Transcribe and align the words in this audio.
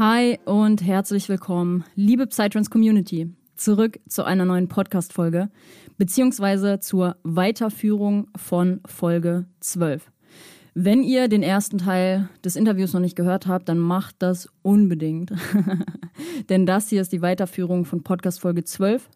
Hi 0.00 0.38
und 0.46 0.82
herzlich 0.82 1.28
willkommen, 1.28 1.84
liebe 1.94 2.26
Psytrance 2.26 2.70
Community, 2.70 3.34
zurück 3.54 4.00
zu 4.08 4.24
einer 4.24 4.46
neuen 4.46 4.66
Podcast-Folge, 4.66 5.50
beziehungsweise 5.98 6.80
zur 6.80 7.16
Weiterführung 7.22 8.28
von 8.34 8.80
Folge 8.86 9.44
12. 9.60 10.10
Wenn 10.72 11.02
ihr 11.02 11.28
den 11.28 11.42
ersten 11.42 11.76
Teil 11.76 12.30
des 12.42 12.56
Interviews 12.56 12.94
noch 12.94 13.02
nicht 13.02 13.14
gehört 13.14 13.46
habt, 13.46 13.68
dann 13.68 13.78
macht 13.78 14.16
das 14.20 14.48
unbedingt. 14.62 15.32
Denn 16.48 16.64
das 16.64 16.88
hier 16.88 17.02
ist 17.02 17.12
die 17.12 17.20
Weiterführung 17.20 17.84
von 17.84 18.02
Podcast 18.02 18.40
Folge 18.40 18.64
12. 18.64 19.06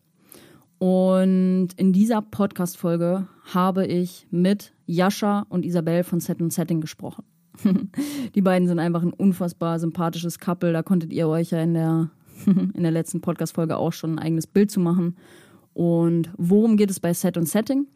Und 0.80 1.68
in 1.78 1.94
dieser 1.94 2.20
Podcast-Folge 2.20 3.26
habe 3.54 3.86
ich 3.86 4.26
mit 4.30 4.74
Jascha 4.84 5.46
und 5.48 5.64
Isabel 5.64 6.04
von 6.04 6.20
Set 6.20 6.40
Setting 6.52 6.82
gesprochen. 6.82 7.24
Die 8.34 8.42
beiden 8.42 8.68
sind 8.68 8.78
einfach 8.78 9.02
ein 9.02 9.12
unfassbar 9.12 9.78
sympathisches 9.78 10.38
Couple. 10.38 10.72
Da 10.72 10.82
konntet 10.82 11.12
ihr 11.12 11.28
euch 11.28 11.50
ja 11.50 11.60
in 11.60 11.74
der, 11.74 12.10
in 12.46 12.82
der 12.82 12.90
letzten 12.90 13.20
Podcast-Folge 13.20 13.76
auch 13.76 13.92
schon 13.92 14.14
ein 14.14 14.18
eigenes 14.18 14.46
Bild 14.46 14.70
zu 14.70 14.80
machen. 14.80 15.16
Und 15.72 16.30
worum 16.36 16.76
geht 16.76 16.90
es 16.90 17.00
bei 17.00 17.12
Set 17.12 17.36
und 17.36 17.48
Setting? 17.48 17.86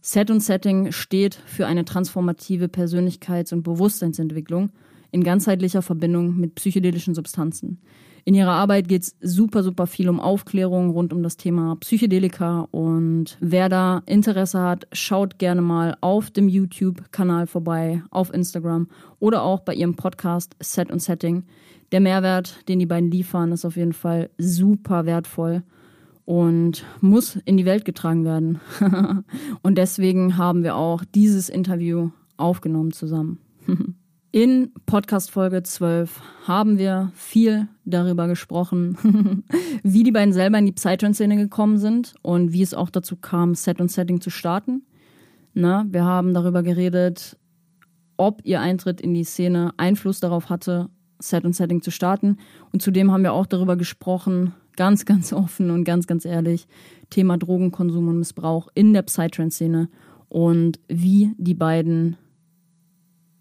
Set 0.00 0.30
und 0.30 0.40
Setting 0.40 0.92
steht 0.92 1.34
für 1.34 1.66
eine 1.66 1.84
transformative 1.84 2.66
Persönlichkeits- 2.66 3.52
und 3.52 3.62
Bewusstseinsentwicklung 3.62 4.70
in 5.10 5.24
ganzheitlicher 5.24 5.82
Verbindung 5.82 6.36
mit 6.36 6.54
psychedelischen 6.54 7.14
Substanzen. 7.14 7.80
In 8.24 8.34
ihrer 8.34 8.52
Arbeit 8.52 8.88
geht 8.88 9.02
es 9.02 9.16
super, 9.20 9.62
super 9.62 9.86
viel 9.86 10.08
um 10.08 10.20
Aufklärung 10.20 10.90
rund 10.90 11.12
um 11.12 11.22
das 11.22 11.36
Thema 11.36 11.76
Psychedelika. 11.76 12.68
Und 12.70 13.36
wer 13.40 13.68
da 13.68 14.02
Interesse 14.06 14.60
hat, 14.60 14.86
schaut 14.92 15.38
gerne 15.38 15.62
mal 15.62 15.96
auf 16.00 16.30
dem 16.30 16.48
YouTube-Kanal 16.48 17.46
vorbei, 17.46 18.02
auf 18.10 18.32
Instagram 18.32 18.88
oder 19.18 19.42
auch 19.42 19.60
bei 19.60 19.74
ihrem 19.74 19.96
Podcast 19.96 20.54
Set 20.60 20.90
und 20.90 21.00
Setting. 21.00 21.44
Der 21.92 22.00
Mehrwert, 22.00 22.68
den 22.68 22.78
die 22.78 22.86
beiden 22.86 23.10
liefern, 23.10 23.52
ist 23.52 23.64
auf 23.64 23.76
jeden 23.76 23.92
Fall 23.92 24.30
super 24.38 25.06
wertvoll 25.06 25.62
und 26.24 26.84
muss 27.00 27.36
in 27.44 27.56
die 27.56 27.64
Welt 27.64 27.84
getragen 27.84 28.24
werden. 28.24 28.60
und 29.62 29.78
deswegen 29.78 30.36
haben 30.36 30.62
wir 30.62 30.76
auch 30.76 31.04
dieses 31.04 31.48
Interview 31.48 32.10
aufgenommen 32.36 32.92
zusammen. 32.92 33.38
In 34.32 34.70
Podcast 34.86 35.32
Folge 35.32 35.64
12 35.64 36.22
haben 36.46 36.78
wir 36.78 37.10
viel 37.16 37.66
darüber 37.84 38.28
gesprochen, 38.28 39.42
wie 39.82 40.04
die 40.04 40.12
beiden 40.12 40.32
selber 40.32 40.56
in 40.56 40.66
die 40.66 40.72
Psytrance-Szene 40.72 41.36
gekommen 41.36 41.78
sind 41.78 42.14
und 42.22 42.52
wie 42.52 42.62
es 42.62 42.72
auch 42.72 42.90
dazu 42.90 43.16
kam, 43.16 43.56
Set 43.56 43.80
und 43.80 43.90
Setting 43.90 44.20
zu 44.20 44.30
starten. 44.30 44.86
Na, 45.52 45.84
wir 45.90 46.04
haben 46.04 46.32
darüber 46.32 46.62
geredet, 46.62 47.38
ob 48.16 48.40
ihr 48.44 48.60
Eintritt 48.60 49.00
in 49.00 49.14
die 49.14 49.24
Szene 49.24 49.72
Einfluss 49.78 50.20
darauf 50.20 50.48
hatte, 50.48 50.90
Set 51.18 51.44
und 51.44 51.56
Setting 51.56 51.82
zu 51.82 51.90
starten. 51.90 52.36
Und 52.72 52.82
zudem 52.82 53.10
haben 53.10 53.24
wir 53.24 53.32
auch 53.32 53.46
darüber 53.46 53.74
gesprochen, 53.74 54.54
ganz, 54.76 55.06
ganz 55.06 55.32
offen 55.32 55.72
und 55.72 55.82
ganz, 55.82 56.06
ganz 56.06 56.24
ehrlich, 56.24 56.68
Thema 57.10 57.36
Drogenkonsum 57.36 58.06
und 58.06 58.20
Missbrauch 58.20 58.68
in 58.74 58.92
der 58.92 59.02
Psytrance-Szene 59.02 59.88
und 60.28 60.78
wie 60.86 61.34
die 61.36 61.54
beiden 61.54 62.16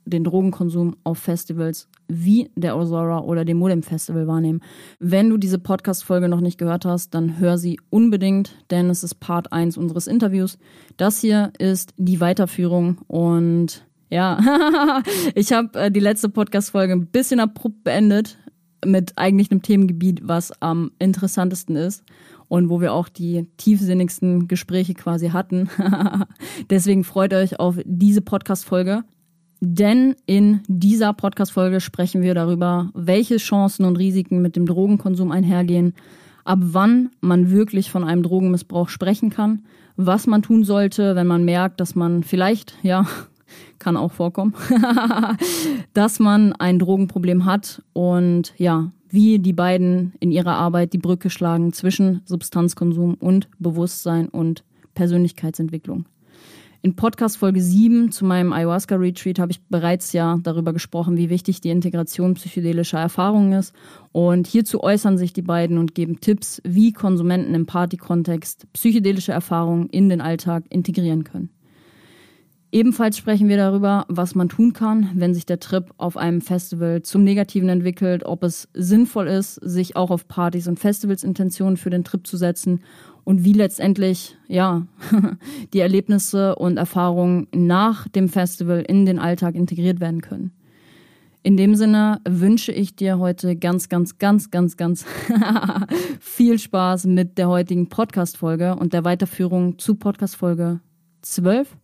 den 0.09 0.23
Drogenkonsum 0.23 0.95
auf 1.03 1.19
Festivals 1.19 1.87
wie 2.07 2.49
der 2.55 2.77
Ozora 2.77 3.19
oder 3.19 3.45
dem 3.45 3.57
Modem 3.57 3.83
Festival 3.83 4.27
wahrnehmen. 4.27 4.61
Wenn 4.99 5.29
du 5.29 5.37
diese 5.37 5.59
Podcast-Folge 5.59 6.27
noch 6.27 6.41
nicht 6.41 6.57
gehört 6.57 6.85
hast, 6.85 7.13
dann 7.13 7.39
hör 7.39 7.57
sie 7.57 7.79
unbedingt, 7.89 8.55
denn 8.71 8.89
es 8.89 9.03
ist 9.03 9.15
Part 9.15 9.53
1 9.53 9.77
unseres 9.77 10.07
Interviews. 10.07 10.57
Das 10.97 11.21
hier 11.21 11.53
ist 11.59 11.93
die 11.97 12.19
Weiterführung 12.19 12.97
und 13.07 13.85
ja, 14.09 14.39
ich 15.35 15.53
habe 15.53 15.79
äh, 15.79 15.91
die 15.91 15.99
letzte 15.99 16.29
Podcast-Folge 16.29 16.93
ein 16.93 17.07
bisschen 17.07 17.39
abrupt 17.39 17.83
beendet 17.83 18.37
mit 18.85 19.13
eigentlich 19.17 19.51
einem 19.51 19.61
Themengebiet, 19.61 20.21
was 20.23 20.51
am 20.61 20.91
interessantesten 20.99 21.75
ist 21.75 22.03
und 22.47 22.69
wo 22.69 22.81
wir 22.81 22.93
auch 22.93 23.09
die 23.09 23.47
tiefsinnigsten 23.57 24.47
Gespräche 24.47 24.93
quasi 24.93 25.29
hatten. 25.29 25.69
Deswegen 26.69 27.03
freut 27.03 27.33
euch 27.33 27.59
auf 27.59 27.75
diese 27.85 28.21
Podcast-Folge. 28.21 29.03
Denn 29.61 30.15
in 30.25 30.61
dieser 30.67 31.13
Podcast-Folge 31.13 31.81
sprechen 31.81 32.21
wir 32.21 32.33
darüber, 32.33 32.89
welche 32.93 33.37
Chancen 33.37 33.85
und 33.85 33.97
Risiken 33.97 34.41
mit 34.41 34.55
dem 34.55 34.65
Drogenkonsum 34.65 35.31
einhergehen, 35.31 35.93
ab 36.45 36.59
wann 36.61 37.09
man 37.19 37.51
wirklich 37.51 37.91
von 37.91 38.03
einem 38.03 38.23
Drogenmissbrauch 38.23 38.89
sprechen 38.89 39.29
kann, 39.29 39.63
was 39.97 40.27
man 40.27 40.41
tun 40.41 40.63
sollte, 40.63 41.15
wenn 41.15 41.27
man 41.27 41.43
merkt, 41.43 41.81
dass 41.81 41.93
man 41.93 42.23
vielleicht, 42.23 42.75
ja, 42.83 43.05
kann 43.79 43.97
auch 43.97 44.13
vorkommen, 44.13 44.53
dass 45.93 46.19
man 46.19 46.53
ein 46.53 46.79
Drogenproblem 46.79 47.43
hat 47.45 47.81
und 47.93 48.53
ja, 48.57 48.91
wie 49.09 49.39
die 49.39 49.53
beiden 49.53 50.13
in 50.19 50.31
ihrer 50.31 50.55
Arbeit 50.55 50.93
die 50.93 50.99
Brücke 50.99 51.29
schlagen 51.29 51.73
zwischen 51.73 52.21
Substanzkonsum 52.25 53.15
und 53.15 53.49
Bewusstsein 53.59 54.29
und 54.29 54.63
Persönlichkeitsentwicklung. 54.93 56.05
In 56.81 56.95
Podcast 56.95 57.35
Folge 57.35 57.62
7 57.62 58.09
zu 58.09 58.23
meinem 58.23 58.53
Ayahuasca 58.53 58.95
Retreat 58.95 59.38
habe 59.38 59.51
ich 59.51 59.62
bereits 59.67 60.13
ja 60.13 60.40
darüber 60.41 60.72
gesprochen, 60.72 61.17
wie 61.17 61.29
wichtig 61.29 61.59
die 61.59 61.72
Integration 61.72 62.35
psychedelischer 62.35 63.00
Erfahrungen 63.00 63.51
ist. 63.51 63.75
Und 64.13 64.47
hierzu 64.47 64.81
äußern 64.81 65.18
sich 65.18 65.34
die 65.34 65.41
beiden 65.41 65.78
und 65.78 65.94
geben 65.94 66.22
Tipps, 66.22 66.62
wie 66.63 66.94
Konsumenten 66.94 67.53
im 67.53 67.66
Partykontext 67.66 68.72
psychedelische 68.72 69.34
Erfahrungen 69.34 69.89
in 69.89 70.07
den 70.07 70.22
Alltag 70.22 70.63
integrieren 70.69 71.25
können. 71.25 71.50
Ebenfalls 72.72 73.18
sprechen 73.18 73.50
wir 73.50 73.57
darüber, 73.57 74.06
was 74.09 74.35
man 74.35 74.47
tun 74.47 74.74
kann, 74.74 75.09
wenn 75.16 75.34
sich 75.34 75.47
der 75.47 75.59
Trip 75.59 75.91
auf 75.97 76.18
einem 76.18 76.40
Festival 76.40 77.02
zum 77.02 77.24
Negativen 77.24 77.68
entwickelt, 77.68 78.24
ob 78.25 78.44
es 78.44 78.69
sinnvoll 78.75 79.28
ist, 79.28 79.56
sich 79.56 79.96
auch 79.96 80.12
auf 80.12 80.28
Partys 80.28 80.68
und 80.68 80.80
Festivals 80.80 81.24
Intentionen 81.24 81.78
für 81.78 81.90
den 81.90 82.03
Trip 82.03 82.28
zu 82.28 82.38
setzen 82.38 82.81
und 83.24 83.44
wie 83.44 83.53
letztendlich, 83.53 84.38
ja, 84.47 84.85
die 85.74 85.80
Erlebnisse 85.80 86.56
und 86.56 86.78
Erfahrungen 86.78 87.47
nach 87.56 88.07
dem 88.07 88.30
Festival 88.30 88.84
in 88.88 89.07
den 89.07 89.18
Alltag 89.18 89.56
integriert 89.56 90.00
werden 90.00 90.22
können. 90.22 90.51
In 91.41 91.57
dem 91.57 91.74
Sinne 91.74 92.22
wünsche 92.28 92.72
ich 92.72 92.96
dir 92.96 93.18
heute 93.18 93.56
ganz, 93.56 93.90
ganz, 93.90 94.19
ganz, 94.19 94.51
ganz, 94.51 94.78
ganz 94.78 95.06
viel 96.19 96.59
Spaß 96.59 97.06
mit 97.06 97.40
der 97.40 97.47
heutigen 97.47 97.90
Podcast-Folge 97.90 98.75
und 98.75 98.94
der 98.94 99.06
Weiterführung 99.06 99.80
zu 99.80 99.96
Podcast-Folge 99.96 100.81
12 101.22 101.75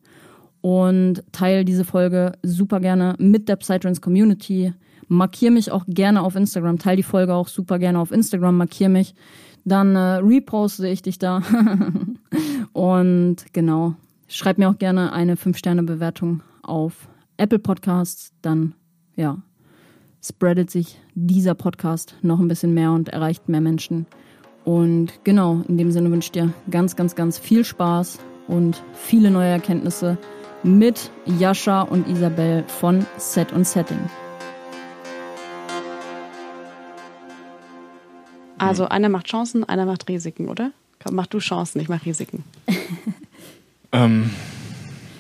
und 0.65 1.21
teile 1.31 1.63
diese 1.63 1.85
Folge 1.85 2.31
super 2.41 2.79
gerne 2.79 3.13
mit 3.19 3.49
der 3.49 3.55
Psytrance 3.55 4.01
Community. 4.01 4.73
Markiere 5.07 5.51
mich 5.51 5.71
auch 5.71 5.85
gerne 5.87 6.23
auf 6.23 6.35
Instagram, 6.35 6.79
teile 6.79 6.97
die 6.97 7.03
Folge 7.03 7.35
auch 7.35 7.49
super 7.49 7.77
gerne 7.77 7.99
auf 7.99 8.11
Instagram, 8.11 8.57
markiere 8.57 8.89
mich 8.89 9.13
dann 9.63 9.95
äh, 9.95 10.15
reposte 10.23 10.87
ich 10.87 11.03
dich 11.03 11.19
da. 11.19 11.43
und 12.73 13.35
genau, 13.53 13.93
schreib 14.27 14.57
mir 14.57 14.67
auch 14.67 14.79
gerne 14.79 15.13
eine 15.13 15.35
5-Sterne-Bewertung 15.35 16.41
auf 16.63 17.09
Apple 17.37 17.59
Podcasts. 17.59 18.33
Dann, 18.41 18.73
ja, 19.15 19.37
spreadet 20.23 20.71
sich 20.71 20.99
dieser 21.13 21.53
Podcast 21.53 22.15
noch 22.23 22.39
ein 22.39 22.47
bisschen 22.47 22.73
mehr 22.73 22.91
und 22.91 23.09
erreicht 23.09 23.49
mehr 23.49 23.61
Menschen. 23.61 24.07
Und 24.63 25.23
genau, 25.23 25.61
in 25.67 25.77
dem 25.77 25.91
Sinne 25.91 26.09
wünsche 26.09 26.29
ich 26.29 26.31
dir 26.31 26.51
ganz, 26.71 26.95
ganz, 26.95 27.13
ganz 27.13 27.37
viel 27.37 27.63
Spaß 27.63 28.17
und 28.47 28.81
viele 28.93 29.29
neue 29.29 29.49
Erkenntnisse 29.49 30.17
mit 30.65 31.11
Jascha 31.27 31.83
und 31.83 32.07
Isabel 32.07 32.63
von 32.67 33.05
Set 33.17 33.53
und 33.53 33.67
Setting. 33.67 33.99
Also 38.57 38.87
einer 38.87 39.09
macht 39.09 39.27
Chancen, 39.27 39.63
einer 39.63 39.85
macht 39.85 40.09
Risiken, 40.09 40.49
oder? 40.49 40.71
Mach 41.11 41.27
du 41.27 41.37
Chancen, 41.37 41.81
ich 41.81 41.87
mach 41.87 42.03
Risiken. 42.03 42.43
ähm, 43.91 44.31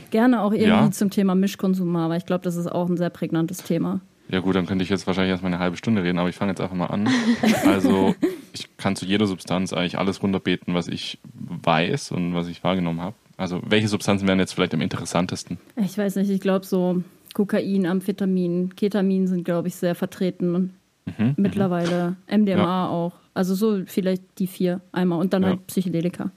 Gerne 0.09 0.41
auch 0.41 0.51
irgendwie 0.51 0.69
ja. 0.69 0.91
zum 0.91 1.11
Thema 1.11 1.35
Mischkonsum, 1.35 1.95
aber 1.95 2.17
ich 2.17 2.25
glaube, 2.25 2.43
das 2.43 2.55
ist 2.55 2.65
auch 2.65 2.89
ein 2.89 2.97
sehr 2.97 3.11
prägnantes 3.11 3.59
Thema. 3.59 3.99
Ja 4.29 4.39
gut, 4.39 4.55
dann 4.55 4.65
könnte 4.65 4.83
ich 4.83 4.89
jetzt 4.89 5.05
wahrscheinlich 5.05 5.29
erstmal 5.29 5.53
eine 5.53 5.61
halbe 5.61 5.77
Stunde 5.77 6.01
reden, 6.01 6.17
aber 6.17 6.29
ich 6.29 6.35
fange 6.35 6.53
jetzt 6.53 6.61
einfach 6.61 6.75
mal 6.75 6.87
an. 6.87 7.07
Also 7.67 8.15
ich 8.51 8.75
kann 8.77 8.95
zu 8.95 9.05
jeder 9.05 9.27
Substanz 9.27 9.73
eigentlich 9.73 9.99
alles 9.99 10.23
runterbeten, 10.23 10.73
was 10.73 10.87
ich 10.87 11.19
weiß 11.33 12.13
und 12.13 12.33
was 12.33 12.47
ich 12.47 12.63
wahrgenommen 12.63 13.01
habe. 13.01 13.15
Also 13.37 13.61
welche 13.65 13.87
Substanzen 13.87 14.27
wären 14.27 14.39
jetzt 14.39 14.53
vielleicht 14.53 14.73
am 14.73 14.81
interessantesten? 14.81 15.57
Ich 15.75 15.97
weiß 15.97 16.15
nicht, 16.15 16.29
ich 16.29 16.39
glaube 16.39 16.65
so 16.65 17.03
Kokain, 17.33 17.85
Amphetamin, 17.85 18.75
Ketamin 18.75 19.27
sind, 19.27 19.43
glaube 19.43 19.67
ich, 19.67 19.75
sehr 19.75 19.93
vertreten. 19.93 20.73
Mhm, 21.05 21.33
Mittlerweile 21.35 22.15
MDMA 22.27 22.55
ja. 22.55 22.87
auch. 22.87 23.13
Also 23.33 23.53
so 23.53 23.83
vielleicht 23.85 24.23
die 24.39 24.47
vier 24.47 24.79
einmal 24.93 25.19
und 25.19 25.33
dann 25.33 25.43
ja. 25.43 25.49
halt 25.49 25.67
Psychedelika. 25.67 26.31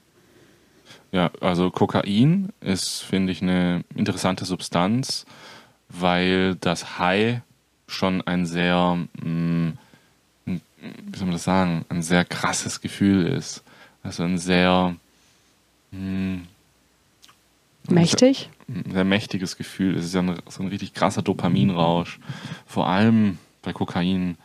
Ja, 1.12 1.30
also 1.40 1.70
Kokain 1.70 2.48
ist, 2.60 3.02
finde 3.02 3.32
ich, 3.32 3.40
eine 3.40 3.84
interessante 3.94 4.44
Substanz, 4.44 5.24
weil 5.88 6.56
das 6.56 6.98
High 6.98 7.40
schon 7.86 8.20
ein 8.22 8.44
sehr, 8.44 8.98
mh, 9.22 9.72
mm, 9.72 9.78
wie 10.46 11.18
soll 11.18 11.26
man 11.26 11.32
das 11.32 11.44
sagen, 11.44 11.84
ein 11.88 12.02
sehr 12.02 12.24
krasses 12.24 12.80
Gefühl 12.80 13.26
ist. 13.26 13.62
Also 14.02 14.24
ein 14.24 14.38
sehr 14.38 14.96
mh, 15.92 16.00
mm, 16.00 16.48
mächtig. 17.90 18.50
Ein 18.68 18.92
sehr 18.92 19.04
mächtiges 19.04 19.56
Gefühl. 19.56 19.96
Es 19.96 20.04
ist 20.04 20.14
ja 20.14 20.20
ein, 20.20 20.38
so 20.48 20.62
ein 20.62 20.68
richtig 20.68 20.94
krasser 20.94 21.22
Dopaminrausch. 21.22 22.20
Vor 22.66 22.86
allem 22.88 23.38
bei 23.62 23.72
Kokain 23.72 24.36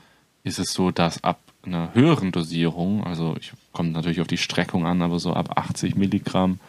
ist 0.44 0.60
es 0.60 0.74
so, 0.74 0.92
dass 0.92 1.24
ab 1.24 1.40
einer 1.66 1.94
höheren 1.94 2.32
Dosierung, 2.32 3.04
also 3.04 3.36
ich 3.40 3.54
komme 3.72 3.90
natürlich 3.90 4.22
auf 4.22 4.28
die 4.28 4.38
Streckung 4.38 4.86
an, 4.86 5.02
aber 5.02 5.20
so 5.20 5.34
ab 5.34 5.58
80 5.58 5.96
Milligramm 5.96 6.60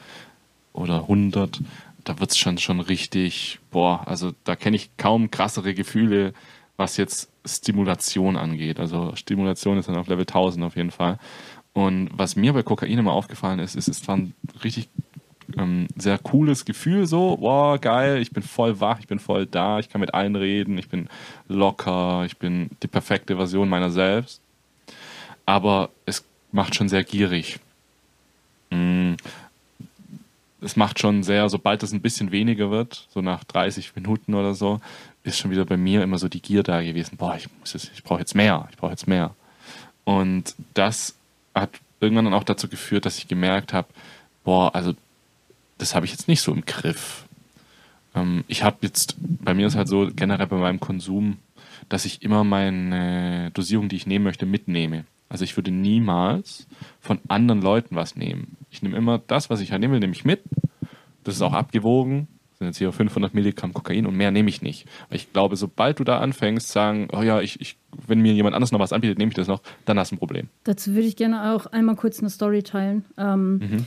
oder 0.73 1.03
100, 1.03 1.61
da 2.05 2.21
wird 2.21 2.31
es 2.31 2.39
schon, 2.39 2.59
schon 2.59 2.81
richtig, 2.81 3.59
boah, 3.71 4.07
also 4.07 4.33
da 4.45 4.57
kenne 4.57 4.77
ich 4.77 4.97
kaum 4.97 5.31
krassere 5.31 5.75
Gefühle, 5.75 6.33
was 6.77 6.97
jetzt 6.97 7.31
Stimulation 7.45 8.37
angeht. 8.37 8.79
Also 8.79 9.15
Stimulation 9.17 9.79
ist 9.79 9.89
dann 9.89 9.97
auf 9.97 10.09
Level 10.09 10.23
1000 10.23 10.65
auf 10.65 10.77
jeden 10.77 10.91
Fall. 10.91 11.19
Und 11.73 12.11
was 12.13 12.37
mir 12.37 12.53
bei 12.53 12.63
Kokain 12.63 12.99
immer 12.99 13.13
aufgefallen 13.13 13.59
ist, 13.59 13.75
ist, 13.75 13.89
es 13.89 14.03
zwar 14.03 14.17
ein 14.17 14.35
richtig 14.63 14.89
ähm, 15.57 15.87
sehr 15.97 16.19
cooles 16.19 16.65
Gefühl, 16.65 17.07
so, 17.07 17.37
wow, 17.41 17.81
geil, 17.81 18.21
ich 18.21 18.31
bin 18.31 18.43
voll 18.43 18.81
wach, 18.81 18.99
ich 19.01 19.07
bin 19.07 19.19
voll 19.19 19.47
da, 19.47 19.79
ich 19.79 19.89
kann 19.89 20.01
mit 20.01 20.15
allen 20.15 20.37
reden, 20.37 20.79
ich 20.79 20.89
bin 20.89 21.09
locker, 21.49 22.25
ich 22.27 22.37
bin 22.39 22.71
die 22.83 22.89
perfekte 22.89 23.37
Version 23.37 23.69
meiner 23.69 23.91
selbst. 23.91 24.41
Aber 25.47 25.91
es 26.07 26.25
macht 26.53 26.75
schon 26.75 26.89
sehr 26.89 27.05
gierig. 27.05 27.59
Mm. 28.71 29.15
Es 30.61 30.77
macht 30.77 30.99
schon 30.99 31.23
sehr, 31.23 31.51
sobald 31.51 31.83
es 31.83 31.93
ein 31.93 32.01
bisschen 32.01 32.33
weniger 32.33 32.71
wird, 32.71 33.07
so 33.11 33.21
nach 33.21 33.45
30 33.45 33.95
Minuten 33.97 34.33
oder 34.33 34.55
so, 34.55 34.81
ist 35.23 35.39
schon 35.39 35.51
wieder 35.51 35.67
bei 35.67 35.77
mir 35.77 36.03
immer 36.03 36.17
so 36.17 36.29
die 36.29 36.41
Gier 36.41 36.63
da 36.63 36.81
gewesen. 36.81 37.19
Boah, 37.19 37.37
ich 37.37 37.49
ich 37.75 38.03
brauche 38.03 38.21
jetzt 38.21 38.35
mehr, 38.35 38.67
ich 38.71 38.79
brauche 38.79 38.93
jetzt 38.93 39.07
mehr. 39.07 39.35
Und 40.05 40.55
das 40.73 41.15
hat 41.55 41.71
irgendwann 42.01 42.27
dann 42.27 42.35
auch 42.35 42.45
dazu 42.45 42.69
geführt, 42.69 43.05
dass 43.05 43.19
ich 43.19 43.29
gemerkt 43.29 43.73
habe, 43.73 43.89
boah, 44.45 44.75
also 44.75 44.95
das 45.79 45.95
habe 45.95 46.07
ich 46.07 46.13
jetzt 46.13 46.29
nicht 46.29 46.41
so 46.41 46.53
im 46.53 46.65
Griff. 46.65 47.27
Ähm, 48.15 48.45
ich 48.49 48.63
habe 48.63 48.79
jetzt, 48.83 49.17
bei 49.19 49.55
mir 49.55 49.67
ist 49.67 49.77
halt 49.77 49.89
so 49.89 50.09
generell 50.15 50.47
bei 50.47 50.57
meinem 50.57 50.81
Konsum, 50.81 51.39
dass 51.89 52.05
ich 52.05 52.23
immer 52.23 52.45
meine 52.45 53.51
Dosierung, 53.53 53.89
die 53.89 53.97
ich 53.97 54.07
nehmen 54.07 54.25
möchte, 54.25 54.47
mitnehme. 54.47 55.05
Also 55.29 55.45
ich 55.45 55.57
würde 55.57 55.71
niemals 55.71 56.67
von 57.01 57.19
anderen 57.29 57.61
Leuten 57.61 57.97
was 57.97 58.15
nehmen. 58.17 58.57
Ich 58.71 58.83
nehme 58.83 58.97
immer 58.97 59.19
das, 59.19 59.51
was 59.51 59.61
ich 59.61 59.73
halt 59.73 59.81
nehme, 59.81 59.99
nehme 59.99 60.13
ich 60.13 60.25
mit. 60.25 60.43
Das 61.25 61.35
ist 61.35 61.43
auch 61.43 61.55
abgewogen. 61.55 62.29
Das 62.51 62.59
sind 62.59 62.67
jetzt 62.69 62.79
hier 62.79 62.93
500 62.93 63.35
Milligramm 63.35 63.75
Kokain 63.75 64.07
und 64.07 64.17
mehr 64.17 64.31
nehme 64.31 64.49
ich 64.49 64.63
nicht. 64.63 64.87
Weil 65.09 65.17
ich 65.17 65.33
glaube, 65.33 65.57
sobald 65.57 65.99
du 65.99 66.05
da 66.05 66.21
anfängst, 66.21 66.69
sagen, 66.69 67.09
oh 67.13 67.23
ja, 67.23 67.41
ich, 67.41 67.61
ich, 67.61 67.77
wenn 68.07 68.21
mir 68.21 68.33
jemand 68.33 68.55
anders 68.55 68.71
noch 68.71 68.79
was 68.79 68.93
anbietet, 68.93 69.19
nehme 69.19 69.31
ich 69.31 69.35
das 69.35 69.49
noch, 69.49 69.61
dann 69.87 69.99
hast 69.99 70.13
du 70.13 70.15
ein 70.15 70.19
Problem. 70.19 70.49
Dazu 70.63 70.95
würde 70.95 71.09
ich 71.09 71.17
gerne 71.17 71.53
auch 71.53 71.67
einmal 71.67 71.97
kurz 71.97 72.21
eine 72.21 72.31
Story 72.31 72.63
teilen. 72.63 73.05
Ähm, 73.19 73.59
mhm. 73.59 73.87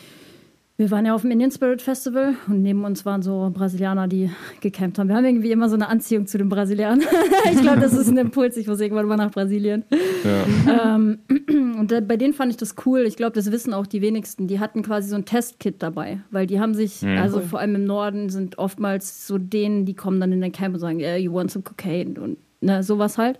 Wir 0.80 0.92
waren 0.92 1.08
ja 1.08 1.16
auf 1.16 1.22
dem 1.22 1.32
Indian 1.32 1.50
Spirit 1.50 1.82
Festival 1.82 2.36
und 2.48 2.62
neben 2.62 2.86
uns 2.86 3.04
waren 3.04 3.24
so 3.24 3.50
Brasilianer, 3.52 4.08
die 4.08 4.30
gecampt 4.62 5.00
haben. 5.00 5.08
Wir 5.08 5.16
haben 5.16 5.26
irgendwie 5.26 5.52
immer 5.52 5.70
so 5.70 5.76
eine 5.76 5.90
Anziehung 5.90 6.28
zu 6.28 6.38
den 6.38 6.50
Brasilianern. 6.50 7.02
ich 7.52 7.62
glaube, 7.62 7.80
das 7.80 7.94
ist 7.94 8.10
ein 8.10 8.18
Impuls. 8.18 8.58
Ich 8.58 8.68
muss 8.68 8.80
irgendwann 8.80 9.08
mal 9.08 9.18
nach 9.18 9.32
Brasilien. 9.32 9.86
Ja. 10.24 10.96
Ähm, 10.96 11.18
und 11.80 12.08
bei 12.08 12.16
denen 12.16 12.34
fand 12.34 12.52
ich 12.52 12.58
das 12.58 12.76
cool. 12.86 13.06
Ich 13.08 13.16
glaube, 13.16 13.32
das 13.32 13.52
wissen 13.52 13.74
auch 13.74 13.88
die 13.88 14.04
wenigsten. 14.04 14.46
Die 14.46 14.60
hatten 14.60 14.84
quasi 14.84 15.10
so 15.10 15.16
ein 15.16 15.26
Testkit 15.26 15.82
dabei, 15.82 16.20
weil 16.30 16.46
die 16.46 16.60
haben 16.60 16.76
sich, 16.76 17.02
mhm. 17.02 17.18
also 17.18 17.40
vor 17.40 17.58
allem 17.58 17.74
im 17.74 17.86
Norden, 17.86 18.30
sind 18.30 18.60
oftmals 18.60 19.26
so 19.26 19.40
denen, 19.40 19.86
die 19.86 19.96
kommen 19.96 20.20
dann 20.20 20.32
in 20.32 20.42
den 20.42 20.52
Camp 20.52 20.76
und 20.76 20.80
sagen, 20.80 21.00
yeah, 21.00 21.18
you 21.18 21.34
want 21.34 21.50
some 21.50 21.64
cocaine 21.64 22.20
und 22.22 22.38
ne, 22.62 22.84
sowas 22.84 23.18
halt. 23.18 23.40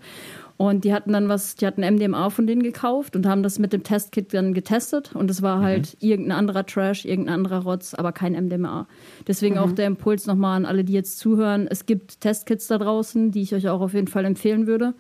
Und 0.58 0.86
die 0.86 0.94
hatten 0.94 1.14
dann 1.14 1.30
was, 1.30 1.56
die 1.56 1.68
hatten 1.68 1.82
MDMA 1.82 2.32
von 2.32 2.48
denen 2.48 2.64
gekauft 2.64 3.16
und 3.16 3.28
haben 3.28 3.44
das 3.44 3.60
mit 3.60 3.74
dem 3.74 3.84
Testkit 3.84 4.34
dann 4.34 4.56
getestet. 4.56 5.16
Und 5.16 5.30
es 5.30 5.44
war 5.44 5.62
halt 5.62 5.96
mhm. 6.02 6.10
irgendein 6.10 6.38
anderer 6.38 6.66
Trash, 6.66 7.06
irgendein 7.06 7.36
anderer 7.36 7.62
Rotz, 7.62 7.94
aber 7.94 8.12
kein 8.12 8.34
MDMA. 8.34 8.88
Deswegen 9.28 9.56
mhm. 9.56 9.62
auch 9.62 9.72
der 9.72 9.86
Impuls 9.86 10.26
nochmal 10.26 10.58
an 10.58 10.66
alle, 10.66 10.84
die 10.84 10.94
jetzt 10.94 11.20
zuhören. 11.20 11.68
Es 11.70 11.86
gibt 11.86 12.22
Testkits 12.22 12.66
da 12.68 12.80
draußen, 12.80 13.32
die 13.32 13.44
ich 13.44 13.54
euch 13.54 13.70
auch 13.70 13.82
auf 13.82 13.94
jeden 13.94 14.08
Fall 14.08 14.26
empfehlen 14.26 14.66
würde. 14.66 14.96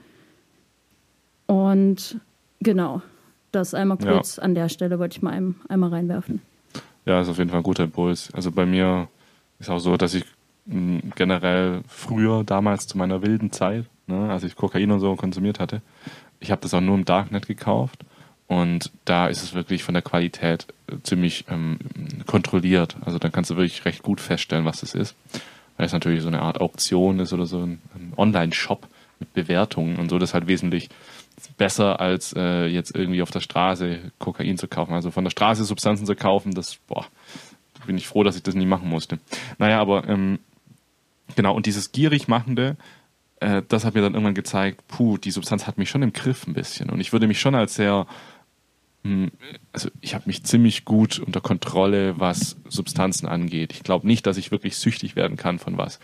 Und 1.47 2.19
genau, 2.59 3.01
das 3.51 3.73
einmal 3.73 3.97
kurz 3.97 4.35
ja. 4.35 4.43
an 4.43 4.53
der 4.53 4.69
Stelle 4.69 4.99
wollte 4.99 5.17
ich 5.17 5.23
mal 5.23 5.31
ein, 5.31 5.55
einmal 5.69 5.89
reinwerfen. 5.89 6.41
Ja, 7.05 7.19
ist 7.19 7.29
auf 7.29 7.39
jeden 7.39 7.49
Fall 7.49 7.61
ein 7.61 7.63
guter 7.63 7.85
Impuls. 7.85 8.29
Also 8.33 8.51
bei 8.51 8.67
mir 8.67 9.07
ist 9.57 9.71
auch 9.71 9.79
so, 9.79 9.97
dass 9.97 10.13
ich 10.13 10.25
generell 11.15 11.81
früher, 11.87 12.43
damals 12.43 12.85
zu 12.85 12.97
meiner 12.97 13.21
wilden 13.23 13.51
Zeit, 13.51 13.85
ne, 14.07 14.29
als 14.29 14.43
ich 14.43 14.55
Kokain 14.55 14.91
und 14.91 14.99
so 14.99 15.15
konsumiert 15.15 15.59
hatte. 15.59 15.81
Ich 16.39 16.51
habe 16.51 16.61
das 16.61 16.73
auch 16.73 16.81
nur 16.81 16.95
im 16.95 17.05
Darknet 17.05 17.47
gekauft 17.47 18.03
und 18.47 18.91
da 19.05 19.27
ist 19.27 19.43
es 19.43 19.53
wirklich 19.53 19.83
von 19.83 19.93
der 19.93 20.01
Qualität 20.01 20.67
äh, 20.87 20.95
ziemlich 21.03 21.45
ähm, 21.49 21.79
kontrolliert. 22.25 22.95
Also 23.01 23.19
dann 23.19 23.31
kannst 23.31 23.51
du 23.51 23.55
wirklich 23.57 23.85
recht 23.85 24.03
gut 24.03 24.21
feststellen, 24.21 24.65
was 24.65 24.79
das 24.79 24.95
ist. 24.95 25.15
Weil 25.75 25.85
es 25.85 25.93
natürlich 25.93 26.21
so 26.21 26.27
eine 26.27 26.41
Art 26.41 26.59
Auktion 26.59 27.19
ist 27.19 27.33
oder 27.33 27.45
so 27.45 27.59
ein, 27.59 27.81
ein 27.93 28.13
Online-Shop 28.15 28.87
mit 29.19 29.33
Bewertungen 29.33 29.97
und 29.97 30.09
so. 30.09 30.17
Das 30.17 30.29
ist 30.29 30.33
halt 30.33 30.47
wesentlich 30.47 30.89
besser 31.57 31.99
als 31.99 32.33
äh, 32.35 32.65
jetzt 32.65 32.95
irgendwie 32.95 33.21
auf 33.21 33.31
der 33.31 33.41
Straße 33.41 34.11
Kokain 34.17 34.57
zu 34.57 34.67
kaufen. 34.67 34.93
Also 34.93 35.11
von 35.11 35.23
der 35.23 35.31
Straße 35.31 35.65
Substanzen 35.65 36.05
zu 36.05 36.15
kaufen, 36.15 36.53
das, 36.53 36.77
boah, 36.87 37.05
bin 37.85 37.97
ich 37.97 38.07
froh, 38.07 38.23
dass 38.23 38.35
ich 38.35 38.43
das 38.43 38.55
nie 38.55 38.65
machen 38.65 38.89
musste. 38.89 39.19
Naja, 39.59 39.79
aber 39.79 40.07
ähm, 40.07 40.39
genau, 41.35 41.53
und 41.53 41.65
dieses 41.65 41.91
gierig 41.91 42.27
machende, 42.27 42.75
äh, 43.39 43.61
das 43.67 43.85
hat 43.85 43.95
mir 43.95 44.01
dann 44.01 44.13
irgendwann 44.13 44.33
gezeigt, 44.33 44.87
puh, 44.87 45.17
die 45.17 45.31
Substanz 45.31 45.67
hat 45.67 45.77
mich 45.77 45.89
schon 45.89 46.03
im 46.03 46.13
Griff 46.13 46.47
ein 46.47 46.53
bisschen. 46.53 46.89
Und 46.89 46.99
ich 46.99 47.13
würde 47.13 47.27
mich 47.27 47.39
schon 47.39 47.55
als 47.55 47.75
sehr, 47.75 48.07
mh, 49.03 49.27
hm, 49.27 49.31
also 49.73 49.89
ich 50.01 50.15
habe 50.15 50.25
mich 50.27 50.43
ziemlich 50.43 50.85
gut 50.85 51.19
unter 51.19 51.41
Kontrolle, 51.41 52.19
was 52.19 52.57
Substanzen 52.67 53.27
angeht. 53.27 53.73
Ich 53.73 53.83
glaube 53.83 54.07
nicht, 54.07 54.25
dass 54.25 54.37
ich 54.37 54.51
wirklich 54.51 54.77
süchtig 54.77 55.15
werden 55.15 55.37
kann 55.37 55.59
von 55.59 55.77
was. 55.77 55.99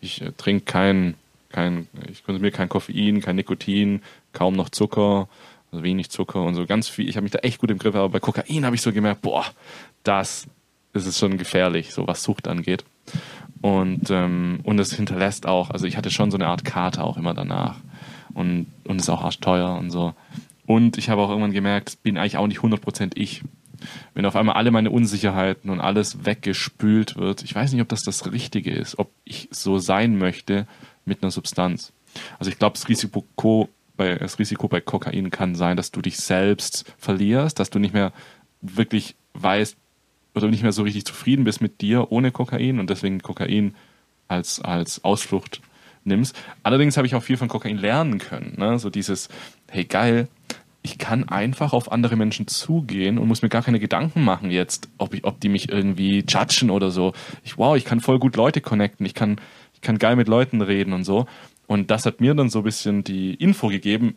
Ich 0.00 0.22
äh, 0.22 0.32
trinke 0.36 0.64
kein, 0.64 1.14
kein, 1.50 1.88
ich 2.10 2.24
konsumiere 2.24 2.52
kein 2.52 2.68
Koffein, 2.68 3.20
kein 3.20 3.36
Nikotin, 3.36 4.02
kaum 4.32 4.54
noch 4.54 4.68
Zucker, 4.68 5.28
also 5.72 5.82
wenig 5.82 6.10
Zucker 6.10 6.44
und 6.44 6.54
so 6.54 6.66
ganz 6.66 6.88
viel. 6.88 7.08
Ich 7.08 7.16
habe 7.16 7.24
mich 7.24 7.32
da 7.32 7.40
echt 7.40 7.60
gut 7.60 7.70
im 7.70 7.78
Griff, 7.78 7.94
aber 7.94 8.08
bei 8.08 8.20
Kokain 8.20 8.64
habe 8.64 8.76
ich 8.76 8.82
so 8.82 8.92
gemerkt, 8.92 9.22
boah, 9.22 9.44
das, 10.04 10.46
das 10.92 11.06
ist 11.06 11.18
schon 11.18 11.36
gefährlich, 11.36 11.92
so 11.92 12.06
was 12.06 12.22
Sucht 12.22 12.46
angeht. 12.46 12.84
Und, 13.66 14.10
ähm, 14.10 14.60
und 14.62 14.78
es 14.78 14.94
hinterlässt 14.94 15.44
auch, 15.44 15.70
also 15.70 15.86
ich 15.86 15.96
hatte 15.96 16.12
schon 16.12 16.30
so 16.30 16.36
eine 16.36 16.46
Art 16.46 16.64
Karte 16.64 17.02
auch 17.02 17.16
immer 17.16 17.34
danach. 17.34 17.80
Und, 18.32 18.66
und 18.84 19.00
ist 19.00 19.10
auch 19.10 19.24
arschteuer 19.24 19.76
und 19.76 19.90
so. 19.90 20.14
Und 20.66 20.98
ich 20.98 21.10
habe 21.10 21.20
auch 21.20 21.30
irgendwann 21.30 21.50
gemerkt, 21.50 22.00
bin 22.04 22.16
eigentlich 22.16 22.36
auch 22.36 22.46
nicht 22.46 22.60
100% 22.60 23.14
ich. 23.16 23.42
Wenn 24.14 24.24
auf 24.24 24.36
einmal 24.36 24.54
alle 24.54 24.70
meine 24.70 24.92
Unsicherheiten 24.92 25.68
und 25.68 25.80
alles 25.80 26.24
weggespült 26.24 27.16
wird, 27.16 27.42
ich 27.42 27.56
weiß 27.56 27.72
nicht, 27.72 27.82
ob 27.82 27.88
das 27.88 28.04
das 28.04 28.30
Richtige 28.30 28.70
ist, 28.70 29.00
ob 29.00 29.10
ich 29.24 29.48
so 29.50 29.78
sein 29.78 30.16
möchte 30.16 30.68
mit 31.04 31.24
einer 31.24 31.32
Substanz. 31.32 31.92
Also 32.38 32.52
ich 32.52 32.60
glaube, 32.60 32.74
das 32.74 32.88
Risiko 32.88 33.68
bei, 33.96 34.14
das 34.14 34.38
Risiko 34.38 34.68
bei 34.68 34.80
Kokain 34.80 35.30
kann 35.30 35.56
sein, 35.56 35.76
dass 35.76 35.90
du 35.90 36.02
dich 36.02 36.18
selbst 36.18 36.84
verlierst, 36.98 37.58
dass 37.58 37.70
du 37.70 37.80
nicht 37.80 37.94
mehr 37.94 38.12
wirklich 38.60 39.16
weißt, 39.34 39.76
oder 40.36 40.48
nicht 40.48 40.62
mehr 40.62 40.72
so 40.72 40.82
richtig 40.82 41.04
zufrieden 41.04 41.44
bist 41.44 41.60
mit 41.60 41.80
dir 41.80 42.12
ohne 42.12 42.30
Kokain 42.30 42.78
und 42.78 42.90
deswegen 42.90 43.20
Kokain 43.22 43.74
als, 44.28 44.60
als 44.60 45.02
Ausflucht 45.02 45.60
nimmst. 46.04 46.36
Allerdings 46.62 46.96
habe 46.96 47.06
ich 47.06 47.14
auch 47.14 47.22
viel 47.22 47.36
von 47.36 47.48
Kokain 47.48 47.78
lernen 47.78 48.18
können. 48.18 48.54
Ne? 48.58 48.78
So 48.78 48.90
dieses, 48.90 49.28
hey 49.70 49.84
geil, 49.84 50.28
ich 50.82 50.98
kann 50.98 51.28
einfach 51.28 51.72
auf 51.72 51.90
andere 51.90 52.16
Menschen 52.16 52.46
zugehen 52.46 53.18
und 53.18 53.26
muss 53.26 53.42
mir 53.42 53.48
gar 53.48 53.62
keine 53.62 53.80
Gedanken 53.80 54.22
machen 54.22 54.50
jetzt, 54.50 54.88
ob, 54.98 55.14
ich, 55.14 55.24
ob 55.24 55.40
die 55.40 55.48
mich 55.48 55.68
irgendwie 55.68 56.24
judgen 56.28 56.70
oder 56.70 56.90
so. 56.90 57.12
Ich, 57.42 57.58
wow, 57.58 57.76
ich 57.76 57.84
kann 57.84 58.00
voll 58.00 58.18
gut 58.18 58.36
Leute 58.36 58.60
connecten, 58.60 59.04
ich 59.04 59.14
kann, 59.14 59.40
ich 59.74 59.80
kann 59.80 59.98
geil 59.98 60.16
mit 60.16 60.28
Leuten 60.28 60.60
reden 60.60 60.92
und 60.92 61.04
so. 61.04 61.26
Und 61.66 61.90
das 61.90 62.06
hat 62.06 62.20
mir 62.20 62.34
dann 62.34 62.48
so 62.48 62.58
ein 62.60 62.64
bisschen 62.64 63.02
die 63.02 63.34
Info 63.34 63.68
gegeben, 63.68 64.16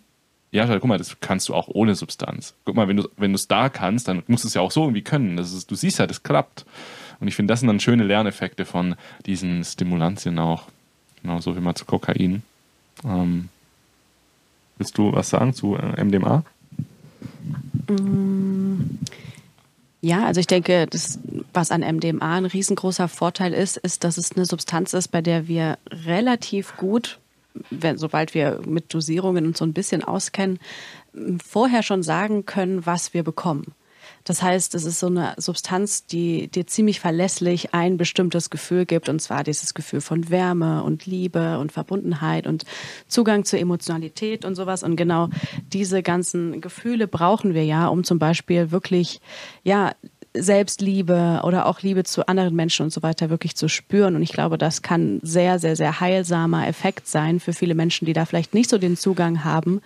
ja, 0.52 0.66
guck 0.66 0.86
mal, 0.86 0.98
das 0.98 1.20
kannst 1.20 1.50
du 1.50 1.54
auch 1.54 1.68
ohne 1.68 1.96
Substanz. 1.96 2.56
Guck 2.66 2.76
mal, 2.76 2.88
wenn 2.88 2.98
du 2.98 3.10
wenn 3.18 3.34
es 3.34 3.48
da 3.48 3.70
kannst, 3.70 4.08
dann 4.08 4.24
musst 4.28 4.44
du 4.44 4.48
es 4.48 4.54
ja 4.54 4.62
auch 4.62 4.72
so 4.72 4.84
irgendwie 4.84 5.04
können. 5.04 5.38
Das 5.38 5.54
ist, 5.54 5.70
du 5.70 5.76
siehst 5.76 6.00
ja, 6.00 6.08
das 6.08 6.24
klappt. 6.24 6.66
Und 7.20 7.28
ich 7.28 7.36
finde, 7.36 7.52
das 7.52 7.60
sind 7.60 7.68
dann 7.68 7.80
schöne 7.80 8.04
Lerneffekte 8.04 8.66
von 8.66 8.96
diesen 9.26 9.64
Stimulantien 9.64 10.40
auch. 10.40 10.64
Genau, 11.22 11.40
so 11.42 11.56
wie 11.56 11.60
mal 11.60 11.76
zu 11.76 11.86
Kokain. 11.86 12.44
Ähm, 13.04 13.50
Willst 14.80 14.98
du 14.98 15.12
was 15.12 15.30
sagen 15.30 15.54
zu 15.54 15.76
äh, 15.76 16.04
MDMA? 16.04 16.44
Ja, 20.02 20.26
also 20.26 20.40
ich 20.40 20.48
denke, 20.48 20.88
das, 20.88 21.20
was 21.54 21.70
an 21.70 21.82
MDMA 21.82 22.38
ein 22.38 22.46
riesengroßer 22.46 23.10
Vorteil 23.10 23.54
ist, 23.54 23.76
ist, 23.76 24.06
dass 24.06 24.18
es 24.18 24.32
eine 24.32 24.46
Substanz 24.46 24.94
ist, 24.94 25.10
bei 25.10 25.22
der 25.22 25.50
wir 25.50 25.78
relativ 25.92 26.78
gut, 26.78 27.20
wenn, 27.70 27.98
sobald 27.98 28.34
wir 28.34 28.62
mit 28.66 28.94
Dosierungen 28.94 29.46
uns 29.46 29.60
so 29.60 29.66
ein 29.66 29.74
bisschen 29.74 30.04
auskennen, 30.04 30.60
vorher 31.46 31.84
schon 31.84 32.04
sagen 32.04 32.46
können, 32.46 32.86
was 32.86 33.14
wir 33.14 33.24
bekommen. 33.24 33.74
Das 34.24 34.42
heißt, 34.42 34.76
es 34.76 34.86
ist 34.86 35.00
so 35.00 35.08
eine 35.08 35.34
Substanz, 35.38 36.06
die 36.06 36.48
dir 36.50 36.68
ziemlich 36.68 37.00
verlässlich 37.00 37.74
ein 37.74 37.98
bestimmtes 37.98 38.50
Gefühl 38.50 38.86
gibt, 38.86 39.10
und 39.10 39.22
zwar 39.22 39.44
dieses 39.44 39.74
Gefühl 39.74 40.02
von 40.02 40.30
Wärme 40.30 40.84
und 40.84 41.06
Liebe 41.06 41.58
und 41.60 41.72
Verbundenheit 41.72 42.46
und 42.46 42.66
Zugang 43.08 43.46
zur 43.46 43.60
Emotionalität 43.60 44.46
und 44.46 44.56
sowas. 44.56 44.84
Und 44.84 44.96
genau 44.96 45.30
diese 45.72 46.04
ganzen 46.04 46.62
Gefühle 46.62 47.08
brauchen 47.08 47.54
wir 47.54 47.66
ja, 47.66 47.88
um 47.88 48.04
zum 48.04 48.20
Beispiel 48.20 48.72
wirklich, 48.72 49.22
ja, 49.64 49.94
Selbstliebe 50.42 51.42
oder 51.44 51.66
auch 51.66 51.82
Liebe 51.82 52.04
zu 52.04 52.28
anderen 52.28 52.56
Menschen 52.56 52.84
und 52.84 52.90
so 52.92 53.04
weiter 53.04 53.30
wirklich 53.30 53.56
zu 53.56 53.68
spüren. 53.68 54.16
Und 54.16 54.22
ich 54.22 54.32
glaube, 54.32 54.58
das 54.58 54.82
kann 54.82 55.20
sehr, 55.22 55.60
sehr, 55.60 55.76
sehr 55.76 56.00
heilsamer 56.00 56.68
Effekt 56.68 57.08
sein 57.08 57.40
für 57.40 57.54
viele 57.54 57.76
Menschen, 57.76 58.06
die 58.06 58.14
da 58.14 58.26
vielleicht 58.26 58.54
nicht 58.54 58.70
so 58.70 58.78
den 58.78 58.98
Zugang 58.98 59.44
haben. 59.44 59.82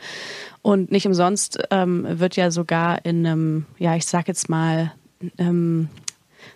Und 0.61 0.91
nicht 0.91 1.05
umsonst 1.05 1.59
ähm, 1.71 2.05
wird 2.07 2.35
ja 2.35 2.51
sogar 2.51 3.05
in 3.05 3.25
einem, 3.25 3.65
ja, 3.77 3.95
ich 3.95 4.05
sag 4.05 4.27
jetzt 4.27 4.49
mal, 4.49 4.93
ähm, 5.37 5.89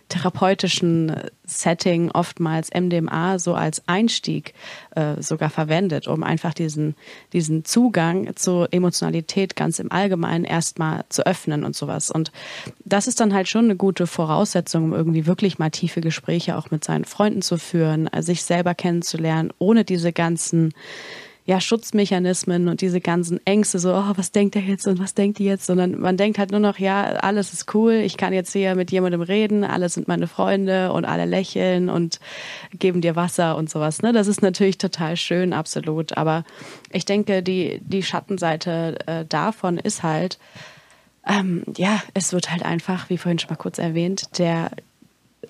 therapeutischen 0.09 1.13
Setting 1.45 2.11
oftmals 2.11 2.69
MDMA 2.73 3.39
so 3.39 3.53
als 3.53 3.81
Einstieg 3.87 4.53
äh, 4.95 5.21
sogar 5.21 5.49
verwendet, 5.49 6.07
um 6.07 6.23
einfach 6.23 6.53
diesen, 6.53 6.95
diesen 7.33 7.65
Zugang 7.65 8.35
zur 8.35 8.73
Emotionalität 8.73 9.55
ganz 9.55 9.79
im 9.79 9.91
Allgemeinen 9.91 10.45
erstmal 10.45 11.05
zu 11.09 11.25
öffnen 11.25 11.63
und 11.63 11.75
sowas. 11.75 12.11
Und 12.11 12.31
das 12.85 13.07
ist 13.07 13.19
dann 13.19 13.33
halt 13.33 13.47
schon 13.47 13.65
eine 13.65 13.75
gute 13.75 14.07
Voraussetzung, 14.07 14.85
um 14.85 14.93
irgendwie 14.93 15.25
wirklich 15.25 15.59
mal 15.59 15.69
tiefe 15.69 16.01
Gespräche 16.01 16.57
auch 16.57 16.71
mit 16.71 16.83
seinen 16.83 17.05
Freunden 17.05 17.41
zu 17.41 17.57
führen, 17.57 18.09
sich 18.19 18.43
selber 18.43 18.75
kennenzulernen, 18.75 19.51
ohne 19.59 19.85
diese 19.85 20.13
ganzen 20.13 20.73
ja, 21.47 21.61
Schutzmechanismen 21.61 22.67
und 22.67 22.81
diese 22.81 22.99
ganzen 22.99 23.39
Ängste, 23.45 23.79
so, 23.79 23.93
oh, 23.93 24.11
was 24.17 24.33
denkt 24.33 24.57
er 24.57 24.61
jetzt 24.63 24.85
und 24.85 24.99
was 24.99 25.13
denkt 25.13 25.39
die 25.39 25.45
jetzt, 25.45 25.65
sondern 25.65 25.97
man 25.97 26.17
denkt 26.17 26.39
halt 26.39 26.51
nur 26.51 26.59
noch, 26.59 26.77
ja, 26.77 27.05
alles 27.05 27.53
ist 27.53 27.73
cool, 27.73 27.93
ich 27.93 28.17
kann 28.17 28.33
jetzt 28.33 28.51
hier 28.51 28.75
mit 28.75 28.91
jemandem 28.91 29.21
reden, 29.21 29.63
alle 29.63 29.87
sind 29.87 30.09
meine 30.09 30.27
Freunde 30.27 30.91
und 30.91 31.05
alle 31.05 31.23
lächeln 31.23 31.89
und 31.89 32.19
geben 32.77 32.99
dir 32.99 33.15
Wasser 33.15 33.55
und 33.55 33.69
sowas. 33.69 34.01
Ne? 34.01 34.11
Das 34.11 34.27
ist 34.27 34.41
natürlich 34.41 34.77
total 34.77 35.15
schön, 35.15 35.53
absolut. 35.53 36.17
Aber 36.17 36.43
ich 36.91 37.05
denke, 37.05 37.41
die, 37.41 37.79
die 37.81 38.03
Schattenseite 38.03 38.97
äh, 39.07 39.23
davon 39.23 39.77
ist 39.77 40.03
halt, 40.03 40.39
ähm, 41.25 41.63
ja, 41.77 42.03
es 42.13 42.33
wird 42.33 42.51
halt 42.51 42.63
einfach, 42.63 43.09
wie 43.09 43.17
vorhin 43.17 43.39
schon 43.39 43.51
mal 43.51 43.55
kurz 43.55 43.77
erwähnt, 43.77 44.37
der 44.37 44.71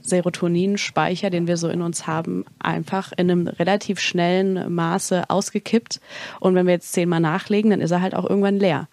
Serotoninspeicher, 0.01 1.29
den 1.29 1.47
wir 1.47 1.57
so 1.57 1.69
in 1.69 1.81
uns 1.81 2.07
haben, 2.07 2.45
einfach 2.59 3.11
in 3.11 3.31
einem 3.31 3.47
relativ 3.47 3.99
schnellen 3.99 4.73
Maße 4.73 5.29
ausgekippt. 5.29 5.99
Und 6.39 6.55
wenn 6.55 6.65
wir 6.65 6.73
jetzt 6.73 6.93
zehnmal 6.93 7.19
nachlegen, 7.19 7.71
dann 7.71 7.81
ist 7.81 7.91
er 7.91 8.01
halt 8.01 8.15
auch 8.15 8.29
irgendwann 8.29 8.57
leer. 8.57 8.87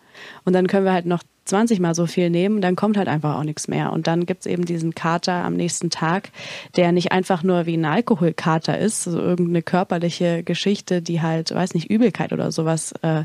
Und 0.44 0.52
dann 0.52 0.66
können 0.66 0.84
wir 0.84 0.92
halt 0.92 1.06
noch 1.06 1.22
20 1.44 1.80
mal 1.80 1.94
so 1.94 2.06
viel 2.06 2.30
nehmen, 2.30 2.60
dann 2.60 2.76
kommt 2.76 2.96
halt 2.96 3.08
einfach 3.08 3.36
auch 3.36 3.44
nichts 3.44 3.68
mehr. 3.68 3.92
Und 3.92 4.06
dann 4.06 4.26
gibt's 4.26 4.46
eben 4.46 4.64
diesen 4.64 4.94
Kater 4.94 5.32
am 5.32 5.54
nächsten 5.54 5.90
Tag, 5.90 6.30
der 6.76 6.92
nicht 6.92 7.12
einfach 7.12 7.42
nur 7.42 7.66
wie 7.66 7.76
ein 7.76 7.84
Alkoholkater 7.84 8.78
ist, 8.78 9.04
so 9.04 9.18
irgendeine 9.18 9.62
körperliche 9.62 10.42
Geschichte, 10.42 11.02
die 11.02 11.20
halt, 11.20 11.54
weiß 11.54 11.74
nicht, 11.74 11.90
Übelkeit 11.90 12.32
oder 12.32 12.50
sowas 12.50 12.92
äh, 13.02 13.24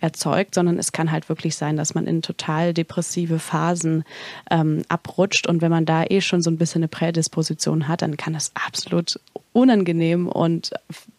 erzeugt, 0.00 0.54
sondern 0.54 0.78
es 0.78 0.92
kann 0.92 1.12
halt 1.12 1.28
wirklich 1.28 1.56
sein, 1.56 1.76
dass 1.76 1.94
man 1.94 2.06
in 2.06 2.22
total 2.22 2.72
depressive 2.72 3.38
Phasen 3.38 4.04
ähm, 4.50 4.82
abrutscht. 4.88 5.46
Und 5.46 5.60
wenn 5.60 5.70
man 5.70 5.84
da 5.84 6.04
eh 6.04 6.20
schon 6.20 6.42
so 6.42 6.50
ein 6.50 6.58
bisschen 6.58 6.80
eine 6.80 6.88
Prädisposition 6.88 7.88
hat, 7.88 8.02
dann 8.02 8.16
kann 8.16 8.32
das 8.32 8.52
absolut 8.54 9.20
unangenehm 9.52 10.28
und 10.28 10.70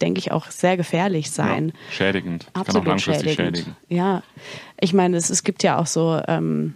denke 0.02 0.20
ich 0.20 0.32
auch 0.32 0.50
sehr 0.50 0.78
gefährlich 0.78 1.32
sein. 1.32 1.70
Ja, 1.70 1.92
schädigend. 1.92 2.48
Absolut 2.54 2.66
kann 2.66 2.82
auch 2.82 2.86
langfristig 2.86 3.34
schädigend. 3.34 3.58
schädigen. 3.58 3.76
Ja, 3.90 4.24
ich 4.82 4.94
meine, 4.94 5.18
es, 5.18 5.30
es 5.30 5.44
gibt 5.44 5.64
ja 5.64 5.78
auch 5.78 5.88
so 5.88 6.22
ähm, 6.28 6.74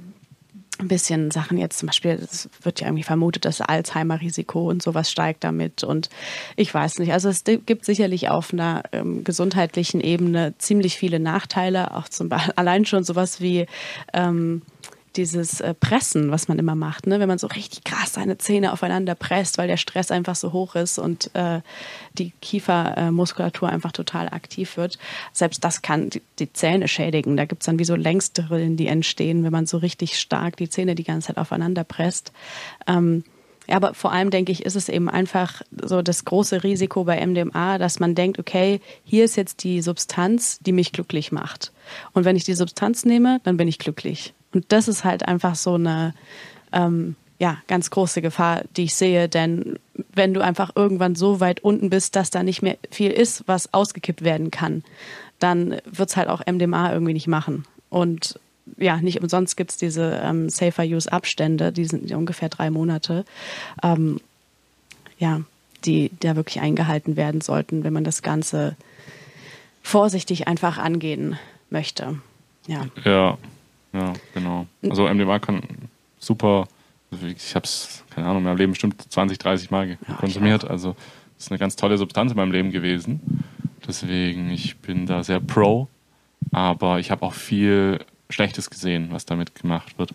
ein 0.79 0.87
bisschen 0.87 1.31
Sachen 1.31 1.57
jetzt 1.57 1.77
zum 1.77 1.87
Beispiel, 1.87 2.11
es 2.11 2.49
wird 2.61 2.81
ja 2.81 2.87
irgendwie 2.87 3.03
vermutet, 3.03 3.45
dass 3.45 3.61
Alzheimer-Risiko 3.61 4.69
und 4.69 4.81
sowas 4.81 5.11
steigt 5.11 5.43
damit 5.43 5.83
und 5.83 6.09
ich 6.55 6.73
weiß 6.73 6.99
nicht. 6.99 7.13
Also 7.13 7.29
es 7.29 7.43
gibt 7.43 7.85
sicherlich 7.85 8.29
auf 8.29 8.53
einer 8.53 8.83
ähm, 8.91 9.23
gesundheitlichen 9.23 10.01
Ebene 10.01 10.53
ziemlich 10.57 10.97
viele 10.97 11.19
Nachteile, 11.19 11.95
auch 11.95 12.09
zum 12.09 12.29
Beispiel 12.29 12.53
allein 12.55 12.85
schon 12.85 13.03
sowas 13.03 13.39
wie 13.39 13.67
ähm, 14.13 14.63
dieses 15.15 15.61
äh, 15.61 15.73
Pressen, 15.73 16.31
was 16.31 16.47
man 16.47 16.59
immer 16.59 16.75
macht, 16.75 17.07
ne? 17.07 17.19
wenn 17.19 17.27
man 17.27 17.37
so 17.37 17.47
richtig 17.47 17.83
krass 17.83 18.13
seine 18.13 18.37
Zähne 18.37 18.73
aufeinander 18.73 19.15
presst, 19.15 19.57
weil 19.57 19.67
der 19.67 19.77
Stress 19.77 20.11
einfach 20.11 20.35
so 20.35 20.53
hoch 20.53 20.75
ist 20.75 20.99
und 20.99 21.33
äh, 21.35 21.61
die 22.13 22.31
Kiefermuskulatur 22.41 23.69
einfach 23.69 23.91
total 23.91 24.29
aktiv 24.29 24.77
wird. 24.77 24.97
Selbst 25.31 25.63
das 25.63 25.81
kann 25.81 26.09
die, 26.09 26.21
die 26.39 26.51
Zähne 26.51 26.87
schädigen. 26.87 27.37
Da 27.37 27.45
gibt's 27.45 27.65
dann 27.65 27.79
wie 27.79 27.85
so 27.85 27.95
Längsrillen, 27.95 28.77
die 28.77 28.87
entstehen, 28.87 29.43
wenn 29.43 29.51
man 29.51 29.65
so 29.65 29.77
richtig 29.77 30.19
stark 30.19 30.57
die 30.57 30.69
Zähne 30.69 30.95
die 30.95 31.03
ganze 31.03 31.27
Zeit 31.27 31.37
aufeinander 31.37 31.83
presst. 31.83 32.31
Ähm, 32.87 33.23
ja, 33.67 33.77
aber 33.77 33.93
vor 33.93 34.11
allem 34.11 34.29
denke 34.29 34.51
ich, 34.51 34.65
ist 34.65 34.75
es 34.75 34.89
eben 34.89 35.09
einfach 35.09 35.61
so 35.81 36.01
das 36.01 36.25
große 36.25 36.63
Risiko 36.63 37.05
bei 37.05 37.25
MDMA, 37.25 37.77
dass 37.77 37.99
man 37.99 38.13
denkt, 38.13 38.39
okay, 38.39 38.81
hier 39.05 39.23
ist 39.23 39.37
jetzt 39.37 39.63
die 39.63 39.81
Substanz, 39.81 40.59
die 40.59 40.73
mich 40.73 40.91
glücklich 40.91 41.31
macht. 41.31 41.71
Und 42.13 42.25
wenn 42.25 42.35
ich 42.35 42.43
die 42.43 42.55
Substanz 42.55 43.05
nehme, 43.05 43.39
dann 43.43 43.55
bin 43.55 43.67
ich 43.67 43.79
glücklich. 43.79 44.33
Und 44.53 44.65
das 44.71 44.87
ist 44.87 45.03
halt 45.03 45.27
einfach 45.27 45.55
so 45.55 45.75
eine 45.75 46.13
ähm, 46.71 47.15
ja, 47.39 47.57
ganz 47.67 47.89
große 47.89 48.21
Gefahr, 48.21 48.63
die 48.77 48.83
ich 48.83 48.95
sehe. 48.95 49.27
Denn 49.27 49.77
wenn 50.13 50.33
du 50.33 50.41
einfach 50.41 50.71
irgendwann 50.75 51.15
so 51.15 51.39
weit 51.39 51.59
unten 51.61 51.89
bist, 51.89 52.15
dass 52.15 52.29
da 52.29 52.43
nicht 52.43 52.61
mehr 52.61 52.77
viel 52.89 53.11
ist, 53.11 53.43
was 53.47 53.73
ausgekippt 53.73 54.23
werden 54.23 54.51
kann, 54.51 54.83
dann 55.39 55.81
wird 55.85 56.09
es 56.09 56.15
halt 56.15 56.29
auch 56.29 56.41
MDMA 56.45 56.93
irgendwie 56.93 57.13
nicht 57.13 57.27
machen. 57.27 57.65
Und 57.89 58.39
ja, 58.77 58.97
nicht 58.97 59.21
umsonst 59.21 59.57
gibt 59.57 59.71
es 59.71 59.77
diese 59.77 60.21
ähm, 60.23 60.49
Safer-Use-Abstände, 60.49 61.71
die 61.71 61.85
sind 61.85 62.09
ungefähr 62.13 62.49
drei 62.49 62.69
Monate, 62.69 63.25
ähm, 63.83 64.21
ja, 65.19 65.41
die 65.83 66.11
da 66.21 66.37
wirklich 66.37 66.61
eingehalten 66.61 67.17
werden 67.17 67.41
sollten, 67.41 67.83
wenn 67.83 67.91
man 67.91 68.05
das 68.05 68.21
Ganze 68.21 68.77
vorsichtig 69.81 70.47
einfach 70.47 70.77
angehen 70.77 71.37
möchte. 71.69 72.19
Ja. 72.67 72.85
Ja, 73.03 73.37
ja, 73.93 74.13
genau. 74.33 74.67
Also 74.89 75.07
MDMA 75.07 75.39
kann 75.39 75.61
super, 76.19 76.67
also 77.11 77.27
ich 77.27 77.55
habe 77.55 77.65
es, 77.65 78.03
keine 78.09 78.27
Ahnung, 78.27 78.39
in 78.39 78.45
meinem 78.45 78.57
Leben 78.57 78.71
bestimmt 78.73 79.01
20, 79.01 79.37
30 79.37 79.71
Mal 79.71 79.89
ja, 79.89 80.15
konsumiert. 80.15 80.65
Also 80.65 80.95
ist 81.37 81.51
eine 81.51 81.59
ganz 81.59 81.75
tolle 81.75 81.97
Substanz 81.97 82.31
in 82.31 82.37
meinem 82.37 82.51
Leben 82.51 82.71
gewesen. 82.71 83.21
Deswegen, 83.87 84.49
ich 84.49 84.77
bin 84.77 85.05
da 85.05 85.23
sehr 85.23 85.39
pro, 85.39 85.87
aber 86.51 86.99
ich 86.99 87.11
habe 87.11 87.23
auch 87.23 87.33
viel 87.33 87.99
Schlechtes 88.29 88.69
gesehen, 88.69 89.09
was 89.11 89.25
damit 89.25 89.55
gemacht 89.55 89.97
wird. 89.99 90.13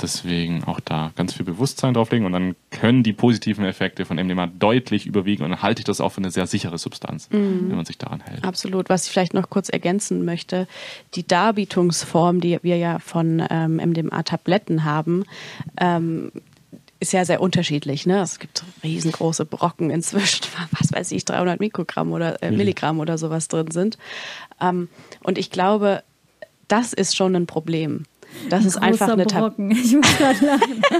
Deswegen 0.00 0.62
auch 0.64 0.78
da 0.78 1.12
ganz 1.16 1.34
viel 1.34 1.44
Bewusstsein 1.44 1.92
drauflegen 1.92 2.24
und 2.24 2.32
dann 2.32 2.54
können 2.70 3.02
die 3.02 3.12
positiven 3.12 3.64
Effekte 3.64 4.04
von 4.04 4.16
MDMA 4.16 4.46
deutlich 4.46 5.06
überwiegen 5.06 5.42
und 5.42 5.50
dann 5.50 5.62
halte 5.62 5.80
ich 5.80 5.84
das 5.84 6.00
auch 6.00 6.10
für 6.10 6.18
eine 6.18 6.30
sehr 6.30 6.46
sichere 6.46 6.78
Substanz, 6.78 7.28
mhm. 7.30 7.68
wenn 7.68 7.76
man 7.76 7.84
sich 7.84 7.98
daran 7.98 8.20
hält. 8.20 8.44
Absolut. 8.44 8.88
Was 8.88 9.06
ich 9.06 9.10
vielleicht 9.10 9.34
noch 9.34 9.50
kurz 9.50 9.68
ergänzen 9.68 10.24
möchte, 10.24 10.68
die 11.14 11.26
Darbietungsform, 11.26 12.40
die 12.40 12.58
wir 12.62 12.76
ja 12.76 13.00
von 13.00 13.42
ähm, 13.50 13.76
MDMA-Tabletten 13.76 14.84
haben, 14.84 15.24
ähm, 15.80 16.30
ist 17.00 17.12
ja 17.12 17.24
sehr 17.24 17.40
unterschiedlich. 17.40 18.06
Ne? 18.06 18.20
Es 18.20 18.38
gibt 18.38 18.64
riesengroße 18.82 19.44
Brocken 19.44 19.90
inzwischen, 19.90 20.46
was 20.78 20.92
weiß 20.92 21.12
ich, 21.12 21.24
300 21.24 21.60
Mikrogramm 21.60 22.12
oder 22.12 22.42
äh, 22.42 22.50
Milligramm 22.50 23.00
oder 23.00 23.18
sowas 23.18 23.48
drin 23.48 23.70
sind. 23.70 23.98
Ähm, 24.60 24.88
und 25.22 25.38
ich 25.38 25.50
glaube, 25.50 26.02
das 26.68 26.92
ist 26.92 27.16
schon 27.16 27.34
ein 27.34 27.46
Problem. 27.46 28.04
Das 28.48 28.62
ein 28.62 28.66
ist 28.66 28.76
einfach 28.76 29.08
eine 29.08 29.24
Brocken. 29.24 29.70
Ich 29.70 29.94
muss 29.94 30.18
gerade 30.18 30.44
lachen. 30.44 30.82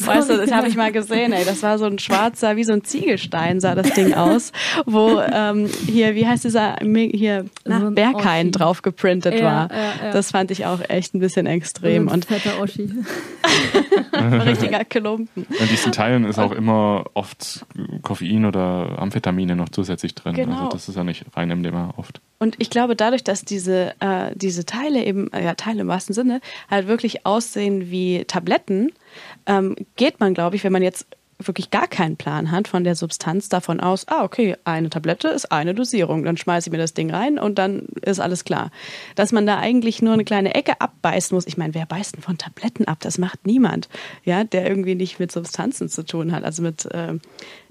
weißt 0.00 0.30
du, 0.30 0.36
das 0.36 0.52
habe 0.52 0.68
ich 0.68 0.76
mal 0.76 0.92
gesehen, 0.92 1.32
ey. 1.32 1.44
Das 1.44 1.62
war 1.62 1.78
so 1.78 1.86
ein 1.86 1.98
schwarzer, 1.98 2.56
wie 2.56 2.64
so 2.64 2.72
ein 2.72 2.84
Ziegelstein 2.84 3.60
sah 3.60 3.74
das 3.74 3.92
Ding 3.94 4.14
aus, 4.14 4.52
wo 4.86 5.20
ähm, 5.20 5.68
hier, 5.86 6.14
wie 6.14 6.26
heißt 6.26 6.44
dieser, 6.44 6.76
hier, 6.80 7.46
na, 7.64 7.80
so 7.80 7.90
Berghain 7.90 8.52
drauf 8.52 8.82
geprintet 8.82 9.34
ja, 9.34 9.44
war. 9.44 9.70
Ja, 9.70 10.06
ja. 10.06 10.12
Das 10.12 10.30
fand 10.30 10.50
ich 10.50 10.66
auch 10.66 10.80
echt 10.88 11.14
ein 11.14 11.20
bisschen 11.20 11.46
extrem. 11.46 12.04
So 12.04 12.10
ein 12.10 12.14
und 12.14 12.24
fetter 12.26 12.60
Oschi. 12.60 12.90
richtiger 14.46 14.84
Klumpen. 14.84 15.46
In 15.46 15.68
diesen 15.68 15.92
Teilen 15.92 16.24
ist 16.24 16.38
auch 16.38 16.52
immer 16.52 17.04
oft 17.14 17.66
Koffein 18.02 18.44
oder 18.44 18.98
Amphetamine 18.98 19.56
noch 19.56 19.68
zusätzlich 19.68 20.14
drin. 20.14 20.34
Also 20.34 20.44
genau. 20.44 20.64
Also 20.64 20.68
das 20.70 20.88
ist 20.88 20.96
ja 20.96 21.04
nicht 21.04 21.24
rein 21.34 21.48
MDMA 21.48 21.94
oft. 21.96 22.20
Und 22.38 22.56
ich 22.58 22.68
glaube, 22.68 22.96
dadurch, 22.96 23.24
dass 23.24 23.44
diese, 23.44 23.94
äh, 24.00 24.32
diese 24.34 24.66
Teile 24.66 25.04
eben, 25.04 25.23
ja, 25.32 25.54
Teile 25.54 25.82
im 25.82 25.88
wahrsten 25.88 26.14
Sinne, 26.14 26.40
halt 26.70 26.86
wirklich 26.86 27.26
aussehen 27.26 27.90
wie 27.90 28.24
Tabletten, 28.24 28.92
ähm, 29.46 29.76
geht 29.96 30.20
man, 30.20 30.34
glaube 30.34 30.56
ich, 30.56 30.64
wenn 30.64 30.72
man 30.72 30.82
jetzt 30.82 31.06
wirklich 31.38 31.70
gar 31.70 31.88
keinen 31.88 32.16
Plan 32.16 32.50
hat 32.50 32.68
von 32.68 32.84
der 32.84 32.94
Substanz 32.94 33.48
davon 33.48 33.80
aus, 33.80 34.06
ah, 34.08 34.22
okay, 34.22 34.56
eine 34.64 34.90
Tablette 34.90 35.28
ist 35.28 35.50
eine 35.50 35.74
Dosierung, 35.74 36.24
dann 36.24 36.36
schmeiße 36.36 36.68
ich 36.68 36.72
mir 36.72 36.78
das 36.78 36.94
Ding 36.94 37.10
rein 37.10 37.38
und 37.38 37.58
dann 37.58 37.86
ist 38.02 38.20
alles 38.20 38.44
klar. 38.44 38.70
Dass 39.14 39.32
man 39.32 39.46
da 39.46 39.58
eigentlich 39.58 40.02
nur 40.02 40.12
eine 40.12 40.24
kleine 40.24 40.54
Ecke 40.54 40.80
abbeißen 40.80 41.34
muss. 41.34 41.46
Ich 41.46 41.56
meine, 41.56 41.74
wer 41.74 41.86
beißt 41.86 42.16
denn 42.16 42.22
von 42.22 42.38
Tabletten 42.38 42.86
ab? 42.86 42.98
Das 43.00 43.18
macht 43.18 43.46
niemand, 43.46 43.88
ja, 44.24 44.44
der 44.44 44.66
irgendwie 44.68 44.94
nicht 44.94 45.18
mit 45.18 45.32
Substanzen 45.32 45.88
zu 45.88 46.04
tun 46.04 46.32
hat, 46.32 46.44
also 46.44 46.62
mit 46.62 46.86
äh, 46.86 47.14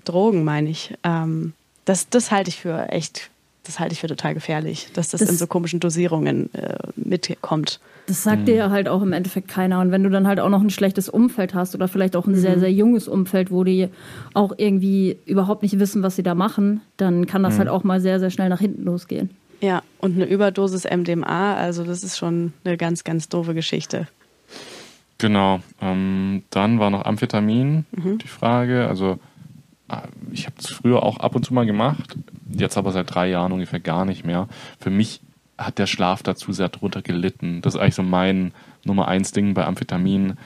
Drogen, 0.04 0.44
meine 0.44 0.70
ich. 0.70 0.94
Ähm, 1.04 1.54
das, 1.86 2.10
das 2.10 2.32
halte 2.32 2.50
ich 2.50 2.62
für 2.62 2.90
echt, 2.90 3.30
das 3.64 3.80
halte 3.80 3.94
ich 3.94 4.02
für 4.02 4.08
total 4.08 4.34
gefährlich, 4.34 4.90
dass 4.94 5.10
das, 5.10 5.22
das 5.22 5.30
in 5.30 5.38
so 5.38 5.48
komischen 5.48 5.80
Dosierungen 5.80 6.54
äh, 6.54 6.78
mitkommt. 6.96 7.80
Das 8.08 8.24
sagt 8.24 8.42
mhm. 8.42 8.46
dir 8.46 8.56
ja 8.56 8.70
halt 8.70 8.90
auch 8.90 9.02
im 9.02 9.14
Endeffekt 9.14 9.48
keiner. 9.48 9.80
Und 9.80 9.92
wenn 9.92 10.04
du 10.04 10.10
dann 10.10 10.28
halt 10.28 10.42
auch 10.42 10.50
noch 10.50 10.62
ein 10.62 10.70
schlechtes 10.70 11.08
Umfeld 11.08 11.54
hast 11.54 11.74
oder 11.74 11.88
vielleicht 11.88 12.18
auch 12.18 12.26
ein 12.26 12.34
mhm. 12.34 12.40
sehr, 12.40 12.60
sehr 12.60 12.72
junges 12.72 13.08
Umfeld, 13.08 13.52
wo 13.52 13.64
die 13.64 13.88
auch 14.34 14.54
irgendwie 14.58 15.18
überhaupt 15.26 15.64
nicht 15.64 15.80
wissen, 15.80 16.04
was 16.04 16.18
sie 16.18 16.24
da 16.24 16.36
machen, 16.36 16.82
dann 16.98 17.26
kann 17.26 17.42
das 17.42 17.54
mhm. 17.54 17.60
halt 17.60 17.70
auch 17.70 17.86
mal 17.86 18.02
sehr, 18.02 18.20
sehr 18.20 18.30
schnell 18.30 18.50
nach 18.50 18.60
hinten 18.60 18.84
losgehen. 18.84 19.30
Ja, 19.62 19.82
und 20.00 20.16
eine 20.16 20.26
Überdosis 20.26 20.84
MDMA, 20.84 21.56
also 21.56 21.86
das 21.86 22.04
ist 22.04 22.18
schon 22.18 22.52
eine 22.66 22.76
ganz, 22.76 23.06
ganz 23.06 23.30
doofe 23.30 23.54
Geschichte. 23.54 24.10
Genau. 25.20 25.62
Ähm, 25.82 26.44
dann 26.50 26.80
war 26.80 26.90
noch 26.90 27.06
Amphetamin 27.06 27.86
mhm. 27.92 28.18
die 28.18 28.28
Frage. 28.28 28.90
Also 28.90 29.20
ich 30.32 30.46
habe 30.46 30.56
es 30.60 30.68
früher 30.68 31.04
auch 31.04 31.18
ab 31.18 31.36
und 31.36 31.46
zu 31.46 31.54
mal 31.54 31.66
gemacht, 31.66 32.16
jetzt 32.50 32.78
aber 32.78 32.92
seit 32.92 33.14
drei 33.14 33.30
Jahren 33.30 33.52
ungefähr 33.52 33.80
gar 33.80 34.06
nicht 34.06 34.26
mehr. 34.26 34.48
Für 34.80 34.90
mich 34.90 35.22
hat 35.58 35.78
der 35.78 35.88
Schlaf 35.88 36.24
dazu 36.24 36.52
sehr 36.52 36.70
drunter 36.70 37.02
gelitten. 37.02 37.62
Das 37.62 37.76
ist 37.76 37.80
eigentlich 37.80 37.96
so 37.96 38.04
mein 38.04 38.54
Nummer 38.84 39.08
eins 39.08 39.32
Ding 39.32 39.54
bei 39.54 39.66
Amphetamin. 39.66 40.38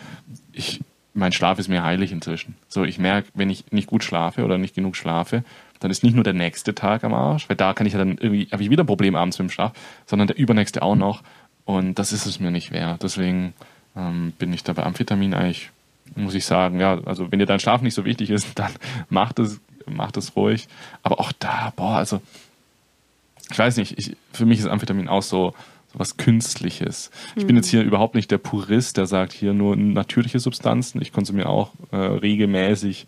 Ich, 0.51 0.81
mein 1.13 1.31
Schlaf 1.31 1.59
ist 1.59 1.69
mir 1.69 1.83
heilig 1.83 2.11
inzwischen. 2.11 2.55
So, 2.67 2.83
ich 2.83 2.99
merke, 2.99 3.29
wenn 3.33 3.49
ich 3.49 3.71
nicht 3.71 3.87
gut 3.87 4.03
schlafe 4.03 4.43
oder 4.43 4.57
nicht 4.57 4.75
genug 4.75 4.95
schlafe, 4.95 5.43
dann 5.79 5.91
ist 5.91 6.03
nicht 6.03 6.15
nur 6.15 6.23
der 6.23 6.33
nächste 6.33 6.75
Tag 6.75 7.03
am 7.03 7.13
Arsch, 7.13 7.47
weil 7.49 7.55
da 7.55 7.73
kann 7.73 7.87
ich 7.87 7.93
ja 7.93 7.99
dann 7.99 8.17
irgendwie, 8.17 8.47
habe 8.51 8.63
ich 8.63 8.69
wieder 8.69 8.83
ein 8.83 8.87
Problem 8.87 9.15
abends 9.15 9.37
mit 9.39 9.47
dem 9.47 9.51
Schlaf, 9.51 9.73
sondern 10.05 10.27
der 10.27 10.37
übernächste 10.37 10.81
auch 10.81 10.95
noch. 10.95 11.23
Und 11.65 11.99
das 11.99 12.13
ist 12.13 12.25
es 12.25 12.39
mir 12.39 12.51
nicht 12.51 12.71
wert. 12.71 13.03
Deswegen 13.03 13.53
ähm, 13.95 14.33
bin 14.39 14.53
ich 14.53 14.63
da 14.63 14.73
bei 14.73 14.83
Amphetamin 14.83 15.33
eigentlich, 15.33 15.71
muss 16.17 16.33
ich 16.33 16.45
sagen, 16.45 16.79
ja, 16.79 16.99
also 17.05 17.31
wenn 17.31 17.39
dir 17.39 17.45
dein 17.45 17.59
Schlaf 17.59 17.81
nicht 17.81 17.93
so 17.93 18.05
wichtig 18.05 18.29
ist, 18.29 18.47
dann 18.55 18.71
macht 19.09 19.39
es, 19.39 19.59
macht 19.85 20.17
es 20.17 20.35
ruhig. 20.35 20.67
Aber 21.03 21.19
auch 21.19 21.31
da, 21.31 21.73
boah, 21.75 21.97
also 21.97 22.21
ich 23.49 23.57
weiß 23.57 23.77
nicht, 23.77 23.97
ich, 23.97 24.17
für 24.33 24.45
mich 24.45 24.59
ist 24.59 24.67
Amphetamin 24.67 25.07
auch 25.07 25.23
so, 25.23 25.53
so 25.91 25.99
was 25.99 26.17
Künstliches. 26.17 27.11
Ich 27.35 27.43
mhm. 27.43 27.47
bin 27.47 27.55
jetzt 27.55 27.69
hier 27.69 27.83
überhaupt 27.83 28.15
nicht 28.15 28.29
der 28.29 28.39
Purist, 28.39 28.97
der 28.97 29.05
sagt, 29.05 29.31
hier 29.31 29.53
nur 29.53 29.75
natürliche 29.75 30.39
Substanzen. 30.39 31.01
Ich 31.01 31.13
konsumiere 31.13 31.49
auch 31.49 31.71
äh, 31.91 31.95
regelmäßig 31.95 33.07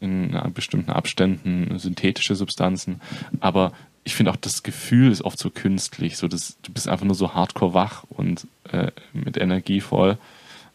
in 0.00 0.34
äh, 0.34 0.50
bestimmten 0.52 0.90
Abständen 0.90 1.78
synthetische 1.78 2.34
Substanzen. 2.34 3.00
Aber 3.40 3.72
ich 4.04 4.14
finde 4.14 4.32
auch 4.32 4.36
das 4.36 4.62
Gefühl 4.62 5.12
ist 5.12 5.22
oft 5.22 5.38
so 5.38 5.50
künstlich. 5.50 6.16
So, 6.16 6.28
dass, 6.28 6.56
du 6.62 6.72
bist 6.72 6.88
einfach 6.88 7.04
nur 7.06 7.14
so 7.14 7.34
hardcore 7.34 7.74
wach 7.74 8.04
und 8.08 8.46
äh, 8.70 8.90
mit 9.12 9.36
Energie 9.36 9.80
voll. 9.80 10.18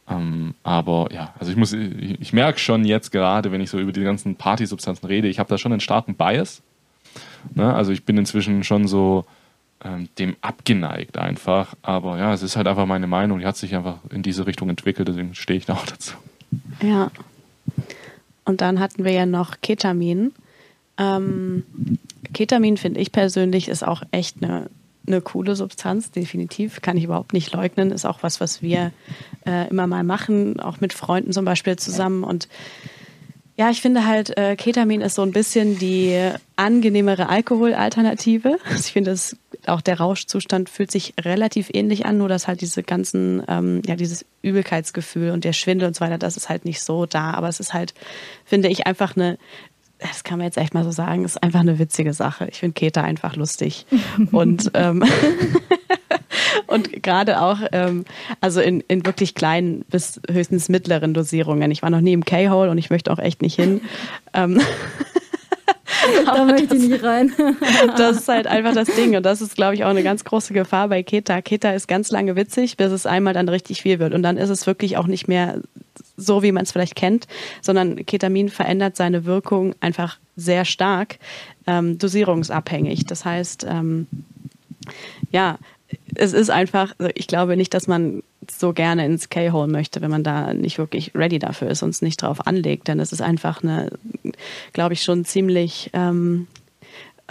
Ähm, 0.08 0.54
aber 0.64 1.10
ja, 1.12 1.34
also 1.40 1.52
ich 1.52 1.58
muss, 1.58 1.74
ich, 1.74 2.22
ich 2.22 2.34
merke 2.34 2.60
schon 2.60 2.86
jetzt 2.86 3.12
gerade, 3.12 3.52
wenn 3.52 3.62
ich 3.62 3.70
so 3.70 3.80
über 3.80 3.92
die 3.92 4.04
ganzen 4.04 4.36
Partysubstanzen 4.36 5.08
rede, 5.08 5.28
ich 5.28 5.40
habe 5.40 5.50
da 5.50 5.58
schon 5.58 5.72
einen 5.72 5.82
starken 5.82 6.16
Bias 6.16 6.62
Ne? 7.54 7.74
Also 7.74 7.92
ich 7.92 8.04
bin 8.06 8.18
inzwischen 8.18 8.64
schon 8.64 8.88
so 8.88 9.26
ähm, 9.84 10.10
dem 10.18 10.36
abgeneigt 10.42 11.18
einfach. 11.18 11.76
Aber 11.82 12.18
ja, 12.18 12.34
es 12.34 12.42
ist 12.42 12.56
halt 12.56 12.68
einfach 12.68 12.86
meine 12.86 13.08
Meinung. 13.08 13.40
Die 13.40 13.46
hat 13.46 13.58
sich 13.58 13.76
einfach 13.76 14.00
in 14.10 14.24
diese 14.24 14.48
Richtung 14.48 14.70
entwickelt, 14.70 15.08
deswegen 15.08 15.36
stehe 15.36 15.58
ich 15.58 15.66
da 15.66 15.74
auch 15.74 15.86
dazu. 15.86 16.16
Ja. 16.82 17.12
Und 18.46 18.62
dann 18.62 18.80
hatten 18.80 19.04
wir 19.04 19.12
ja 19.12 19.26
noch 19.26 19.56
Ketamin. 19.62 20.34
Ähm, 20.98 21.64
Ketamin 22.34 22.78
finde 22.78 23.00
ich 23.00 23.12
persönlich 23.12 23.68
ist 23.68 23.86
auch 23.86 24.04
echt 24.12 24.38
eine, 24.42 24.70
eine 25.08 25.22
coole 25.22 25.56
Substanz, 25.56 26.12
definitiv. 26.12 26.82
Kann 26.82 26.98
ich 26.98 27.04
überhaupt 27.04 27.34
nicht 27.34 27.54
leugnen. 27.54 27.92
Ist 27.92 28.06
auch 28.06 28.24
was, 28.24 28.42
was 28.42 28.62
wir 28.62 28.92
äh, 29.46 29.70
immer 29.70 29.88
mal 29.88 30.04
machen, 30.04 30.60
auch 30.60 30.82
mit 30.82 30.94
Freunden 30.94 31.32
zum 31.32 31.46
Beispiel 31.46 31.76
zusammen. 31.76 32.24
Und 32.24 32.48
ja, 33.58 33.70
ich 33.70 33.82
finde 33.82 34.06
halt, 34.06 34.38
äh, 34.38 34.58
Ketamin 34.58 35.00
ist 35.00 35.16
so 35.16 35.22
ein 35.22 35.32
bisschen 35.32 35.80
die 35.80 36.30
angenehmere 36.58 37.30
Alkoholalternative. 37.30 38.58
Also 38.66 38.80
ich 38.80 38.92
finde, 38.92 39.12
das, 39.12 39.38
auch 39.66 39.80
der 39.80 39.98
Rauschzustand 39.98 40.70
fühlt 40.70 40.92
sich 40.92 41.14
relativ 41.22 41.70
ähnlich 41.74 42.06
an, 42.06 42.18
nur 42.18 42.28
dass 42.28 42.48
halt 42.48 42.60
diese 42.60 42.84
ganzen, 42.84 43.44
ähm, 43.48 43.82
ja, 43.86 43.96
dieses 43.96 44.26
Übelkeitsgefühl 44.42 45.32
und 45.32 45.46
der 45.46 45.54
Schwindel 45.54 45.88
und 45.88 45.96
so 45.96 46.02
weiter, 46.02 46.18
das 46.18 46.36
ist 46.36 46.50
halt 46.50 46.66
nicht 46.66 46.82
so 46.82 47.06
da. 47.06 47.32
Aber 47.32 47.48
es 47.48 47.62
ist 47.62 47.74
halt, 47.74 47.94
finde 48.44 48.68
ich, 48.68 48.88
einfach 48.88 49.16
eine 49.16 49.38
das 50.00 50.24
kann 50.24 50.38
man 50.38 50.46
jetzt 50.46 50.58
echt 50.58 50.74
mal 50.74 50.84
so 50.84 50.92
sagen, 50.92 51.24
ist 51.24 51.42
einfach 51.42 51.62
eine 51.62 51.80
witzige 51.80 52.14
Sache. 52.14 52.48
Ich 52.50 52.60
finde 52.60 52.74
Keta 52.74 53.02
einfach 53.02 53.36
lustig. 53.36 53.86
und 54.32 54.72
ähm, 54.74 55.04
und 56.68 57.04
gerade 57.04 57.42
auch, 57.42 57.60
ähm, 57.72 58.06
also 58.42 58.62
in, 58.62 58.82
in 58.88 59.06
wirklich 59.06 59.36
kleinen 59.36 59.86
bis 59.90 60.22
höchstens 60.30 60.70
mittleren 60.70 61.14
Dosierungen. 61.14 61.72
Ich 61.72 61.82
war 61.82 61.90
noch 61.90 62.02
nie 62.02 62.14
im 62.14 62.26
K-Hole 62.26 62.70
und 62.70 62.78
ich 62.78 62.90
möchte 62.90 63.12
auch 63.12 63.20
echt 63.20 63.42
nicht 63.42 63.56
hin. 63.56 63.82
Ähm, 64.34 64.60
da 66.26 66.46
möchte 66.46 66.76
ich 66.76 66.90
nicht 66.90 67.04
rein. 67.04 67.32
das 67.98 68.18
ist 68.18 68.28
halt 68.28 68.48
einfach 68.48 68.74
das 68.74 68.88
Ding. 68.96 69.16
Und 69.16 69.24
das 69.24 69.42
ist, 69.42 69.56
glaube 69.56 69.76
ich, 69.76 69.84
auch 69.84 69.90
eine 69.90 70.04
ganz 70.04 70.24
große 70.24 70.54
Gefahr 70.54 70.90
bei 70.90 71.04
Keta. 71.04 71.42
Keta 71.42 71.72
ist 71.72 71.88
ganz 71.88 72.12
lange 72.12 72.36
witzig, 72.36 72.78
bis 72.78 72.92
es 72.92 73.06
einmal 73.06 73.34
dann 73.34 73.50
richtig 73.50 73.82
viel 73.82 74.00
wird. 74.00 74.14
Und 74.14 74.24
dann 74.24 74.38
ist 74.38 74.50
es 74.50 74.68
wirklich 74.68 74.98
auch 74.98 75.08
nicht 75.08 75.28
mehr 75.28 75.62
so, 76.18 76.44
wie 76.44 76.52
man 76.52 76.64
es 76.64 76.72
vielleicht 76.72 76.96
kennt, 76.96 77.28
sondern 77.62 78.06
Ketamin 78.06 78.50
verändert 78.50 78.96
seine 78.96 79.26
Wirkung 79.26 79.76
einfach 79.80 80.18
sehr 80.36 80.66
stark, 80.66 81.18
ähm, 81.68 81.98
dosierungsabhängig. 81.98 83.06
Das 83.06 83.26
heißt, 83.26 83.66
ähm, 83.70 84.08
ja, 85.32 85.58
es 86.16 86.34
ist 86.34 86.50
einfach, 86.50 86.94
ich 87.14 87.28
glaube 87.28 87.58
nicht, 87.58 87.74
dass 87.74 87.88
man 87.88 88.24
so 88.50 88.74
gerne 88.74 89.06
ins 89.06 89.30
K-Hole 89.30 89.68
möchte, 89.68 90.02
wenn 90.02 90.12
man 90.12 90.24
da 90.24 90.54
nicht 90.54 90.78
wirklich 90.78 91.12
ready 91.16 91.40
dafür 91.40 91.70
ist 91.70 91.84
und 91.84 91.90
es 91.90 92.02
nicht 92.02 92.22
drauf 92.22 92.48
anlegt. 92.48 92.88
Denn 92.88 93.00
es 93.00 93.12
ist 93.12 93.22
einfach 93.22 93.64
eine, 93.64 93.92
glaube 94.74 94.94
ich, 94.94 95.04
schon 95.04 95.26
ziemlich 95.26 95.90
ähm, 95.94 96.48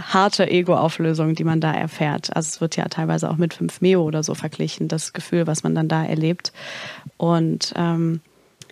harte 0.00 0.50
Ego-Auflösung, 0.50 1.34
die 1.34 1.44
man 1.44 1.60
da 1.60 1.72
erfährt. 1.72 2.34
Also 2.34 2.48
es 2.48 2.60
wird 2.60 2.76
ja 2.76 2.88
teilweise 2.88 3.30
auch 3.30 3.36
mit 3.36 3.54
5 3.54 3.80
Meo 3.80 4.02
oder 4.02 4.22
so 4.22 4.34
verglichen, 4.34 4.88
das 4.88 5.12
Gefühl, 5.12 5.46
was 5.46 5.62
man 5.62 5.74
dann 5.74 5.88
da 5.88 6.04
erlebt. 6.04 6.52
Und 7.16 7.72
ähm, 7.76 8.20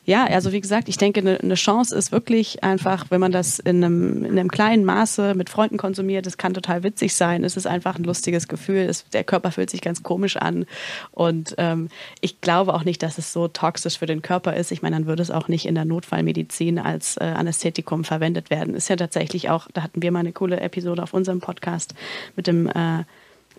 ja, 0.04 0.24
also 0.24 0.50
wie 0.50 0.60
gesagt, 0.60 0.88
ich 0.88 0.96
denke, 0.96 1.20
eine, 1.20 1.54
Chance 1.54 1.94
ist 1.94 2.10
wirklich 2.10 2.64
einfach, 2.64 3.06
wenn 3.10 3.20
man 3.20 3.30
das 3.30 3.60
in 3.60 3.84
einem, 3.84 4.24
in 4.24 4.32
einem 4.32 4.50
kleinen 4.50 4.84
Maße 4.84 5.36
mit 5.36 5.48
Freunden 5.48 5.76
konsumiert, 5.76 6.26
das 6.26 6.38
kann 6.38 6.54
total 6.54 6.82
witzig 6.82 7.14
sein. 7.14 7.44
Es 7.44 7.56
ist 7.56 7.68
einfach 7.68 7.96
ein 7.96 8.02
lustiges 8.02 8.48
Gefühl. 8.48 8.78
Es, 8.78 9.08
der 9.10 9.22
Körper 9.22 9.52
fühlt 9.52 9.70
sich 9.70 9.80
ganz 9.80 10.02
komisch 10.02 10.36
an. 10.36 10.66
Und 11.12 11.54
ähm, 11.58 11.88
ich 12.20 12.40
glaube 12.40 12.74
auch 12.74 12.82
nicht, 12.82 13.00
dass 13.04 13.16
es 13.16 13.32
so 13.32 13.46
toxisch 13.46 13.96
für 13.96 14.06
den 14.06 14.22
Körper 14.22 14.56
ist. 14.56 14.72
Ich 14.72 14.82
meine, 14.82 14.96
dann 14.96 15.06
würde 15.06 15.22
es 15.22 15.30
auch 15.30 15.46
nicht 15.46 15.66
in 15.66 15.76
der 15.76 15.84
Notfallmedizin 15.84 16.80
als 16.80 17.16
äh, 17.18 17.24
Anästhetikum 17.24 18.02
verwendet 18.02 18.50
werden. 18.50 18.74
Ist 18.74 18.88
ja 18.88 18.96
tatsächlich 18.96 19.50
auch, 19.50 19.68
da 19.72 19.84
hatten 19.84 20.02
wir 20.02 20.10
mal 20.10 20.20
eine 20.20 20.32
coole 20.32 20.58
Episode 20.58 21.00
auf 21.04 21.14
unserem 21.14 21.38
Podcast 21.38 21.94
mit 22.34 22.48
dem 22.48 22.66
äh, 22.66 23.04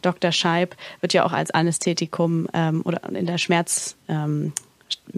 Dr. 0.02 0.34
Scheib, 0.34 0.76
wird 1.00 1.14
ja 1.14 1.24
auch 1.24 1.32
als 1.32 1.52
Anästhetikum 1.52 2.48
ähm, 2.54 2.82
oder 2.84 3.02
in 3.16 3.26
der 3.26 3.38
Schmerz 3.38 3.96
ähm, 4.10 4.52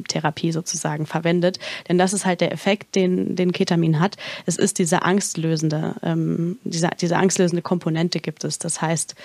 Therapie 0.08 0.52
sozusagen 0.52 1.06
verwendet. 1.06 1.60
Denn 1.88 1.98
das 1.98 2.14
ist 2.14 2.26
halt 2.26 2.42
der 2.42 2.52
Effekt, 2.52 2.96
den, 2.96 3.36
den 3.36 3.52
Ketamin 3.52 4.00
hat. 4.00 4.18
Es 4.46 4.58
ist 4.58 4.80
diese 4.80 5.04
angstlösende, 5.04 5.96
ähm, 6.04 6.58
diese, 6.64 6.90
diese 7.00 7.18
angstlösende 7.18 7.62
Komponente 7.62 8.20
gibt 8.20 8.44
es. 8.44 8.60
Das 8.60 8.82
heißt, 8.82 9.16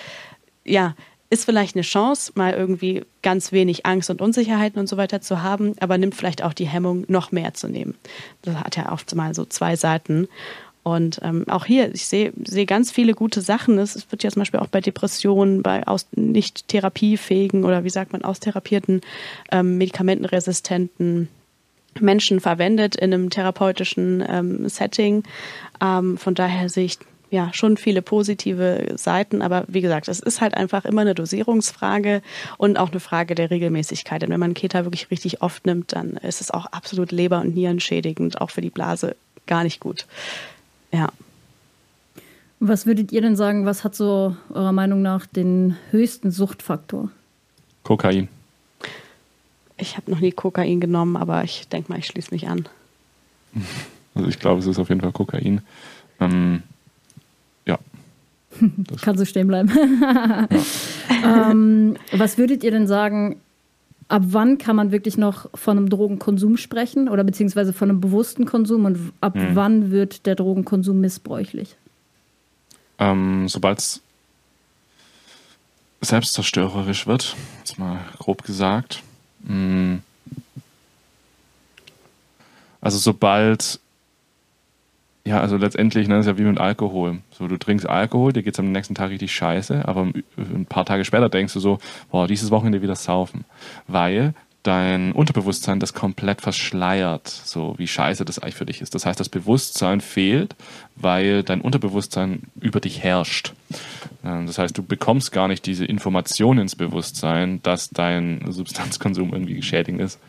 ja, 0.63 0.95
ist 1.31 1.45
vielleicht 1.45 1.75
eine 1.75 1.83
Chance, 1.83 2.33
mal 2.35 2.53
irgendwie 2.53 3.03
ganz 3.21 3.53
wenig 3.53 3.85
Angst 3.85 4.09
und 4.09 4.21
Unsicherheiten 4.21 4.79
und 4.79 4.87
so 4.87 4.97
weiter 4.97 5.21
zu 5.21 5.41
haben, 5.41 5.75
aber 5.79 5.97
nimmt 5.97 6.13
vielleicht 6.13 6.43
auch 6.43 6.53
die 6.53 6.67
Hemmung, 6.67 7.05
noch 7.07 7.31
mehr 7.31 7.53
zu 7.53 7.69
nehmen. 7.69 7.95
Das 8.41 8.55
hat 8.55 8.75
ja 8.75 8.91
oft 8.91 9.15
mal 9.15 9.33
so 9.33 9.45
zwei 9.45 9.77
Seiten. 9.77 10.27
Und 10.83 11.19
ähm, 11.21 11.45
auch 11.47 11.65
hier, 11.65 11.93
ich 11.93 12.07
sehe 12.07 12.33
sehe 12.43 12.65
ganz 12.65 12.91
viele 12.91 13.13
gute 13.13 13.41
Sachen. 13.41 13.77
Es 13.77 14.11
wird 14.11 14.23
ja 14.23 14.31
zum 14.31 14.41
Beispiel 14.41 14.59
auch 14.59 14.67
bei 14.67 14.81
Depressionen, 14.81 15.61
bei 15.61 15.85
aus, 15.85 16.07
nicht 16.15 16.67
therapiefähigen 16.69 17.65
oder 17.65 17.83
wie 17.83 17.89
sagt 17.89 18.13
man, 18.13 18.23
austherapierten, 18.23 19.01
ähm, 19.51 19.77
medikamentenresistenten 19.77 21.29
Menschen 21.99 22.39
verwendet 22.39 22.95
in 22.95 23.13
einem 23.13 23.29
therapeutischen 23.29 24.23
ähm, 24.27 24.69
Setting. 24.69 25.23
Ähm, 25.81 26.17
von 26.17 26.33
daher 26.33 26.69
sehe 26.69 26.85
ich 26.85 26.97
ja 27.29 27.49
schon 27.53 27.77
viele 27.77 28.01
positive 28.01 28.93
Seiten, 28.95 29.41
aber 29.41 29.63
wie 29.67 29.81
gesagt, 29.81 30.07
es 30.07 30.19
ist 30.19 30.41
halt 30.41 30.53
einfach 30.53 30.85
immer 30.85 31.01
eine 31.01 31.15
Dosierungsfrage 31.15 32.21
und 32.57 32.77
auch 32.77 32.91
eine 32.91 32.99
Frage 32.99 33.35
der 33.35 33.51
Regelmäßigkeit. 33.51 34.21
Denn 34.21 34.29
wenn 34.29 34.39
man 34.39 34.53
Keta 34.53 34.83
wirklich 34.83 35.11
richtig 35.11 35.41
oft 35.41 35.65
nimmt, 35.65 35.93
dann 35.93 36.11
ist 36.17 36.41
es 36.41 36.51
auch 36.51 36.65
absolut 36.67 37.11
leber- 37.11 37.41
und 37.41 37.55
nierenschädigend, 37.55 38.41
auch 38.41 38.49
für 38.49 38.61
die 38.61 38.69
Blase 38.69 39.15
gar 39.47 39.63
nicht 39.63 39.79
gut. 39.79 40.05
Ja. 40.91 41.09
Was 42.59 42.85
würdet 42.85 43.11
ihr 43.11 43.21
denn 43.21 43.35
sagen, 43.35 43.65
was 43.65 43.83
hat 43.83 43.95
so 43.95 44.35
eurer 44.53 44.71
Meinung 44.71 45.01
nach 45.01 45.25
den 45.25 45.77
höchsten 45.89 46.31
Suchtfaktor? 46.31 47.09
Kokain. 47.83 48.27
Ich 49.77 49.97
habe 49.97 50.11
noch 50.11 50.19
nie 50.19 50.31
Kokain 50.31 50.79
genommen, 50.79 51.17
aber 51.17 51.43
ich 51.43 51.67
denke 51.67 51.91
mal, 51.91 51.97
ich 51.97 52.05
schließe 52.05 52.33
mich 52.33 52.47
an. 52.47 52.67
Also 54.13 54.27
ich 54.27 54.39
glaube, 54.39 54.59
es 54.59 54.67
ist 54.67 54.77
auf 54.77 54.89
jeden 54.89 54.99
Fall 54.99 55.13
Kokain. 55.13 55.61
Ähm, 56.19 56.63
ja. 57.65 57.79
Kann 59.01 59.17
so 59.17 59.23
stehen 59.23 59.47
bleiben. 59.47 59.71
ähm, 61.23 61.95
was 62.11 62.37
würdet 62.37 62.61
ihr 62.65 62.71
denn 62.71 62.87
sagen, 62.87 63.37
ab 64.11 64.23
wann 64.27 64.57
kann 64.57 64.75
man 64.75 64.91
wirklich 64.91 65.17
noch 65.17 65.49
von 65.55 65.77
einem 65.77 65.89
Drogenkonsum 65.89 66.57
sprechen 66.57 67.07
oder 67.07 67.23
beziehungsweise 67.23 67.73
von 67.73 67.89
einem 67.89 68.01
bewussten 68.01 68.45
Konsum 68.45 68.85
und 68.85 69.13
ab 69.21 69.35
Hm. 69.35 69.55
wann 69.55 69.91
wird 69.91 70.25
der 70.25 70.35
Drogenkonsum 70.35 70.99
missbräuchlich? 70.99 71.75
Ähm, 72.99 73.47
Sobald 73.47 73.79
es 73.79 74.01
selbstzerstörerisch 76.01 77.07
wird, 77.07 77.35
jetzt 77.59 77.79
mal 77.79 77.99
grob 78.17 78.43
gesagt. 78.43 79.03
Mm. 79.43 79.97
Also 82.81 82.97
sobald, 82.97 83.79
ja, 85.25 85.39
also 85.39 85.57
letztendlich, 85.57 86.07
ne, 86.07 86.15
das 86.15 86.25
ist 86.25 86.31
ja 86.31 86.37
wie 86.37 86.43
mit 86.43 86.59
Alkohol. 86.59 87.19
So, 87.31 87.47
du 87.47 87.57
trinkst 87.57 87.87
Alkohol, 87.87 88.33
dir 88.33 88.43
geht's 88.43 88.59
am 88.59 88.71
nächsten 88.71 88.95
Tag 88.95 89.11
richtig 89.11 89.33
scheiße, 89.33 89.87
aber 89.87 90.07
ein 90.37 90.65
paar 90.67 90.85
Tage 90.85 91.05
später 91.05 91.29
denkst 91.29 91.53
du 91.53 91.59
so, 91.59 91.79
boah, 92.09 92.27
dieses 92.27 92.49
Wochenende 92.51 92.81
wieder 92.81 92.95
saufen. 92.95 93.45
Weil 93.87 94.33
dein 94.63 95.11
Unterbewusstsein 95.11 95.79
das 95.79 95.93
komplett 95.93 96.41
verschleiert, 96.41 97.27
so 97.27 97.73
wie 97.77 97.87
scheiße 97.87 98.25
das 98.25 98.39
eigentlich 98.39 98.55
für 98.55 98.65
dich 98.65 98.81
ist. 98.81 98.93
Das 98.93 99.05
heißt, 99.05 99.19
das 99.19 99.29
Bewusstsein 99.29 100.01
fehlt, 100.01 100.55
weil 100.95 101.43
dein 101.43 101.61
Unterbewusstsein 101.61 102.43
über 102.59 102.79
dich 102.79 103.03
herrscht. 103.03 103.53
Ähm, 104.23 104.45
Das 104.45 104.57
heißt, 104.57 104.77
du 104.77 104.83
bekommst 104.83 105.31
gar 105.31 105.47
nicht 105.47 105.65
diese 105.65 105.85
Information 105.85 106.59
ins 106.59 106.75
Bewusstsein, 106.75 107.61
dass 107.63 107.89
dein 107.89 108.51
Substanzkonsum 108.51 109.33
irgendwie 109.33 109.61
schädigend 109.61 110.01
ist. 110.01 110.19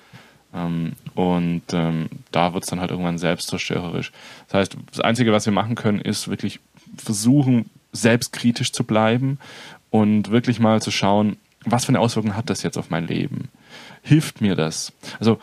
Ähm, 0.54 0.92
Und 1.14 1.62
ähm, 1.72 2.08
da 2.30 2.54
wird 2.54 2.64
es 2.64 2.70
dann 2.70 2.80
halt 2.80 2.90
irgendwann 2.90 3.18
selbstzerstörerisch. 3.18 4.12
Das 4.48 4.54
heißt, 4.54 4.76
das 4.90 5.00
Einzige, 5.00 5.32
was 5.32 5.46
wir 5.46 5.52
machen 5.52 5.74
können, 5.74 6.00
ist 6.00 6.28
wirklich 6.28 6.60
versuchen, 6.96 7.70
selbstkritisch 7.92 8.72
zu 8.72 8.84
bleiben 8.84 9.38
und 9.90 10.30
wirklich 10.30 10.60
mal 10.60 10.80
zu 10.82 10.90
schauen, 10.90 11.36
was 11.64 11.84
für 11.84 11.90
eine 11.90 12.00
Auswirkung 12.00 12.36
hat 12.36 12.50
das 12.50 12.62
jetzt 12.62 12.76
auf 12.76 12.90
mein 12.90 13.06
Leben? 13.06 13.48
Hilft 14.02 14.40
mir 14.40 14.56
das? 14.56 14.92
Also, 15.20 15.38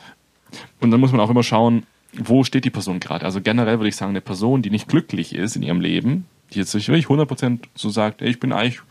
und 0.79 0.91
dann 0.91 0.99
muss 0.99 1.11
man 1.11 1.21
auch 1.21 1.29
immer 1.29 1.43
schauen, 1.43 1.83
wo 2.13 2.43
steht 2.43 2.65
die 2.65 2.71
Person 2.71 2.99
gerade? 2.99 3.25
Also 3.25 3.39
generell 3.39 3.79
würde 3.79 3.89
ich 3.89 3.95
sagen, 3.95 4.09
eine 4.09 4.21
Person, 4.21 4.61
die 4.61 4.71
nicht 4.71 4.87
glücklich 4.87 5.33
ist 5.35 5.55
in 5.55 5.63
ihrem 5.63 5.79
Leben, 5.79 6.25
die 6.51 6.59
jetzt 6.59 6.73
nicht 6.73 6.87
wirklich 6.87 7.05
100% 7.05 7.59
so 7.75 7.89
sagt, 7.89 8.21
ey, 8.21 8.29
ich 8.29 8.39
bin 8.39 8.51
eigentlich, 8.51 8.81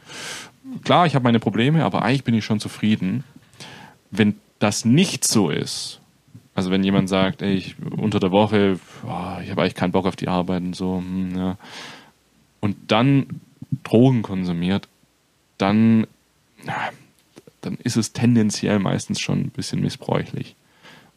klar, 0.85 1.07
ich 1.07 1.15
habe 1.15 1.25
meine 1.25 1.41
Probleme, 1.41 1.85
aber 1.85 2.03
eigentlich 2.03 2.25
bin 2.25 2.35
ich 2.35 2.45
schon 2.45 2.61
zufrieden. 2.61 3.25
Wenn 4.11 4.37
das 4.61 4.85
nicht 4.85 5.27
so 5.27 5.51
ist, 5.51 5.98
also 6.59 6.73
wenn 6.73 6.83
jemand 6.83 7.09
sagt, 7.09 7.41
ey, 7.41 7.55
ich, 7.55 7.77
unter 7.97 8.19
der 8.19 8.33
Woche, 8.33 8.81
boah, 9.03 9.41
ich 9.41 9.49
habe 9.49 9.63
eigentlich 9.63 9.77
keinen 9.77 9.93
Bock 9.93 10.07
auf 10.07 10.17
die 10.17 10.27
Arbeit 10.27 10.61
und 10.63 10.75
so, 10.75 10.97
hm, 10.97 11.37
ja. 11.37 11.57
und 12.59 12.75
dann 12.89 13.41
Drogen 13.85 14.23
konsumiert, 14.23 14.89
dann, 15.57 16.09
na, 16.65 16.75
dann 17.61 17.79
ist 17.85 17.97
es 17.97 18.13
tendenziell 18.13 18.81
meistens 18.81 19.21
schon 19.21 19.39
ein 19.39 19.51
bisschen 19.51 19.81
missbräuchlich. 19.81 20.57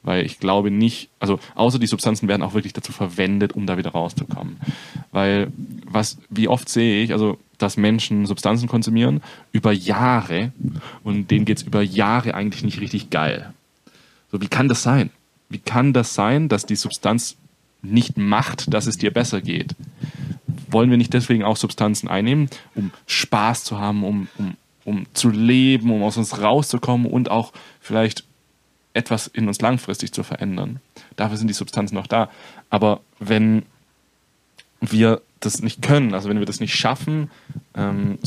Weil 0.03 0.27
ich 0.27 0.37
glaube 0.37 0.69
nicht, 0.69 1.09
also 1.19 1.39
außer 1.55 1.79
die 1.79 1.87
Substanzen 1.87 2.27
werden 2.27 2.43
auch 2.43 2.53
wirklich 2.53 2.73
dazu 2.73 2.91
verwendet, 2.91 3.53
um 3.53 3.65
da 3.65 3.79
wieder 3.79 3.93
rauszukommen. 3.93 4.57
Weil 5.11 5.51
was, 5.85 6.19
wie 6.29 6.47
oft 6.47 6.69
sehe 6.69 7.03
ich, 7.03 7.13
also 7.13 7.39
dass 7.57 7.77
Menschen 7.77 8.27
Substanzen 8.27 8.67
konsumieren 8.67 9.23
über 9.53 9.71
Jahre 9.71 10.51
und 11.03 11.31
denen 11.31 11.45
geht's 11.45 11.63
über 11.63 11.81
Jahre 11.81 12.35
eigentlich 12.35 12.63
nicht 12.63 12.79
richtig 12.79 13.09
geil. 13.09 13.51
So, 14.31 14.39
wie 14.39 14.47
kann 14.47 14.67
das 14.67 14.83
sein? 14.83 15.09
Wie 15.51 15.59
kann 15.59 15.93
das 15.93 16.13
sein, 16.13 16.47
dass 16.47 16.65
die 16.65 16.75
Substanz 16.75 17.35
nicht 17.81 18.17
macht, 18.17 18.73
dass 18.73 18.87
es 18.87 18.97
dir 18.97 19.11
besser 19.11 19.41
geht? 19.41 19.75
Wollen 20.69 20.89
wir 20.89 20.97
nicht 20.97 21.13
deswegen 21.13 21.43
auch 21.43 21.57
Substanzen 21.57 22.07
einnehmen, 22.07 22.49
um 22.73 22.91
Spaß 23.05 23.65
zu 23.65 23.79
haben, 23.79 24.03
um, 24.03 24.27
um, 24.37 24.55
um 24.85 25.05
zu 25.13 25.29
leben, 25.29 25.91
um 25.91 26.03
aus 26.03 26.15
uns 26.15 26.41
rauszukommen 26.41 27.05
und 27.05 27.29
auch 27.29 27.51
vielleicht 27.81 28.23
etwas 28.93 29.27
in 29.27 29.47
uns 29.47 29.59
langfristig 29.59 30.13
zu 30.13 30.23
verändern? 30.23 30.79
Dafür 31.17 31.37
sind 31.37 31.47
die 31.47 31.53
Substanzen 31.53 31.95
noch 31.95 32.07
da. 32.07 32.29
Aber 32.69 33.01
wenn 33.19 33.63
wir 34.79 35.21
das 35.41 35.61
nicht 35.61 35.81
können, 35.81 36.13
also 36.13 36.29
wenn 36.29 36.39
wir 36.39 36.45
das 36.45 36.61
nicht 36.61 36.75
schaffen, 36.75 37.29
ähm, 37.75 38.19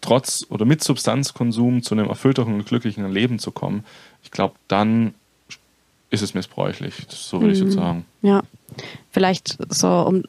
trotz 0.00 0.46
oder 0.50 0.64
mit 0.66 0.84
Substanzkonsum 0.84 1.82
zu 1.82 1.94
einem 1.94 2.08
erfüllteren 2.08 2.54
und 2.54 2.66
glücklichen 2.66 3.10
Leben 3.10 3.38
zu 3.38 3.52
kommen, 3.52 3.84
ich 4.22 4.30
glaube, 4.30 4.54
dann 4.68 5.14
ist 6.12 6.22
es 6.22 6.34
missbräuchlich. 6.34 6.94
So 7.08 7.40
würde 7.40 7.54
ich 7.54 7.60
jetzt 7.60 7.72
sagen. 7.72 8.04
Ja, 8.20 8.42
vielleicht 9.10 9.56
so, 9.70 9.88
um, 9.88 10.22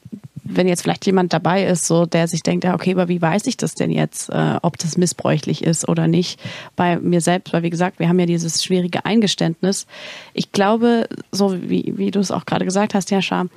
wenn 0.46 0.68
jetzt 0.68 0.82
vielleicht 0.82 1.06
jemand 1.06 1.34
dabei 1.34 1.66
ist, 1.66 1.86
so 1.86 2.06
der 2.06 2.28
sich 2.28 2.42
denkt, 2.42 2.64
ja, 2.64 2.74
okay, 2.74 2.94
aber 2.94 3.10
wie 3.10 3.22
weiß 3.22 3.46
ich 3.48 3.58
das 3.58 3.76
denn 3.76 3.92
jetzt, 3.92 4.30
äh, 4.30 4.58
ob 4.62 4.78
das 4.78 4.98
missbräuchlich 4.98 5.64
ist 5.64 5.88
oder 5.88 6.08
nicht? 6.08 6.40
Bei 6.76 6.98
mir 7.00 7.22
selbst, 7.22 7.54
weil 7.54 7.64
wie 7.64 7.70
gesagt, 7.70 8.00
wir 8.00 8.08
haben 8.08 8.20
ja 8.20 8.26
dieses 8.26 8.64
schwierige 8.64 9.06
Eingeständnis. 9.06 9.86
Ich 10.34 10.52
glaube, 10.52 11.08
so 11.32 11.62
wie, 11.62 11.94
wie 11.98 12.12
du 12.12 12.20
es 12.20 12.32
auch 12.32 12.46
gerade 12.46 12.66
gesagt 12.66 12.94
hast, 12.94 13.12
Jascha, 13.12 13.48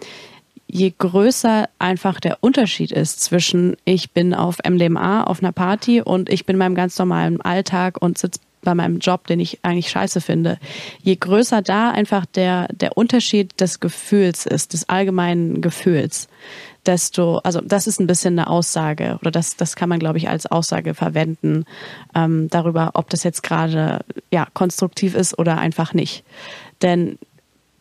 je 0.68 0.92
größer 0.96 1.68
einfach 1.79 2.20
der 2.20 2.38
Unterschied 2.40 2.92
ist 2.92 3.20
zwischen 3.20 3.76
ich 3.85 4.12
bin 4.12 4.35
auf 4.35 4.59
MDMA 4.68 5.24
auf 5.24 5.42
einer 5.42 5.52
Party 5.52 6.00
und 6.00 6.29
ich 6.29 6.46
bin 6.46 6.55
in 6.55 6.59
meinem 6.59 6.74
ganz 6.74 6.98
normalen 6.98 7.40
Alltag 7.40 8.00
und 8.00 8.18
sitze 8.18 8.40
bei 8.62 8.74
meinem 8.74 8.98
Job, 8.98 9.29
den 9.29 9.38
ich 9.38 9.61
eigentlich 9.62 9.90
scheiße 9.90 10.20
finde. 10.20 10.59
Je 11.00 11.14
größer 11.14 11.62
da 11.62 11.92
einfach 11.92 12.26
der, 12.26 12.66
der 12.72 12.96
Unterschied 12.96 13.61
des 13.61 13.79
Gefühls 13.79 14.44
ist, 14.44 14.72
des 14.72 14.88
allgemeinen 14.88 15.62
Gefühls, 15.62 16.29
desto, 16.85 17.38
also 17.38 17.61
das 17.61 17.87
ist 17.87 18.00
ein 18.00 18.07
bisschen 18.07 18.38
eine 18.38 18.48
Aussage 18.48 19.18
oder 19.20 19.31
das, 19.31 19.57
das 19.57 19.76
kann 19.76 19.88
man, 19.88 19.98
glaube 19.98 20.18
ich, 20.18 20.29
als 20.29 20.46
Aussage 20.46 20.94
verwenden 20.94 21.64
ähm, 22.14 22.48
darüber, 22.50 22.90
ob 22.94 23.09
das 23.09 23.22
jetzt 23.22 23.42
gerade 23.42 24.00
ja 24.33 24.46
konstruktiv 24.52 25.14
ist 25.14 25.38
oder 25.38 25.59
einfach 25.59 25.94
nicht. 25.94 26.24
Denn 26.83 27.18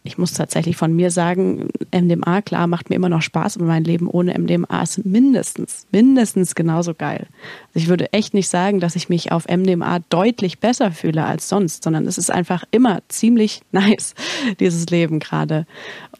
ich 0.06 0.20
muss 0.20 0.34
tatsächlich 0.34 0.78
von 0.78 0.96
mir 0.96 1.10
sagen, 1.10 1.70
MDMA, 1.91 2.44
klar, 2.44 2.68
macht 2.68 2.89
mir 2.89 2.96
immer 2.96 3.10
noch 3.10 3.24
Spaß, 3.24 3.58
aber 3.58 3.65
mein 3.65 3.84
Leben 3.84 4.08
ohne 4.08 4.38
MDMA 4.38 4.84
ist 4.84 5.04
mindestens, 5.04 5.88
mindestens 5.91 6.54
genauso 6.54 6.94
geil. 6.94 7.26
Also 7.74 7.80
ich 7.84 7.88
würde 7.88 8.13
echt 8.13 8.36
nicht 8.36 8.48
sagen, 8.48 8.80
dass 8.80 8.96
ich 8.96 9.10
mich 9.10 9.32
auf 9.32 9.48
MDMA 9.48 10.00
deutlich 10.10 10.60
besser 10.60 10.91
fühle 10.91 11.26
als 11.26 11.50
sonst, 11.50 11.84
sondern 11.84 12.06
es 12.06 12.20
ist 12.20 12.32
einfach 12.32 12.63
immer 12.70 13.02
ziemlich 13.08 13.62
nice, 13.72 14.13
dieses 14.60 14.86
Leben 14.88 15.20
gerade. 15.20 15.65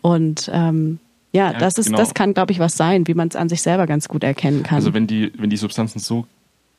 Und 0.02 0.50
ähm, 0.52 1.00
ja, 1.32 1.52
Ja, 1.52 1.60
das 1.60 1.78
ist, 1.78 1.88
genau. 1.88 2.00
das 2.00 2.16
kann, 2.16 2.34
glaube 2.34 2.54
ich, 2.54 2.60
was 2.60 2.76
sein, 2.76 3.08
wie 3.08 3.14
man 3.14 3.28
es 3.28 3.36
an 3.36 3.50
sich 3.50 3.62
selber 3.62 3.86
ganz 3.86 4.08
gut 4.08 4.24
erkennen 4.24 4.64
kann. 4.64 4.78
Also 4.78 4.96
wenn 4.96 5.06
die, 5.06 5.32
wenn 5.38 5.52
die 5.52 5.58
Substanzen 5.58 6.00
so 6.00 6.26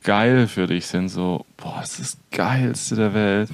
geil 0.03 0.49
für 0.49 0.67
dich 0.67 0.87
sind, 0.87 1.09
so, 1.09 1.47
boah, 1.57 1.79
das 1.81 2.01
ist 2.01 2.19
das 2.31 2.39
Geilste 2.39 2.97
der 2.97 3.15
Welt, 3.15 3.51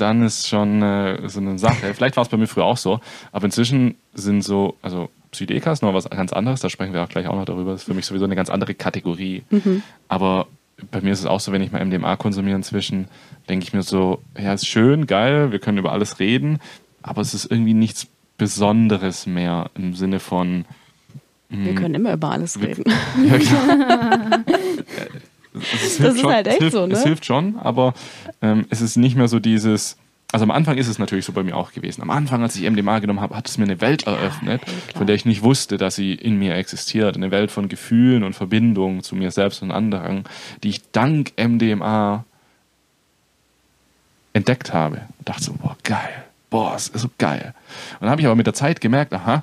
dann 0.00 0.22
ist 0.22 0.48
schon 0.48 0.82
äh, 0.82 1.28
so 1.28 1.40
eine 1.40 1.58
Sache. 1.58 1.94
Vielleicht 1.94 2.16
war 2.16 2.22
es 2.22 2.28
bei 2.28 2.36
mir 2.36 2.46
früher 2.46 2.64
auch 2.64 2.76
so, 2.76 3.00
aber 3.32 3.44
inzwischen 3.44 3.96
sind 4.14 4.42
so, 4.42 4.76
also 4.82 5.10
Psychedeka 5.30 5.72
ist 5.72 5.82
noch 5.82 5.94
was 5.94 6.08
ganz 6.10 6.32
anderes, 6.32 6.60
da 6.60 6.68
sprechen 6.68 6.92
wir 6.92 7.02
auch 7.02 7.08
gleich 7.08 7.26
auch 7.28 7.36
noch 7.36 7.44
darüber. 7.44 7.72
Das 7.72 7.82
ist 7.82 7.86
für 7.86 7.94
mich 7.94 8.06
sowieso 8.06 8.24
eine 8.24 8.36
ganz 8.36 8.50
andere 8.50 8.74
Kategorie. 8.74 9.44
Aber 10.08 10.46
bei 10.90 11.00
mir 11.00 11.12
ist 11.12 11.20
es 11.20 11.26
auch 11.26 11.40
so, 11.40 11.52
wenn 11.52 11.62
ich 11.62 11.72
mal 11.72 11.84
MDMA 11.84 12.16
konsumiere 12.16 12.56
inzwischen, 12.56 13.06
denke 13.48 13.64
ich 13.64 13.72
mir 13.72 13.82
so, 13.82 14.22
ja, 14.38 14.52
ist 14.52 14.66
schön, 14.66 15.06
geil, 15.06 15.52
wir 15.52 15.58
können 15.58 15.78
über 15.78 15.92
alles 15.92 16.18
reden, 16.18 16.58
aber 17.02 17.20
es 17.20 17.34
ist 17.34 17.50
irgendwie 17.50 17.74
nichts 17.74 18.08
Besonderes 18.38 19.26
mehr 19.26 19.70
im 19.74 19.94
Sinne 19.94 20.18
von, 20.18 20.64
wir 21.50 21.74
können 21.74 21.94
immer 21.94 22.12
über 22.12 22.30
alles 22.30 22.60
reden. 22.60 22.84
ja, 23.28 23.36
genau. 23.36 24.36
es 25.60 25.96
hilft 25.98 26.14
ist 26.16 26.20
schon, 26.20 26.32
halt 26.32 26.46
echt 26.46 26.58
hilft, 26.58 26.72
so, 26.76 26.86
ne? 26.86 26.94
Es 26.94 27.02
hilft 27.02 27.24
schon, 27.24 27.58
aber 27.58 27.94
ähm, 28.42 28.66
es 28.70 28.80
ist 28.80 28.96
nicht 28.96 29.16
mehr 29.16 29.28
so 29.28 29.38
dieses. 29.38 29.96
Also 30.32 30.44
am 30.44 30.52
Anfang 30.52 30.78
ist 30.78 30.86
es 30.86 31.00
natürlich 31.00 31.24
so 31.24 31.32
bei 31.32 31.42
mir 31.42 31.56
auch 31.56 31.72
gewesen. 31.72 32.02
Am 32.02 32.10
Anfang, 32.10 32.40
als 32.42 32.54
ich 32.54 32.68
MDMA 32.68 33.00
genommen 33.00 33.20
habe, 33.20 33.36
hat 33.36 33.48
es 33.48 33.58
mir 33.58 33.64
eine 33.64 33.80
Welt 33.80 34.06
eröffnet, 34.06 34.62
klar. 34.62 34.98
von 34.98 35.06
der 35.08 35.16
ich 35.16 35.24
nicht 35.24 35.42
wusste, 35.42 35.76
dass 35.76 35.96
sie 35.96 36.14
in 36.14 36.38
mir 36.38 36.54
existiert. 36.54 37.16
Eine 37.16 37.32
Welt 37.32 37.50
von 37.50 37.68
Gefühlen 37.68 38.22
und 38.22 38.34
Verbindungen 38.34 39.02
zu 39.02 39.16
mir 39.16 39.32
selbst 39.32 39.60
und 39.60 39.72
anderen, 39.72 40.22
die 40.62 40.68
ich 40.68 40.82
dank 40.92 41.32
MDMA 41.36 42.24
entdeckt 44.32 44.72
habe. 44.72 45.02
Und 45.18 45.28
dachte 45.28 45.42
so, 45.42 45.52
boah, 45.54 45.76
geil. 45.82 46.24
Boah, 46.48 46.74
es 46.76 46.88
ist 46.88 47.02
so 47.02 47.10
geil. 47.18 47.54
Und 47.94 48.02
dann 48.02 48.10
habe 48.10 48.20
ich 48.20 48.26
aber 48.26 48.36
mit 48.36 48.46
der 48.46 48.54
Zeit 48.54 48.80
gemerkt, 48.80 49.12
aha, 49.12 49.42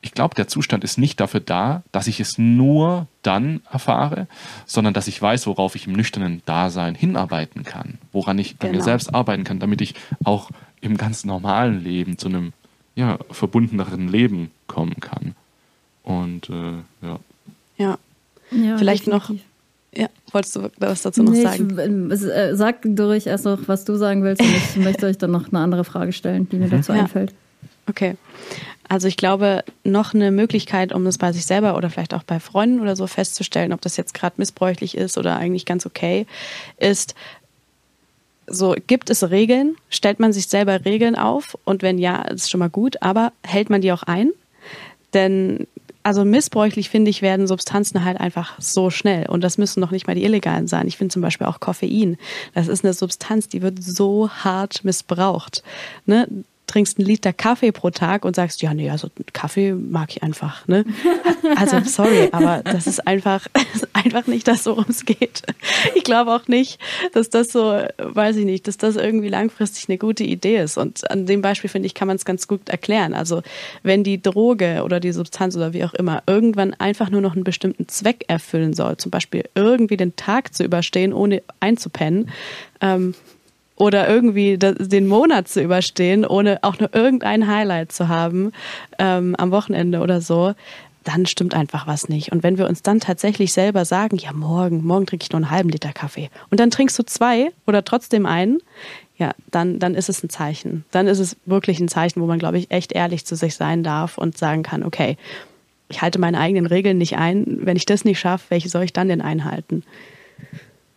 ich 0.00 0.12
glaube, 0.12 0.34
der 0.34 0.48
Zustand 0.48 0.84
ist 0.84 0.96
nicht 0.98 1.18
dafür 1.20 1.40
da, 1.40 1.82
dass 1.92 2.06
ich 2.06 2.20
es 2.20 2.38
nur 2.38 3.06
dann 3.22 3.60
erfahre, 3.70 4.26
sondern 4.66 4.94
dass 4.94 5.08
ich 5.08 5.20
weiß, 5.20 5.46
worauf 5.46 5.74
ich 5.74 5.86
im 5.86 5.92
nüchternen 5.92 6.42
Dasein 6.46 6.94
hinarbeiten 6.94 7.64
kann, 7.64 7.98
woran 8.12 8.38
ich 8.38 8.56
an 8.60 8.68
mir 8.68 8.72
Genau. 8.74 8.84
selbst 8.84 9.12
arbeiten 9.14 9.44
kann, 9.44 9.58
damit 9.58 9.80
ich 9.80 9.94
auch 10.24 10.50
im 10.80 10.96
ganz 10.96 11.24
normalen 11.24 11.82
Leben 11.82 12.16
zu 12.18 12.28
einem 12.28 12.52
ja, 12.94 13.18
verbundeneren 13.30 14.08
Leben 14.08 14.50
kommen 14.68 14.96
kann. 15.00 15.34
Und 16.04 16.48
äh, 16.48 17.06
ja. 17.06 17.18
Ja. 17.76 17.98
Ja, 18.50 18.78
Vielleicht 18.78 19.06
noch-. 19.08 19.30
Ja, 19.94 20.08
wolltest 20.32 20.56
du 20.56 20.70
was 20.78 21.02
dazu 21.02 21.22
noch 21.22 21.32
nee, 21.32 21.42
sagen? 21.42 22.10
Ich, 22.12 22.22
äh, 22.22 22.54
sag 22.54 22.78
durch 22.84 23.26
erst 23.26 23.44
noch, 23.44 23.58
was 23.66 23.84
du 23.84 23.96
sagen 23.96 24.22
willst 24.22 24.42
und 24.42 24.48
ich 24.48 24.76
möchte 24.84 25.06
euch 25.06 25.18
dann 25.18 25.30
noch 25.32 25.48
eine 25.48 25.58
andere 25.60 25.84
Frage 25.84 26.12
stellen, 26.12 26.48
die 26.48 26.56
mir 26.56 26.68
dazu 26.68 26.92
Ja. 26.92 27.00
einfällt. 27.00 27.34
Okay. 27.88 28.16
Also 28.88 29.06
ich 29.06 29.16
glaube, 29.16 29.64
noch 29.84 30.14
eine 30.14 30.30
Möglichkeit, 30.30 30.92
um 30.92 31.04
das 31.04 31.18
bei 31.18 31.32
sich 31.32 31.44
selber 31.44 31.76
oder 31.76 31.90
vielleicht 31.90 32.14
auch 32.14 32.22
bei 32.22 32.40
Freunden 32.40 32.80
oder 32.80 32.96
so 32.96 33.06
festzustellen, 33.06 33.72
ob 33.72 33.82
das 33.82 33.96
jetzt 33.96 34.14
gerade 34.14 34.36
missbräuchlich 34.38 34.96
ist 34.96 35.18
oder 35.18 35.36
eigentlich 35.36 35.66
ganz 35.66 35.84
okay, 35.84 36.26
ist, 36.78 37.14
so 38.46 38.74
gibt 38.86 39.10
es 39.10 39.30
Regeln, 39.30 39.76
stellt 39.90 40.20
man 40.20 40.32
sich 40.32 40.46
selber 40.46 40.86
Regeln 40.86 41.16
auf 41.16 41.58
und 41.64 41.82
wenn 41.82 41.98
ja, 41.98 42.22
ist 42.22 42.50
schon 42.50 42.60
mal 42.60 42.70
gut, 42.70 43.02
aber 43.02 43.32
hält 43.44 43.68
man 43.68 43.82
die 43.82 43.92
auch 43.92 44.04
ein? 44.04 44.30
Denn 45.12 45.66
also 46.02 46.24
missbräuchlich 46.24 46.88
finde 46.88 47.10
ich 47.10 47.20
werden 47.20 47.46
Substanzen 47.46 48.02
halt 48.04 48.18
einfach 48.18 48.58
so 48.58 48.88
schnell 48.88 49.28
und 49.28 49.44
das 49.44 49.58
müssen 49.58 49.80
noch 49.80 49.90
nicht 49.90 50.06
mal 50.06 50.14
die 50.14 50.24
illegalen 50.24 50.66
sein. 50.66 50.88
Ich 50.88 50.96
finde 50.96 51.12
zum 51.12 51.20
Beispiel 51.20 51.46
auch 51.46 51.60
Koffein. 51.60 52.16
Das 52.54 52.68
ist 52.68 52.82
eine 52.82 52.94
Substanz, 52.94 53.48
die 53.48 53.60
wird 53.60 53.82
so 53.82 54.30
hart 54.30 54.84
missbraucht. 54.84 55.62
Ne? 56.06 56.26
Trinkst 56.68 56.98
einen 56.98 57.06
Liter 57.08 57.32
Kaffee 57.32 57.72
pro 57.72 57.90
Tag 57.90 58.24
und 58.24 58.36
sagst, 58.36 58.62
ja, 58.62 58.72
nee, 58.74 58.90
also 58.90 59.08
Kaffee 59.32 59.72
mag 59.72 60.10
ich 60.10 60.22
einfach. 60.22 60.68
Ne? 60.68 60.84
Also 61.56 61.80
sorry, 61.84 62.28
aber 62.32 62.62
das 62.62 62.86
ist 62.86 63.06
einfach, 63.06 63.46
ist 63.74 63.88
einfach 63.94 64.26
nicht 64.26 64.46
das, 64.46 64.66
worum 64.66 64.84
es 64.88 65.04
geht. 65.04 65.42
Ich 65.96 66.04
glaube 66.04 66.30
auch 66.32 66.46
nicht, 66.46 66.78
dass 67.12 67.30
das 67.30 67.48
so, 67.48 67.82
weiß 67.98 68.36
ich 68.36 68.44
nicht, 68.44 68.68
dass 68.68 68.76
das 68.76 68.96
irgendwie 68.96 69.28
langfristig 69.28 69.88
eine 69.88 69.98
gute 69.98 70.24
Idee 70.24 70.58
ist. 70.58 70.76
Und 70.76 71.10
an 71.10 71.26
dem 71.26 71.42
Beispiel, 71.42 71.70
finde 71.70 71.86
ich, 71.86 71.94
kann 71.94 72.06
man 72.06 72.16
es 72.16 72.24
ganz 72.24 72.46
gut 72.46 72.68
erklären. 72.68 73.14
Also 73.14 73.42
wenn 73.82 74.04
die 74.04 74.20
Droge 74.20 74.82
oder 74.84 75.00
die 75.00 75.12
Substanz 75.12 75.56
oder 75.56 75.72
wie 75.72 75.84
auch 75.84 75.94
immer 75.94 76.22
irgendwann 76.26 76.74
einfach 76.74 77.08
nur 77.10 77.22
noch 77.22 77.34
einen 77.34 77.44
bestimmten 77.44 77.88
Zweck 77.88 78.26
erfüllen 78.28 78.74
soll, 78.74 78.98
zum 78.98 79.10
Beispiel 79.10 79.44
irgendwie 79.54 79.96
den 79.96 80.16
Tag 80.16 80.54
zu 80.54 80.64
überstehen, 80.64 81.14
ohne 81.14 81.42
einzupennen, 81.60 82.30
ähm, 82.82 83.14
oder 83.78 84.08
irgendwie 84.08 84.58
den 84.58 85.06
Monat 85.06 85.48
zu 85.48 85.62
überstehen, 85.62 86.26
ohne 86.26 86.58
auch 86.62 86.78
nur 86.78 86.94
irgendein 86.94 87.46
Highlight 87.46 87.92
zu 87.92 88.08
haben 88.08 88.52
ähm, 88.98 89.36
am 89.36 89.50
Wochenende 89.50 90.00
oder 90.00 90.20
so, 90.20 90.54
dann 91.04 91.26
stimmt 91.26 91.54
einfach 91.54 91.86
was 91.86 92.08
nicht. 92.08 92.32
Und 92.32 92.42
wenn 92.42 92.58
wir 92.58 92.68
uns 92.68 92.82
dann 92.82 93.00
tatsächlich 93.00 93.52
selber 93.52 93.84
sagen, 93.84 94.18
ja, 94.18 94.32
morgen, 94.32 94.84
morgen 94.84 95.06
trinke 95.06 95.22
ich 95.22 95.30
nur 95.30 95.38
einen 95.38 95.50
halben 95.50 95.70
Liter 95.70 95.92
Kaffee 95.92 96.28
und 96.50 96.60
dann 96.60 96.70
trinkst 96.70 96.98
du 96.98 97.04
zwei 97.04 97.50
oder 97.66 97.84
trotzdem 97.84 98.26
einen, 98.26 98.58
ja, 99.16 99.32
dann, 99.50 99.78
dann 99.78 99.94
ist 99.94 100.08
es 100.08 100.22
ein 100.22 100.28
Zeichen. 100.28 100.84
Dann 100.90 101.06
ist 101.06 101.18
es 101.18 101.36
wirklich 101.46 101.80
ein 101.80 101.88
Zeichen, 101.88 102.20
wo 102.20 102.26
man, 102.26 102.38
glaube 102.38 102.58
ich, 102.58 102.70
echt 102.70 102.92
ehrlich 102.92 103.24
zu 103.24 103.36
sich 103.36 103.54
sein 103.54 103.82
darf 103.82 104.18
und 104.18 104.36
sagen 104.36 104.62
kann, 104.62 104.84
okay, 104.84 105.16
ich 105.88 106.02
halte 106.02 106.18
meine 106.18 106.38
eigenen 106.38 106.66
Regeln 106.66 106.98
nicht 106.98 107.16
ein. 107.16 107.58
Wenn 107.62 107.76
ich 107.76 107.86
das 107.86 108.04
nicht 108.04 108.20
schaffe, 108.20 108.46
welche 108.50 108.68
soll 108.68 108.82
ich 108.82 108.92
dann 108.92 109.08
denn 109.08 109.22
einhalten? 109.22 109.82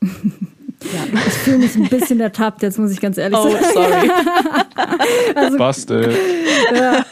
Ja. 0.84 1.20
Ich 1.28 1.34
fühle 1.34 1.60
mich 1.60 1.76
ein 1.76 1.90
bisschen 1.90 2.20
ertappt, 2.20 2.64
jetzt 2.64 2.80
muss 2.80 2.92
ich 2.92 3.00
ganz 3.00 3.18
ehrlich 3.18 3.38
oh, 3.38 3.52
sagen. 3.52 3.66
Oh, 3.70 3.74
sorry. 3.74 4.12
also, 5.36 5.58
Bastel. 5.58 6.18
Ja. 6.74 7.06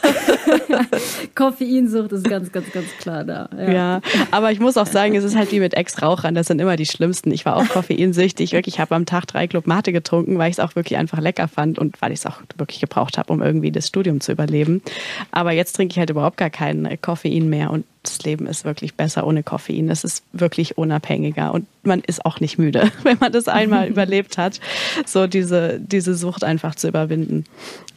Koffeinsucht 1.34 2.12
ist 2.12 2.28
ganz, 2.28 2.50
ganz, 2.50 2.70
ganz 2.72 2.86
klar 2.98 3.24
da. 3.24 3.48
Ja. 3.56 3.70
ja. 3.70 4.00
aber 4.30 4.50
ich 4.50 4.58
muss 4.58 4.76
auch 4.76 4.86
sagen, 4.86 5.14
es 5.14 5.24
ist 5.24 5.36
halt 5.36 5.52
wie 5.52 5.60
mit 5.60 5.74
Ex-Rauchern, 5.74 6.34
das 6.34 6.48
sind 6.48 6.60
immer 6.60 6.76
die 6.76 6.86
schlimmsten. 6.86 7.30
Ich 7.30 7.46
war 7.46 7.56
auch 7.56 7.68
koffeinsüchtig, 7.68 8.52
wirklich, 8.52 8.74
ich 8.74 8.80
habe 8.80 8.94
am 8.94 9.06
Tag 9.06 9.26
drei 9.26 9.46
Club 9.46 9.66
Mate 9.66 9.92
getrunken, 9.92 10.38
weil 10.38 10.50
ich 10.50 10.58
es 10.58 10.60
auch 10.60 10.74
wirklich 10.74 10.98
einfach 10.98 11.20
lecker 11.20 11.46
fand 11.46 11.78
und 11.78 12.00
weil 12.02 12.12
ich 12.12 12.20
es 12.20 12.26
auch 12.26 12.40
wirklich 12.56 12.80
gebraucht 12.80 13.18
habe, 13.18 13.32
um 13.32 13.40
irgendwie 13.42 13.70
das 13.70 13.86
Studium 13.86 14.20
zu 14.20 14.32
überleben. 14.32 14.82
Aber 15.30 15.52
jetzt 15.52 15.74
trinke 15.74 15.92
ich 15.92 15.98
halt 15.98 16.10
überhaupt 16.10 16.36
gar 16.36 16.50
keinen 16.50 17.00
Koffein 17.00 17.48
mehr 17.48 17.70
und 17.70 17.84
das 18.02 18.22
Leben 18.22 18.46
ist 18.46 18.64
wirklich 18.64 18.94
besser 18.94 19.26
ohne 19.26 19.42
Koffein. 19.42 19.90
Es 19.90 20.04
ist 20.04 20.24
wirklich 20.32 20.78
unabhängiger 20.78 21.52
und 21.52 21.66
man 21.82 22.00
ist 22.00 22.24
auch 22.24 22.40
nicht 22.40 22.58
müde, 22.58 22.90
wenn 23.02 23.18
man 23.18 23.32
das 23.32 23.48
einmal 23.48 23.88
überlebt 23.90 24.38
hat, 24.38 24.60
so 25.06 25.26
diese, 25.26 25.80
diese 25.80 26.14
Sucht 26.14 26.44
einfach 26.44 26.74
zu 26.74 26.88
überwinden. 26.88 27.44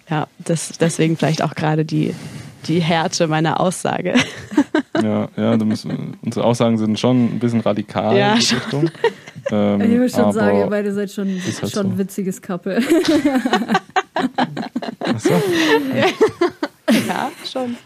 Ja, 0.10 0.28
das, 0.40 0.78
deswegen 0.78 1.16
vielleicht 1.16 1.42
auch 1.42 1.56
gerade 1.56 1.86
die, 1.86 2.14
die 2.68 2.82
Härte 2.82 3.28
meiner 3.28 3.60
Aussage. 3.62 4.16
Ja, 5.02 5.30
ja, 5.38 5.58
müssen, 5.58 6.18
unsere 6.22 6.46
Aussagen 6.46 6.78
sind 6.78 7.00
schon 7.00 7.36
ein 7.36 7.40
bisschen 7.40 7.62
radikal 7.62 8.18
ja, 8.18 8.34
in 8.34 8.40
die 8.40 8.56
Richtung. 8.56 8.90
Ähm, 9.52 9.82
ich 9.82 9.90
würde 9.90 10.10
schon 10.10 10.32
sagen, 10.34 10.60
ihr 10.60 10.68
beide 10.68 10.94
seid 10.94 11.10
schon, 11.12 11.30
halt 11.30 11.60
schon 11.60 11.70
so. 11.70 11.80
ein 11.80 11.98
witziges 11.98 12.42
Couple. 12.42 12.82
Ach 15.00 15.20
so. 15.20 15.42
Ja, 17.08 17.32
schon. 17.50 17.78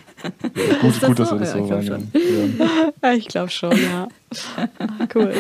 Gut, 0.82 1.02
gut, 1.02 1.20
dass 1.20 1.32
wir 1.32 1.40
das 1.40 1.52
so 1.52 1.60
ja, 1.60 1.82
sagen. 1.82 2.12
Ja. 3.02 3.14
Ich 3.14 3.28
glaube 3.28 3.50
schon, 3.50 3.72
ja. 3.72 4.08
Cool. 5.16 5.34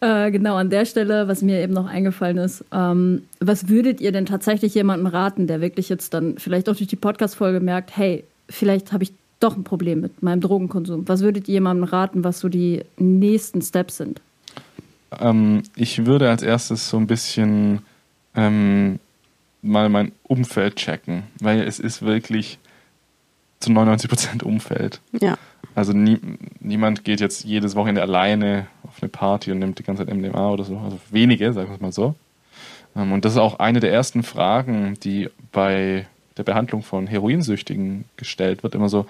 Äh, 0.00 0.30
genau, 0.30 0.56
an 0.56 0.70
der 0.70 0.86
Stelle, 0.86 1.28
was 1.28 1.42
mir 1.42 1.60
eben 1.60 1.72
noch 1.72 1.86
eingefallen 1.86 2.38
ist, 2.38 2.64
ähm, 2.72 3.22
was 3.40 3.68
würdet 3.68 4.00
ihr 4.00 4.12
denn 4.12 4.26
tatsächlich 4.26 4.74
jemandem 4.74 5.06
raten, 5.06 5.46
der 5.46 5.60
wirklich 5.60 5.88
jetzt 5.88 6.14
dann 6.14 6.38
vielleicht 6.38 6.68
auch 6.68 6.76
durch 6.76 6.88
die 6.88 6.96
Podcast-Folge 6.96 7.60
merkt, 7.60 7.96
hey, 7.96 8.24
vielleicht 8.48 8.92
habe 8.92 9.04
ich 9.04 9.12
doch 9.40 9.56
ein 9.56 9.64
Problem 9.64 10.00
mit 10.00 10.22
meinem 10.22 10.40
Drogenkonsum. 10.40 11.08
Was 11.08 11.20
würdet 11.20 11.48
ihr 11.48 11.54
jemandem 11.54 11.84
raten, 11.84 12.24
was 12.24 12.40
so 12.40 12.48
die 12.48 12.84
nächsten 12.96 13.60
Steps 13.60 13.96
sind? 13.96 14.20
Ähm, 15.20 15.62
ich 15.76 16.06
würde 16.06 16.30
als 16.30 16.42
erstes 16.42 16.88
so 16.88 16.96
ein 16.96 17.06
bisschen 17.06 17.80
ähm, 18.34 18.98
mal 19.62 19.88
mein 19.88 20.12
Umfeld 20.24 20.76
checken, 20.76 21.24
weil 21.40 21.60
es 21.62 21.78
ist 21.78 22.02
wirklich 22.02 22.58
zu 23.62 23.72
99 23.72 24.08
Prozent 24.08 24.42
Umfeld. 24.42 25.00
Ja. 25.20 25.38
Also 25.74 25.92
nie, 25.92 26.18
niemand 26.60 27.04
geht 27.04 27.20
jetzt 27.20 27.44
jedes 27.44 27.74
Wochenende 27.74 28.02
alleine 28.02 28.66
auf 28.84 29.00
eine 29.00 29.08
Party 29.08 29.52
und 29.52 29.60
nimmt 29.60 29.78
die 29.78 29.82
ganze 29.82 30.04
Zeit 30.04 30.14
MDMA 30.14 30.50
oder 30.50 30.64
so. 30.64 30.76
Also 30.78 30.98
wenige, 31.10 31.52
sagen 31.52 31.68
wir 31.68 31.74
es 31.76 31.80
mal 31.80 31.92
so. 31.92 32.14
Ähm, 32.96 33.12
und 33.12 33.24
das 33.24 33.32
ist 33.32 33.38
auch 33.38 33.58
eine 33.58 33.80
der 33.80 33.92
ersten 33.92 34.22
Fragen, 34.22 34.98
die 35.02 35.30
bei 35.52 36.06
der 36.36 36.42
Behandlung 36.42 36.82
von 36.82 37.06
Heroinsüchtigen 37.06 38.04
gestellt 38.16 38.62
wird. 38.62 38.74
Immer 38.74 38.88
so, 38.88 39.06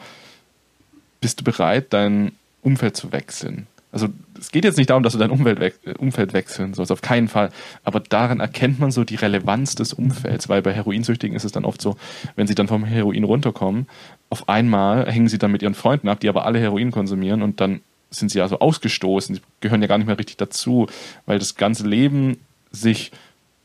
bist 1.20 1.40
du 1.40 1.44
bereit, 1.44 1.86
dein 1.90 2.32
Umfeld 2.62 2.96
zu 2.96 3.12
wechseln? 3.12 3.66
Also 3.92 4.08
es 4.40 4.50
geht 4.50 4.64
jetzt 4.64 4.78
nicht 4.78 4.90
darum, 4.90 5.02
dass 5.02 5.12
du 5.12 5.18
dein 5.18 5.30
Umfeld, 5.30 5.60
we 5.60 5.94
Umfeld 5.98 6.32
wechseln 6.32 6.72
sollst, 6.72 6.90
auf 6.90 7.02
keinen 7.02 7.28
Fall. 7.28 7.50
Aber 7.84 8.00
darin 8.00 8.40
erkennt 8.40 8.80
man 8.80 8.90
so 8.90 9.04
die 9.04 9.16
Relevanz 9.16 9.74
des 9.74 9.92
Umfelds, 9.92 10.48
weil 10.48 10.62
bei 10.62 10.72
Heroinsüchtigen 10.72 11.36
ist 11.36 11.44
es 11.44 11.52
dann 11.52 11.66
oft 11.66 11.82
so, 11.82 11.96
wenn 12.34 12.46
sie 12.46 12.54
dann 12.54 12.68
vom 12.68 12.84
Heroin 12.84 13.24
runterkommen, 13.24 13.86
auf 14.30 14.48
einmal 14.48 15.10
hängen 15.10 15.28
sie 15.28 15.38
dann 15.38 15.52
mit 15.52 15.62
ihren 15.62 15.74
Freunden 15.74 16.08
ab, 16.08 16.20
die 16.20 16.30
aber 16.30 16.46
alle 16.46 16.58
Heroin 16.58 16.90
konsumieren 16.90 17.42
und 17.42 17.60
dann 17.60 17.82
sind 18.10 18.30
sie 18.30 18.38
ja 18.38 18.48
so 18.48 18.58
ausgestoßen, 18.58 19.36
sie 19.36 19.42
gehören 19.60 19.82
ja 19.82 19.88
gar 19.88 19.98
nicht 19.98 20.06
mehr 20.06 20.18
richtig 20.18 20.38
dazu, 20.38 20.86
weil 21.26 21.38
das 21.38 21.56
ganze 21.56 21.86
Leben 21.86 22.38
sich 22.70 23.12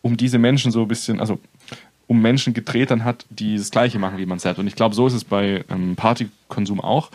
um 0.02 0.18
diese 0.18 0.40
Menschen 0.40 0.72
so 0.72 0.82
ein 0.82 0.88
bisschen, 0.88 1.20
also 1.20 1.40
um 2.08 2.22
Menschen 2.22 2.54
gedreht 2.54 2.92
dann 2.92 3.04
hat, 3.04 3.26
die 3.30 3.58
das 3.58 3.72
Gleiche 3.72 4.00
machen 4.00 4.18
wie 4.18 4.26
man 4.26 4.40
selbst. 4.40 4.60
Und 4.60 4.68
ich 4.68 4.76
glaube, 4.76 4.96
so 4.96 5.08
ist 5.08 5.14
es 5.14 5.26
bei 5.26 5.66
ähm, 5.70 5.96
Partykonsum 5.96 6.80
auch. 6.80 7.12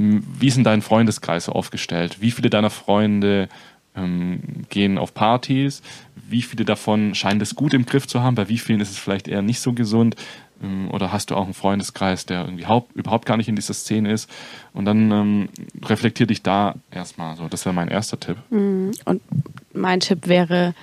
Wie 0.00 0.46
ist 0.46 0.56
denn 0.56 0.64
dein 0.64 0.82
Freundeskreis 0.82 1.48
aufgestellt? 1.48 2.18
Wie 2.20 2.30
viele 2.30 2.48
deiner 2.48 2.70
Freunde 2.70 3.48
ähm, 3.94 4.40
gehen 4.70 4.98
auf 4.98 5.12
Partys? 5.12 5.82
Wie 6.14 6.42
viele 6.42 6.64
davon 6.64 7.14
scheinen 7.14 7.40
das 7.40 7.54
gut 7.54 7.74
im 7.74 7.84
Griff 7.84 8.06
zu 8.06 8.22
haben? 8.22 8.34
Bei 8.34 8.48
wie 8.48 8.58
vielen 8.58 8.80
ist 8.80 8.90
es 8.90 8.98
vielleicht 8.98 9.28
eher 9.28 9.42
nicht 9.42 9.60
so 9.60 9.72
gesund? 9.72 10.16
Ähm, 10.62 10.90
oder 10.90 11.12
hast 11.12 11.30
du 11.30 11.36
auch 11.36 11.44
einen 11.44 11.54
Freundeskreis, 11.54 12.24
der 12.24 12.44
irgendwie 12.44 12.66
haupt, 12.66 12.94
überhaupt 12.94 13.26
gar 13.26 13.36
nicht 13.36 13.48
in 13.48 13.56
dieser 13.56 13.74
Szene 13.74 14.10
ist? 14.10 14.30
Und 14.72 14.86
dann 14.86 15.10
ähm, 15.10 15.48
reflektier 15.84 16.26
dich 16.26 16.42
da 16.42 16.76
erstmal 16.90 17.36
so. 17.36 17.48
Das 17.48 17.66
wäre 17.66 17.74
mein 17.74 17.88
erster 17.88 18.18
Tipp. 18.18 18.36
Mhm. 18.50 18.92
Und 19.04 19.20
mein 19.74 20.00
Tipp 20.00 20.28
wäre, 20.28 20.74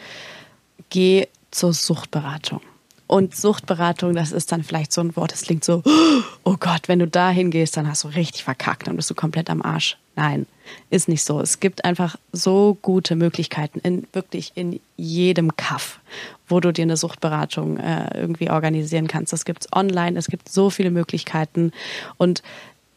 geh 0.90 1.28
zur 1.50 1.74
Suchtberatung. 1.74 2.62
Und 3.08 3.36
Suchtberatung, 3.36 4.14
das 4.14 4.34
ist 4.34 4.52
dann 4.52 4.64
vielleicht 4.64 4.92
so 4.92 5.00
ein 5.02 5.16
Wort, 5.16 5.32
das 5.32 5.44
klingt 5.44 5.64
so, 5.64 5.82
oh 6.44 6.58
Gott, 6.60 6.88
wenn 6.88 7.00
du 7.00 7.08
da 7.08 7.30
hingehst, 7.30 7.78
dann 7.78 7.88
hast 7.88 8.04
du 8.04 8.10
richtig 8.10 8.44
verkackt, 8.44 8.88
dann 8.88 8.98
bist 8.98 9.10
du 9.10 9.16
komplett 9.16 9.50
am 9.50 9.62
Arsch. 9.62 9.98
Nein, 10.18 10.46
ist 10.90 11.08
nicht 11.08 11.24
so. 11.24 11.40
Es 11.40 11.60
gibt 11.60 11.86
einfach 11.86 12.18
so 12.34 12.78
gute 12.82 13.16
Möglichkeiten 13.16 13.80
in 13.80 14.08
wirklich 14.14 14.52
in 14.56 14.80
jedem 14.98 15.56
Kaff, 15.56 16.00
wo 16.50 16.60
du 16.60 16.74
dir 16.74 16.82
eine 16.82 16.98
Suchtberatung 16.98 17.78
äh, 17.78 18.20
irgendwie 18.20 18.50
organisieren 18.50 19.08
kannst. 19.08 19.32
Das 19.32 19.46
gibt's 19.46 19.68
online, 19.74 20.18
es 20.18 20.28
gibt 20.28 20.50
so 20.50 20.70
viele 20.70 20.92
Möglichkeiten 20.92 21.72
und 22.18 22.42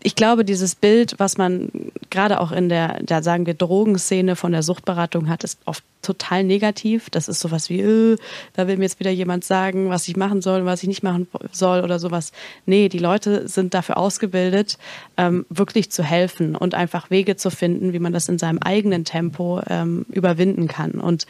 ich 0.03 0.15
glaube, 0.15 0.45
dieses 0.45 0.75
Bild, 0.75 1.15
was 1.19 1.37
man 1.37 1.71
gerade 2.09 2.41
auch 2.41 2.53
in 2.53 2.69
der, 2.69 3.03
da 3.03 3.23
sagen 3.23 3.47
wir, 3.47 3.55
Drogenszene 3.55 4.35
von 4.35 4.53
der 4.53 4.63
Suchtberatung 4.63 5.29
hat, 5.29 5.45
ist 5.45 5.59
oft 5.67 5.85
total 6.03 6.45
negativ. 6.45 7.11
Das 7.11 7.29
ist 7.29 7.41
sowas 7.41 7.69
wie, 7.69 7.81
äh, 7.81 8.17
da 8.55 8.67
will 8.67 8.79
mir 8.79 8.85
jetzt 8.85 8.99
wieder 9.01 9.11
jemand 9.11 9.45
sagen, 9.45 9.91
was 9.91 10.09
ich 10.09 10.17
machen 10.17 10.41
soll, 10.41 10.65
was 10.65 10.83
ich 10.83 10.89
nicht 10.89 11.03
machen 11.03 11.29
soll 11.53 11.83
oder 11.83 11.99
sowas. 11.99 12.33
Nee, 12.65 12.89
die 12.89 12.99
Leute 12.99 13.47
sind 13.49 13.75
dafür 13.75 13.99
ausgebildet, 13.99 14.79
ähm, 15.19 15.45
wirklich 15.51 15.91
zu 15.91 16.03
helfen 16.03 16.57
und 16.57 16.75
einfach 16.75 17.11
Wege 17.11 17.37
zu 17.37 17.51
finden, 17.51 17.93
wie 17.93 17.99
man 17.99 18.13
das 18.13 18.29
in 18.29 18.39
seinem 18.39 18.59
eigenen 18.59 19.05
Tempo 19.05 19.61
ähm, 19.69 20.07
überwinden 20.11 20.67
kann. 20.67 20.93
Und 20.93 21.27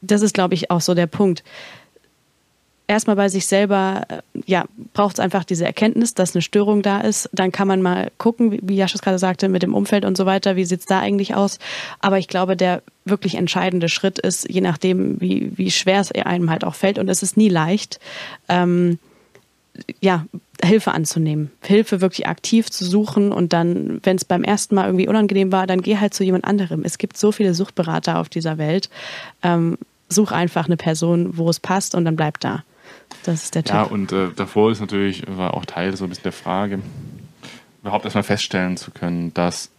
das 0.00 0.22
ist, 0.22 0.34
glaube 0.34 0.54
ich, 0.54 0.70
auch 0.70 0.80
so 0.80 0.94
der 0.94 1.08
Punkt 1.08 1.42
erstmal 2.88 3.14
bei 3.14 3.28
sich 3.28 3.46
selber, 3.46 4.02
äh, 4.08 4.22
ja, 4.46 4.64
braucht 4.94 5.14
es 5.14 5.20
einfach 5.20 5.44
diese 5.44 5.64
Erkenntnis, 5.64 6.14
dass 6.14 6.34
eine 6.34 6.42
Störung 6.42 6.82
da 6.82 7.00
ist. 7.00 7.28
Dann 7.32 7.52
kann 7.52 7.68
man 7.68 7.80
mal 7.80 8.10
gucken, 8.18 8.58
wie 8.62 8.76
Jaschus 8.76 9.02
gerade 9.02 9.18
sagte, 9.18 9.48
mit 9.48 9.62
dem 9.62 9.74
Umfeld 9.74 10.04
und 10.04 10.16
so 10.16 10.26
weiter, 10.26 10.56
wie 10.56 10.64
sieht's 10.64 10.86
da 10.86 10.98
eigentlich 10.98 11.36
aus. 11.36 11.58
Aber 12.00 12.18
ich 12.18 12.26
glaube, 12.26 12.56
der 12.56 12.82
wirklich 13.04 13.36
entscheidende 13.36 13.88
Schritt 13.88 14.18
ist, 14.18 14.48
je 14.50 14.60
nachdem, 14.60 15.20
wie, 15.20 15.52
wie 15.56 15.70
schwer 15.70 16.00
es 16.00 16.10
einem 16.12 16.50
halt 16.50 16.64
auch 16.64 16.74
fällt, 16.74 16.98
und 16.98 17.08
es 17.08 17.22
ist 17.22 17.36
nie 17.36 17.48
leicht, 17.48 18.00
ähm, 18.48 18.98
ja, 20.00 20.26
Hilfe 20.64 20.90
anzunehmen, 20.90 21.52
Hilfe 21.62 22.00
wirklich 22.00 22.26
aktiv 22.26 22.68
zu 22.68 22.84
suchen 22.84 23.30
und 23.30 23.52
dann, 23.52 24.00
wenn 24.02 24.16
es 24.16 24.24
beim 24.24 24.42
ersten 24.42 24.74
Mal 24.74 24.86
irgendwie 24.86 25.06
unangenehm 25.06 25.52
war, 25.52 25.68
dann 25.68 25.82
geh 25.82 25.98
halt 25.98 26.14
zu 26.14 26.24
jemand 26.24 26.44
anderem. 26.44 26.82
Es 26.84 26.98
gibt 26.98 27.16
so 27.16 27.30
viele 27.30 27.54
Suchtberater 27.54 28.18
auf 28.18 28.28
dieser 28.28 28.58
Welt. 28.58 28.90
Ähm, 29.44 29.78
such 30.08 30.32
einfach 30.32 30.66
eine 30.66 30.76
Person, 30.76 31.36
wo 31.36 31.48
es 31.48 31.60
passt 31.60 31.94
und 31.94 32.04
dann 32.04 32.16
bleib 32.16 32.40
da. 32.40 32.64
Das 33.24 33.44
ist 33.44 33.54
der 33.54 33.64
Tipp. 33.64 33.74
Ja, 33.74 33.82
und 33.82 34.12
äh, 34.12 34.30
davor 34.34 34.70
ist 34.70 34.80
natürlich, 34.80 35.24
war 35.26 35.54
auch 35.54 35.64
Teil 35.64 35.96
so 35.96 36.04
ein 36.04 36.08
bisschen 36.08 36.24
der 36.24 36.32
Frage, 36.32 36.80
überhaupt 37.82 38.04
erstmal 38.04 38.24
feststellen 38.24 38.76
zu 38.76 38.90
können, 38.90 39.32
dass 39.34 39.70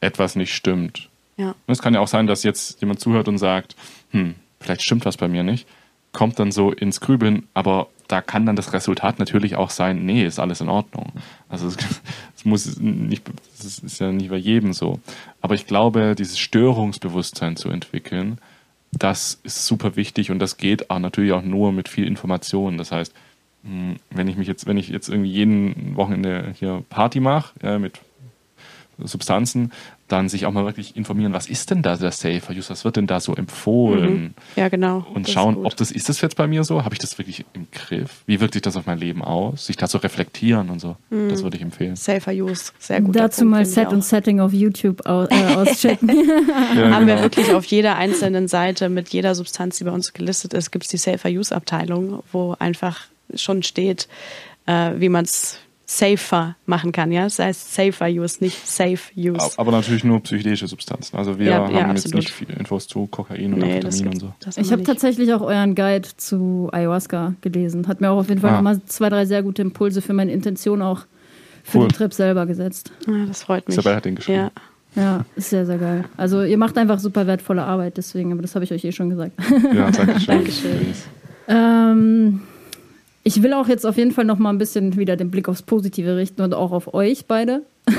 etwas 0.00 0.36
nicht 0.36 0.54
stimmt. 0.54 1.08
Ja. 1.36 1.50
Und 1.50 1.72
es 1.72 1.80
kann 1.80 1.94
ja 1.94 2.00
auch 2.00 2.08
sein, 2.08 2.26
dass 2.26 2.42
jetzt 2.42 2.80
jemand 2.80 3.00
zuhört 3.00 3.28
und 3.28 3.38
sagt, 3.38 3.76
hm, 4.10 4.34
vielleicht 4.60 4.82
stimmt 4.82 5.04
was 5.04 5.16
bei 5.16 5.28
mir 5.28 5.42
nicht, 5.42 5.66
kommt 6.12 6.38
dann 6.38 6.52
so 6.52 6.72
ins 6.72 7.00
Grübeln, 7.00 7.46
aber 7.54 7.88
da 8.08 8.20
kann 8.20 8.44
dann 8.44 8.56
das 8.56 8.72
Resultat 8.72 9.18
natürlich 9.18 9.54
auch 9.54 9.70
sein, 9.70 10.04
nee, 10.04 10.24
ist 10.24 10.40
alles 10.40 10.60
in 10.60 10.68
Ordnung. 10.68 11.12
Also 11.48 11.68
es, 11.68 11.76
es 12.36 12.44
muss 12.44 12.78
nicht, 12.78 13.22
das 13.56 13.78
ist 13.78 14.00
ja 14.00 14.10
nicht 14.10 14.30
bei 14.30 14.36
jedem 14.36 14.72
so. 14.72 15.00
Aber 15.40 15.54
ich 15.54 15.66
glaube, 15.66 16.14
dieses 16.16 16.38
Störungsbewusstsein 16.38 17.56
zu 17.56 17.68
entwickeln, 17.70 18.38
das 18.92 19.40
ist 19.44 19.66
super 19.66 19.96
wichtig 19.96 20.30
und 20.30 20.38
das 20.38 20.56
geht 20.56 20.90
auch 20.90 20.98
natürlich 20.98 21.32
auch 21.32 21.42
nur 21.42 21.72
mit 21.72 21.88
viel 21.88 22.06
Information. 22.06 22.78
Das 22.78 22.92
heißt, 22.92 23.14
hm, 23.64 23.96
wenn 24.10 24.28
ich 24.28 24.36
mich 24.36 24.48
jetzt, 24.48 24.66
wenn 24.66 24.76
ich 24.76 24.88
jetzt 24.88 25.08
irgendwie 25.08 25.30
jeden 25.30 25.96
Wochenende 25.96 26.54
hier 26.58 26.82
Party 26.88 27.20
mache, 27.20 27.52
ja, 27.62 27.78
mit 27.78 28.00
Substanzen, 28.98 29.72
dann 30.12 30.28
sich 30.28 30.46
auch 30.46 30.52
mal 30.52 30.64
wirklich 30.64 30.96
informieren, 30.96 31.32
was 31.32 31.48
ist 31.48 31.70
denn 31.70 31.82
da 31.82 31.96
der 31.96 32.12
Safer 32.12 32.52
Use, 32.52 32.70
was 32.70 32.84
wird 32.84 32.96
denn 32.96 33.06
da 33.06 33.20
so 33.20 33.34
empfohlen? 33.34 34.22
Mhm. 34.22 34.34
Ja, 34.56 34.68
genau. 34.68 35.06
Und 35.14 35.26
Das 35.26 35.34
schauen, 35.34 35.64
ob 35.64 35.76
das, 35.76 35.90
ist 35.90 36.08
das 36.08 36.20
jetzt 36.20 36.36
bei 36.36 36.46
mir 36.46 36.64
so? 36.64 36.84
Habe 36.84 36.94
ich 36.94 36.98
das 36.98 37.18
wirklich 37.18 37.44
im 37.52 37.68
Griff? 37.70 38.22
Wie 38.26 38.40
wirkt 38.40 38.54
sich 38.54 38.62
das 38.62 38.76
auf 38.76 38.86
mein 38.86 38.98
Leben 38.98 39.22
aus? 39.22 39.66
Sich 39.66 39.76
da 39.76 39.88
zu 39.88 39.98
reflektieren 39.98 40.70
und 40.70 40.80
so. 40.80 40.96
Mhm. 41.10 41.28
Das 41.28 41.42
würde 41.42 41.56
ich 41.56 41.62
empfehlen. 41.62 41.96
Safer 41.96 42.32
Use, 42.32 42.72
sehr 42.78 43.00
gut. 43.00 43.16
Dazu 43.16 43.44
mal 43.44 43.64
Set 43.66 43.88
und 43.88 44.04
Setting 44.04 44.40
auf 44.40 44.52
YouTube 44.52 45.06
au 45.06 45.24
äh, 45.24 45.54
auschecken. 45.56 46.08
Ja, 46.76 46.90
haben 46.90 47.06
wir 47.06 47.14
genau. 47.14 47.22
wirklich 47.22 47.52
auf 47.52 47.64
jeder 47.64 47.96
einzelnen 47.96 48.48
Seite 48.48 48.88
mit 48.88 49.10
jeder 49.10 49.34
Substanz, 49.34 49.78
die 49.78 49.84
bei 49.84 49.92
uns 49.92 50.12
gelistet 50.12 50.54
ist, 50.54 50.70
gibt 50.70 50.84
es 50.84 50.90
die 50.90 50.96
Safer 50.96 51.28
Use 51.28 51.54
Abteilung, 51.54 52.22
wo 52.32 52.56
einfach 52.58 53.00
schon 53.34 53.62
steht, 53.62 54.08
äh, 54.66 54.92
wie 54.96 55.08
man 55.08 55.24
es 55.24 55.58
safer 55.92 56.54
machen 56.66 56.92
kann. 56.92 57.10
Ja, 57.10 57.24
das 57.24 57.40
heißt 57.40 57.74
Safer 57.74 58.06
Use, 58.06 58.36
nicht 58.40 58.64
Safe 58.64 58.98
Use. 59.16 59.58
Aber 59.58 59.72
natürlich 59.72 60.04
nur 60.04 60.20
psychedelische 60.22 60.68
Substanzen. 60.68 61.16
Also 61.16 61.38
wir 61.40 61.46
Ja, 61.46 61.52
ja, 61.68 61.82
haben 61.82 61.90
jetzt 61.96 62.06
absolut. 62.06 62.14
nicht 62.14 62.30
viele 62.30 62.52
Infos 62.54 62.86
zu 62.86 63.08
Kokain 63.08 63.54
und 63.54 63.58
nee, 63.58 63.80
das, 63.80 64.00
Amphetamin 64.00 64.22
und 64.30 64.34
so. 64.54 64.60
Ich 64.60 64.70
habe 64.70 64.84
tatsächlich 64.84 65.34
auch 65.34 65.40
euren 65.40 65.74
Guide 65.74 66.08
zu 66.16 66.68
Ayahuasca 66.72 67.34
gelesen. 67.40 67.88
Hat 67.88 68.00
mir 68.00 68.10
auch 68.10 68.18
auf 68.18 68.28
jeden 68.28 68.40
Fall 68.40 68.50
Ah. 68.50 68.56
nochmal 68.56 68.80
zwei, 68.86 69.08
drei 69.08 69.24
sehr 69.24 69.42
gute 69.42 69.62
Impulse 69.62 70.00
für 70.00 70.12
meine 70.12 70.30
Intention 70.30 70.80
auch 70.80 71.06
für 71.64 71.78
Cool. 71.78 71.88
den 71.88 71.92
Trip 71.92 72.14
selber 72.14 72.46
gesetzt. 72.46 72.92
Ah, 73.08 73.24
das 73.26 73.42
freut 73.42 73.66
mich. 73.66 73.76
Isabel 73.76 73.96
hat 73.96 74.04
den 74.04 74.14
geschrieben. 74.14 74.38
Ja. 74.38 74.50
Ja, 75.02 75.24
ist 75.36 75.50
sehr, 75.50 75.66
sehr 75.66 75.78
geil. 75.78 76.04
Also 76.16 76.42
ihr 76.42 76.58
macht 76.58 76.76
einfach 76.78 76.98
super 77.00 77.26
wertvolle 77.26 77.62
Arbeit, 77.62 77.96
deswegen, 77.96 78.32
aber 78.32 78.42
das 78.42 78.54
habe 78.56 78.64
ich 78.64 78.72
euch 78.72 78.84
eh 78.84 78.90
schon 78.92 79.10
gesagt. 79.10 79.32
Ja, 79.72 79.90
danke 79.90 80.18
schön. 80.20 80.26
Dankeschön. 80.26 80.94
Ähm, 81.48 82.40
ich 83.22 83.42
will 83.42 83.52
auch 83.52 83.68
jetzt 83.68 83.84
auf 83.84 83.96
jeden 83.96 84.12
Fall 84.12 84.24
noch 84.24 84.38
mal 84.38 84.50
ein 84.50 84.58
bisschen 84.58 84.96
wieder 84.96 85.16
den 85.16 85.30
Blick 85.30 85.48
aufs 85.48 85.62
Positive 85.62 86.16
richten 86.16 86.40
und 86.42 86.54
auch 86.54 86.72
auf 86.72 86.94
euch 86.94 87.26
beide 87.26 87.62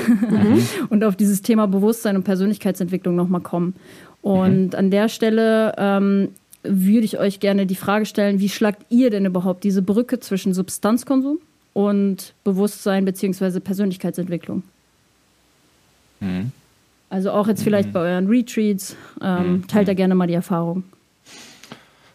und 0.90 1.04
auf 1.04 1.16
dieses 1.16 1.42
Thema 1.42 1.66
Bewusstsein 1.66 2.16
und 2.16 2.24
Persönlichkeitsentwicklung 2.24 3.14
noch 3.14 3.28
mal 3.28 3.40
kommen. 3.40 3.74
Und 4.20 4.74
an 4.74 4.90
der 4.90 5.08
Stelle 5.08 5.74
ähm, 5.78 6.28
würde 6.62 7.04
ich 7.04 7.18
euch 7.18 7.40
gerne 7.40 7.66
die 7.66 7.74
Frage 7.74 8.06
stellen, 8.06 8.40
wie 8.40 8.48
schlagt 8.48 8.84
ihr 8.88 9.10
denn 9.10 9.24
überhaupt 9.24 9.64
diese 9.64 9.82
Brücke 9.82 10.20
zwischen 10.20 10.54
Substanzkonsum 10.54 11.38
und 11.72 12.34
Bewusstsein 12.44 13.04
bzw. 13.04 13.60
Persönlichkeitsentwicklung? 13.60 14.62
Mhm. 16.20 16.52
Also 17.10 17.30
auch 17.30 17.46
jetzt 17.46 17.62
vielleicht 17.62 17.92
bei 17.92 18.00
euren 18.00 18.26
Retreats, 18.26 18.96
ähm, 19.20 19.64
teilt 19.68 19.86
da 19.86 19.94
gerne 19.94 20.14
mal 20.14 20.26
die 20.26 20.34
Erfahrung. 20.34 20.84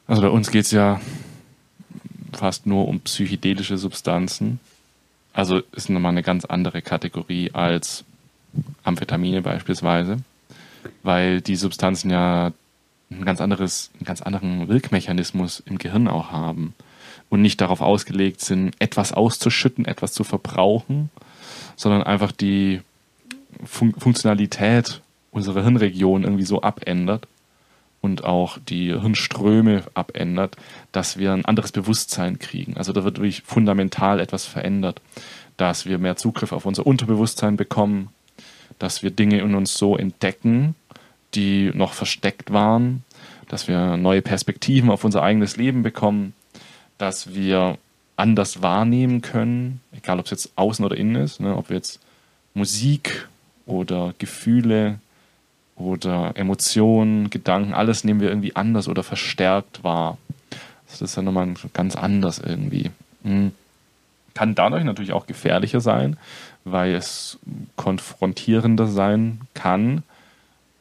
Also 0.08 0.22
bei 0.22 0.30
uns 0.30 0.50
geht 0.50 0.66
es 0.66 0.72
ja 0.72 1.00
fast 2.34 2.66
nur 2.66 2.88
um 2.88 3.00
psychedelische 3.00 3.78
Substanzen. 3.78 4.60
Also 5.34 5.62
ist 5.72 5.90
nochmal 5.90 6.12
eine 6.12 6.24
ganz 6.24 6.46
andere 6.46 6.82
Kategorie 6.82 7.52
als 7.54 8.04
Amphetamine 8.84 9.42
beispielsweise, 9.42 10.18
weil 11.04 11.42
die 11.42 11.56
Substanzen 11.56 12.10
ja 12.10 12.52
ein 13.12 13.26
ganz 13.26 13.40
anderes, 13.40 13.92
einen 13.96 14.06
ganz 14.06 14.22
anderen 14.22 14.68
Wirkmechanismus 14.68 15.62
im 15.66 15.78
Gehirn 15.78 16.08
auch 16.08 16.32
haben 16.32 16.74
und 17.30 17.42
nicht 17.42 17.62
darauf 17.62 17.82
ausgelegt 17.82 18.42
sind, 18.42 18.76
etwas 18.80 19.14
auszuschütten, 19.14 19.86
etwas 19.86 20.14
zu 20.14 20.24
verbrauchen, 20.24 21.10
sondern 21.76 22.04
einfach 22.04 22.32
die 22.32 22.82
Fun 23.64 23.94
Funktionalität 23.98 25.02
unserer 25.32 25.64
Hirnregion 25.64 26.24
irgendwie 26.24 26.46
so 26.46 26.62
abändert 26.62 27.28
und 28.02 28.24
auch 28.24 28.58
die 28.60 28.88
Hirnströme 29.00 29.84
abändert, 29.94 30.56
dass 30.92 31.18
wir 31.18 31.34
ein 31.34 31.46
anderes 31.46 31.72
Bewusstsein 31.72 32.40
kriegen. 32.40 32.78
Also 32.78 32.94
da 32.94 33.04
wird 33.04 33.18
wirklich 33.18 33.42
fundamental 33.44 34.20
etwas 34.20 34.46
verändert, 34.46 35.02
dass 35.58 35.86
wir 35.86 35.98
mehr 35.98 36.16
Zugriff 36.16 36.52
auf 36.52 36.66
unser 36.66 36.86
Unterbewusstsein 36.86 37.58
bekommen, 37.58 38.10
dass 38.80 39.02
wir 39.02 39.12
Dinge 39.12 39.40
in 39.40 39.56
uns 39.56 39.78
so 39.78 39.98
entdecken, 39.98 40.76
die 41.34 41.72
noch 41.74 41.94
versteckt 41.94 42.54
waren, 42.54 43.04
dass 43.48 43.68
wir 43.68 43.98
neue 43.98 44.22
Perspektiven 44.22 44.90
auf 44.90 45.04
unser 45.04 45.24
eigenes 45.24 45.58
Leben 45.58 45.84
bekommen, 45.84 46.34
dass 46.98 47.34
wir 47.34 47.78
anders 48.16 48.62
wahrnehmen 48.62 49.22
können, 49.22 49.82
egal 49.96 50.20
ob 50.20 50.26
es 50.26 50.32
jetzt 50.32 50.52
außen 50.56 50.84
oder 50.84 50.98
innen 50.98 51.16
ist, 51.16 51.40
ne, 51.40 51.56
ob 51.56 51.70
wir 51.70 51.78
jetzt 51.78 52.00
Musik 52.54 53.28
oder 53.66 54.14
Gefühle 54.18 55.00
oder 55.78 56.32
Emotionen, 56.36 57.30
Gedanken, 57.30 57.74
alles 57.74 58.04
nehmen 58.04 58.20
wir 58.20 58.30
irgendwie 58.30 58.56
anders 58.56 58.88
oder 58.88 59.04
verstärkt 59.04 59.84
wahr. 59.84 60.18
Das 60.90 61.02
ist 61.02 61.16
ja 61.16 61.22
nochmal 61.22 61.54
ganz 61.74 61.96
anders 61.96 62.40
irgendwie. 62.40 62.92
Hm. 63.24 63.52
Kann 64.34 64.56
dadurch 64.56 64.84
natürlich 64.84 65.14
auch 65.14 65.28
gefährlicher 65.28 65.82
sein, 65.82 66.18
weil 66.64 66.94
es 66.94 67.40
konfrontierender 67.76 68.88
sein 68.88 69.42
kann, 69.54 70.04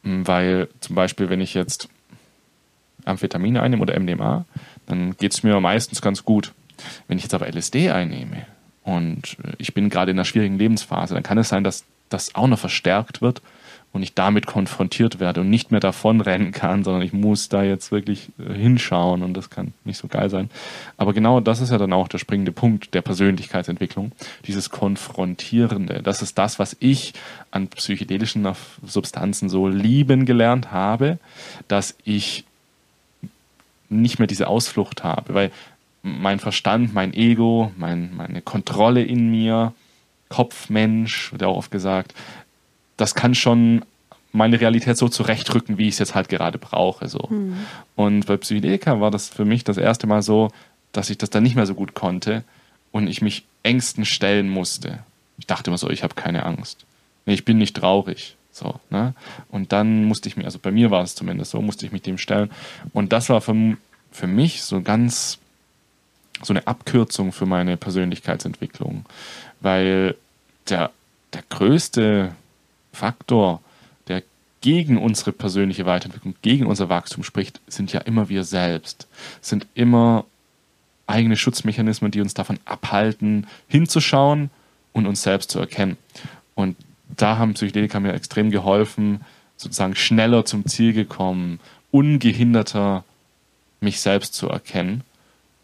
Hm, 0.07 0.25
weil 0.25 0.69
zum 0.79 0.95
Beispiel, 0.95 1.29
wenn 1.29 1.41
ich 1.41 1.53
jetzt 1.53 1.89
Amphetamine 3.03 3.61
einnehme 3.61 3.81
oder 3.81 3.99
MDMA, 3.99 4.45
dann 4.85 5.17
geht 5.17 5.33
es 5.33 5.43
mir 5.43 5.59
meistens 5.59 6.01
ganz 6.01 6.23
gut. 6.23 6.53
Wenn 7.07 7.17
ich 7.17 7.23
jetzt 7.23 7.33
aber 7.33 7.47
LSD 7.47 7.91
einnehme 7.91 8.45
und 8.83 9.37
äh, 9.43 9.53
ich 9.57 9.73
bin 9.73 9.89
gerade 9.89 10.11
in 10.11 10.17
einer 10.17 10.25
schwierigen 10.25 10.57
Lebensphase, 10.57 11.13
dann 11.13 11.23
kann 11.23 11.37
es 11.37 11.49
sein, 11.49 11.63
dass 11.63 11.83
das 12.09 12.35
auch 12.35 12.47
noch 12.47 12.59
verstärkt 12.59 13.21
wird 13.21 13.41
und 13.93 14.03
ich 14.03 14.13
damit 14.13 14.45
konfrontiert 14.45 15.19
werde 15.19 15.41
und 15.41 15.49
nicht 15.49 15.71
mehr 15.71 15.79
davonrennen 15.79 16.51
kann, 16.51 16.83
sondern 16.83 17.01
ich 17.01 17.13
muss 17.13 17.49
da 17.49 17.63
jetzt 17.63 17.91
wirklich 17.91 18.29
äh, 18.37 18.53
hinschauen 18.53 19.23
und 19.23 19.33
das 19.33 19.49
kann 19.49 19.73
nicht 19.85 19.97
so 19.97 20.07
geil 20.07 20.29
sein. 20.29 20.49
Aber 20.97 21.13
genau 21.13 21.39
das 21.39 21.61
ist 21.61 21.71
ja 21.71 21.77
dann 21.77 21.93
auch 21.93 22.07
der 22.07 22.19
springende 22.19 22.51
Punkt 22.51 22.93
der 22.93 23.01
Persönlichkeitsentwicklung, 23.01 24.11
dieses 24.45 24.69
Konfrontierende. 24.69 26.01
Das 26.03 26.21
ist 26.21 26.37
das, 26.37 26.59
was 26.59 26.75
ich 26.79 27.13
an 27.51 27.67
psychedelischen 27.69 28.47
Substanzen 28.85 29.49
so 29.49 29.67
lieben 29.67 30.25
gelernt 30.25 30.71
habe, 30.71 31.17
dass 31.67 31.95
ich 32.03 32.43
nicht 33.89 34.19
mehr 34.19 34.27
diese 34.27 34.47
Ausflucht 34.47 35.03
habe, 35.03 35.33
weil 35.33 35.51
mein 36.03 36.39
Verstand, 36.39 36.93
mein 36.93 37.13
Ego, 37.13 37.71
mein, 37.77 38.15
meine 38.15 38.41
Kontrolle 38.41 39.01
in 39.01 39.29
mir, 39.29 39.73
Kopfmensch, 40.29 41.31
wird 41.31 41.43
auch 41.43 41.57
oft 41.57 41.71
gesagt, 41.71 42.13
das 42.97 43.15
kann 43.15 43.35
schon 43.35 43.85
meine 44.31 44.59
Realität 44.59 44.97
so 44.97 45.07
zurechtrücken, 45.07 45.77
wie 45.77 45.87
ich 45.87 45.95
es 45.95 45.99
jetzt 45.99 46.15
halt 46.15 46.29
gerade 46.29 46.57
brauche. 46.57 47.07
So. 47.07 47.29
Und 47.95 48.25
bei 48.25 48.37
Psychedelika 48.37 48.99
war 48.99 49.11
das 49.11 49.29
für 49.29 49.45
mich 49.45 49.63
das 49.63 49.77
erste 49.77 50.07
Mal 50.07 50.21
so, 50.21 50.51
dass 50.91 51.09
ich 51.09 51.17
das 51.17 51.29
dann 51.29 51.43
nicht 51.43 51.55
mehr 51.55 51.65
so 51.65 51.75
gut 51.75 51.93
konnte 51.93 52.43
und 52.91 53.07
ich 53.07 53.21
mich 53.21 53.45
Ängsten 53.63 54.05
stellen 54.05 54.49
musste. 54.49 54.99
Ich 55.37 55.47
dachte 55.47 55.69
immer 55.69 55.77
so, 55.77 55.89
ich 55.89 56.03
habe 56.03 56.15
keine 56.15 56.45
Angst. 56.45 56.85
Nee, 57.25 57.33
ich 57.33 57.45
bin 57.45 57.57
nicht 57.57 57.75
traurig. 57.75 58.35
So, 58.51 58.79
ne? 58.89 59.13
Und 59.49 59.71
dann 59.71 60.05
musste 60.05 60.29
ich 60.29 60.37
mir, 60.37 60.45
also 60.45 60.57
bei 60.57 60.71
mir 60.71 60.89
war 60.89 61.03
es 61.03 61.13
zumindest 61.13 61.51
so, 61.51 61.61
musste 61.61 61.85
ich 61.85 61.91
mich 61.91 62.01
dem 62.01 62.17
stellen. 62.17 62.49
Und 62.93 63.13
das 63.13 63.29
war 63.29 63.41
für, 63.41 63.77
für 64.11 64.27
mich 64.27 64.63
so 64.63 64.81
ganz 64.81 65.37
so 66.41 66.53
eine 66.53 66.65
Abkürzung 66.65 67.31
für 67.31 67.45
meine 67.45 67.77
Persönlichkeitsentwicklung. 67.77 69.05
Weil 69.59 70.15
der, 70.69 70.91
der 71.33 71.43
größte 71.49 72.31
Faktor, 72.97 73.61
der 74.07 74.23
gegen 74.61 74.97
unsere 74.97 75.31
persönliche 75.31 75.85
Weiterentwicklung, 75.85 76.35
gegen 76.41 76.65
unser 76.65 76.89
Wachstum 76.89 77.23
spricht, 77.23 77.61
sind 77.67 77.93
ja 77.93 78.01
immer 78.01 78.29
wir 78.29 78.43
selbst. 78.43 79.07
Sind 79.41 79.67
immer 79.75 80.25
eigene 81.05 81.37
Schutzmechanismen, 81.37 82.11
die 82.11 82.21
uns 82.21 82.33
davon 82.33 82.59
abhalten, 82.65 83.47
hinzuschauen 83.67 84.49
und 84.93 85.05
uns 85.05 85.23
selbst 85.23 85.51
zu 85.51 85.59
erkennen. 85.59 85.97
Und 86.55 86.75
da 87.15 87.37
haben 87.37 87.53
Psychedelika 87.53 87.99
mir 87.99 88.13
extrem 88.13 88.51
geholfen, 88.51 89.21
sozusagen 89.55 89.95
schneller 89.95 90.45
zum 90.45 90.65
Ziel 90.65 90.93
gekommen, 90.93 91.59
ungehinderter 91.91 93.03
mich 93.79 94.01
selbst 94.01 94.33
zu 94.33 94.49
erkennen 94.49 95.03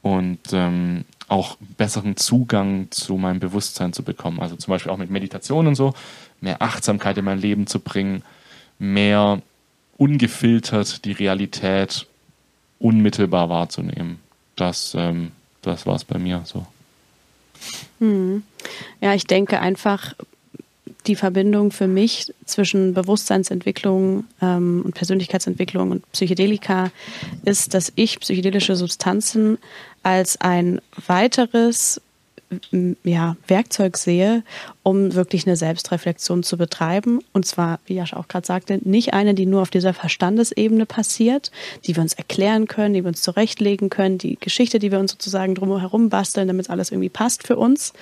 und 0.01 0.39
ähm, 0.51 1.05
auch 1.27 1.57
besseren 1.77 2.15
Zugang 2.15 2.87
zu 2.91 3.17
meinem 3.17 3.39
Bewusstsein 3.39 3.93
zu 3.93 4.03
bekommen. 4.03 4.39
Also 4.39 4.55
zum 4.55 4.71
Beispiel 4.71 4.91
auch 4.91 4.97
mit 4.97 5.09
Meditation 5.09 5.67
und 5.67 5.75
so, 5.75 5.93
mehr 6.43 6.61
Achtsamkeit 6.61 7.17
in 7.17 7.25
mein 7.25 7.39
Leben 7.39 7.67
zu 7.67 7.79
bringen, 7.79 8.21
mehr 8.77 9.41
ungefiltert 9.97 11.05
die 11.05 11.13
Realität 11.13 12.05
unmittelbar 12.79 13.49
wahrzunehmen. 13.49 14.19
Das, 14.55 14.93
ähm, 14.95 15.31
das 15.61 15.85
war 15.85 15.95
es 15.95 16.03
bei 16.03 16.19
mir 16.19 16.41
so. 16.45 16.67
Hm. 17.99 18.43
Ja, 18.99 19.13
ich 19.13 19.25
denke 19.25 19.59
einfach, 19.61 20.13
die 21.07 21.15
Verbindung 21.15 21.71
für 21.71 21.87
mich 21.87 22.33
zwischen 22.45 22.93
Bewusstseinsentwicklung 22.93 24.25
ähm, 24.41 24.81
und 24.85 24.95
Persönlichkeitsentwicklung 24.95 25.91
und 25.91 26.11
Psychedelika 26.11 26.91
ist, 27.45 27.73
dass 27.73 27.91
ich 27.95 28.19
psychedelische 28.19 28.75
Substanzen 28.75 29.57
als 30.01 30.39
ein 30.39 30.81
weiteres 31.07 32.01
ja, 33.03 33.35
Werkzeug 33.47 33.97
sehe, 33.97 34.43
um 34.83 35.13
wirklich 35.15 35.47
eine 35.47 35.55
Selbstreflexion 35.55 36.43
zu 36.43 36.57
betreiben. 36.57 37.19
Und 37.33 37.45
zwar, 37.45 37.79
wie 37.85 37.95
Jascha 37.95 38.17
auch 38.17 38.27
gerade 38.27 38.45
sagte, 38.45 38.79
nicht 38.83 39.13
eine, 39.13 39.33
die 39.33 39.45
nur 39.45 39.61
auf 39.61 39.69
dieser 39.69 39.93
Verstandesebene 39.93 40.85
passiert, 40.85 41.51
die 41.85 41.95
wir 41.95 42.03
uns 42.03 42.13
erklären 42.13 42.67
können, 42.67 42.93
die 42.93 43.03
wir 43.03 43.09
uns 43.09 43.21
zurechtlegen 43.21 43.89
können, 43.89 44.17
die 44.17 44.37
Geschichte, 44.39 44.79
die 44.79 44.91
wir 44.91 44.99
uns 44.99 45.11
sozusagen 45.11 45.55
drumherum 45.55 46.09
basteln, 46.09 46.47
damit 46.47 46.69
alles 46.69 46.91
irgendwie 46.91 47.09
passt 47.09 47.45
für 47.45 47.55
uns, 47.55 47.93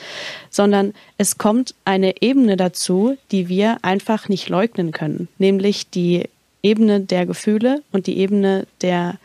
sondern 0.49 0.93
es 1.17 1.37
kommt 1.37 1.75
eine 1.85 2.21
Ebene 2.21 2.57
dazu, 2.57 3.17
die 3.31 3.49
wir 3.49 3.77
einfach 3.81 4.29
nicht 4.29 4.49
leugnen 4.49 4.91
können, 4.91 5.27
nämlich 5.37 5.89
die 5.89 6.29
Ebene 6.63 6.99
der 6.99 7.25
Gefühle 7.25 7.81
und 7.91 8.07
die 8.07 8.17
Ebene 8.17 8.67
der 8.81 9.17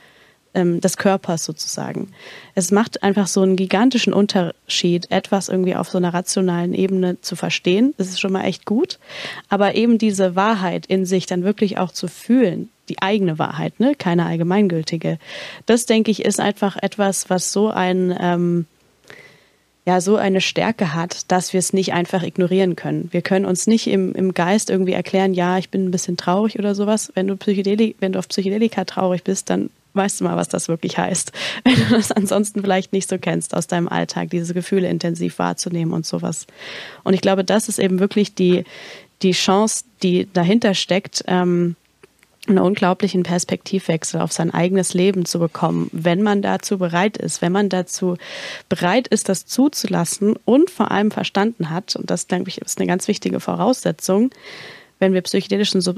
ähm, 0.57 0.81
des 0.81 0.97
Körpers 0.97 1.45
sozusagen. 1.45 2.09
Es 2.55 2.73
macht 2.73 3.03
einfach 3.03 3.29
so 3.29 3.43
einen 3.43 3.55
gigantischen 3.55 4.13
Unterschied, 4.13 5.11
etwas 5.11 5.49
irgendwie 5.49 5.77
auf 5.77 5.91
so 5.91 5.99
einer 5.99 6.13
rationalen 6.13 6.75
Ebene 6.75 7.21
zu 7.21 7.37
verstehen. 7.37 7.95
Das 7.99 8.09
ist 8.09 8.19
schon 8.19 8.33
mal 8.33 8.45
echt 8.45 8.65
gut. 8.65 8.99
Aber 9.49 9.75
eben 9.77 9.99
diese 9.99 10.35
Wahrheit 10.35 10.87
in 10.87 11.05
sich 11.05 11.27
dann 11.27 11.45
wirklich 11.45 11.79
auch 11.79 11.93
zu 11.93 12.09
fühlen, 12.09 12.71
die 12.89 13.01
eigene 13.03 13.39
Wahrheit, 13.39 13.79
ne? 13.79 13.95
keine 13.97 14.25
allgemeingültige. 14.25 15.19
Das, 15.67 15.87
denke 15.87 16.11
ich, 16.11 16.25
ist 16.25 16.41
einfach 16.41 16.77
etwas, 16.81 17.29
was 17.29 17.53
so 17.53 17.69
ein, 17.69 18.17
ähm, 18.19 18.67
ja, 19.85 20.01
so 20.01 20.17
eine 20.17 20.41
Stärke 20.41 20.95
hat, 20.95 21.31
dass 21.31 21.53
wir 21.53 21.59
es 21.59 21.73
nicht 21.73 21.93
einfach 21.93 22.23
ignorieren 22.23 22.75
können. 22.75 23.09
Wir 23.13 23.23
können 23.23 23.45
uns 23.45 23.67
nicht 23.67 23.87
im, 23.87 24.15
im 24.15 24.35
Geist 24.35 24.71
irgendwie 24.71 24.95
erklären, 24.95 25.35
ja, 25.35 25.59
ich 25.59 25.69
bin 25.69 25.85
ein 25.85 25.91
bisschen 25.91 26.17
traurig 26.17 26.59
oder 26.59 26.75
sowas. 26.75 27.13
Wenn 27.15 27.29
du 27.29 27.37
Psychedelik, 27.37 27.97
wenn 28.01 28.13
du 28.13 28.19
auf 28.19 28.29
Psychedelika 28.29 28.85
traurig 28.85 29.23
bist, 29.23 29.51
dann 29.51 29.71
weißt 29.97 30.21
du 30.21 30.25
mal, 30.25 30.37
was 30.37 30.49
das 30.49 30.69
wirklich 30.69 30.99
heißt. 30.99 31.33
Wenn 31.65 31.75
du 31.75 31.97
das 31.97 32.13
ansonsten 32.13 32.61
vielleicht 32.61 32.93
nicht 32.93 33.09
so 33.09 33.19
kennst 33.19 33.55
aus 33.55 33.67
deinem 33.67 33.89
Alltag, 33.89 34.31
diese 34.31 34.55
Gefühle 34.55 34.89
intensiv 34.89 35.39
wahrzunehmen 35.39 35.93
und 35.93 36.07
sowas. 36.07 36.47
Und 37.05 37.15
ich 37.15 37.21
glaube, 37.21 37.45
das 37.45 37.69
ist 37.69 37.79
eben 37.79 37.99
wirklich 37.99 38.35
die, 38.35 38.65
die 39.23 39.33
Chance, 39.33 39.85
die 40.03 40.29
dahinter 40.33 40.75
steckt, 40.75 41.25
ähm, 41.27 41.77
einen 42.49 42.59
unglaublichen 42.59 43.23
Perspektivwechsel 43.23 44.21
auf 44.21 44.33
sein 44.33 44.53
eigenes 44.53 44.95
Leben 44.95 45.25
zu 45.25 45.39
bekommen, 45.39 45.89
wenn 45.93 46.23
man 46.23 46.43
dazu 46.43 46.79
bereit 46.79 47.17
ist, 47.17 47.43
wenn 47.43 47.53
man 47.53 47.69
dazu 47.69 48.17
bereit 48.69 49.09
ist, 49.09 49.29
das 49.29 49.47
zuzulassen 49.47 50.37
und 50.45 50.71
vor 50.71 50.91
allem 50.91 51.11
verstanden 51.11 51.71
hat, 51.71 51.97
und 51.97 52.11
das, 52.11 52.27
denke 52.27 52.49
ich, 52.49 52.59
ist 52.59 52.79
eine 52.79 52.87
ganz 52.87 53.09
wichtige 53.09 53.41
Voraussetzung, 53.41 54.31
wenn 54.99 55.13
wir 55.13 55.23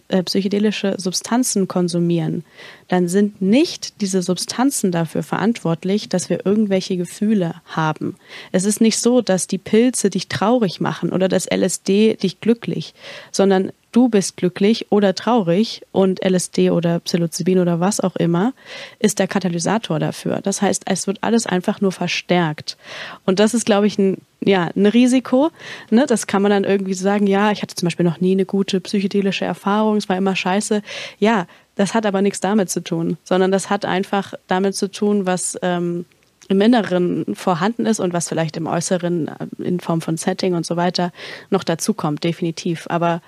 äh, 0.09 0.23
psychedelische 0.23 0.95
Substanzen 0.99 1.69
konsumieren, 1.69 2.45
dann 2.89 3.09
sind 3.09 3.41
nicht 3.41 4.01
diese 4.01 4.23
Substanzen 4.23 4.91
dafür 4.91 5.23
verantwortlich, 5.23 6.09
dass 6.09 6.31
wir 6.31 6.45
irgendwelche 6.45 6.97
Gefühle 6.97 7.55
haben. 7.67 8.17
Es 8.51 8.65
ist 8.65 8.81
nicht 8.81 8.99
so, 8.99 9.21
dass 9.21 9.47
die 9.47 9.59
Pilze 9.59 10.11
dich 10.11 10.29
traurig 10.29 10.81
machen 10.81 11.13
oder 11.13 11.29
das 11.29 11.47
LSD 11.47 12.17
dich 12.17 12.41
glücklich, 12.41 12.95
sondern 13.31 13.73
du 13.93 14.09
bist 14.09 14.37
glücklich 14.37 14.87
oder 14.91 15.15
traurig 15.15 15.83
und 15.93 16.25
LSD 16.25 16.71
oder 16.71 17.01
Psilocybin 17.01 17.59
oder 17.59 17.81
was 17.81 18.01
auch 18.01 18.17
immer 18.17 18.53
ist 18.99 19.19
der 19.19 19.29
Katalysator 19.29 19.99
dafür. 19.99 20.41
Das 20.43 20.63
heißt, 20.63 20.83
es 20.87 21.07
wird 21.07 21.19
alles 21.23 21.47
einfach 21.47 21.81
nur 21.81 21.93
verstärkt. 21.93 22.77
Und 23.25 23.41
das 23.41 23.55
ist, 23.55 23.67
glaube 23.67 23.87
ich, 23.87 23.99
ein, 23.99 24.19
ja, 24.41 24.71
ein 24.77 24.87
Risiko. 24.87 25.51
Ne? 25.91 26.07
Das 26.07 26.27
kann 26.27 26.43
man 26.43 26.51
dann 26.51 26.65
irgendwie 26.65 26.95
sagen, 26.95 27.27
ja, 27.27 27.51
ich 27.51 27.63
hatte 27.63 27.75
zum 27.75 27.87
Beispiel 27.87 28.07
noch 28.07 28.21
nie 28.21 28.33
eine 28.33 28.45
gute 28.45 28.81
psychedelische 28.81 29.45
Erfahrung, 29.45 29.97
es 29.97 30.09
war 30.09 30.17
immer 30.17 30.37
scheiße. 30.37 30.83
Ja, 31.19 31.47
das 31.77 31.95
hat 31.95 32.07
aber 32.07 32.23
nichts 32.23 32.41
damit 32.41 32.71
zu 32.71 32.83
tun, 32.83 33.17
sondern 33.25 33.53
das 33.53 33.71
hat 33.71 33.85
einfach 33.85 34.35
damit 34.49 34.75
zu 34.75 34.91
tun, 34.91 35.27
was 35.27 35.57
ähm, 35.63 36.05
im 36.49 36.61
Inneren 36.61 37.35
vorhanden 37.35 37.87
ist 37.87 38.01
und 38.01 38.13
was 38.13 38.29
vielleicht 38.29 38.57
im 38.57 38.67
Äußeren 38.67 39.29
äh, 39.29 39.63
in 39.63 39.81
Form 39.81 40.01
von 40.01 40.17
Setting 40.17 40.55
und 40.55 40.67
so 40.67 40.77
weiter 40.77 41.13
noch 41.51 41.63
dazukommt, 41.63 42.25
definitiv. 42.25 42.87
Aber 42.91 43.23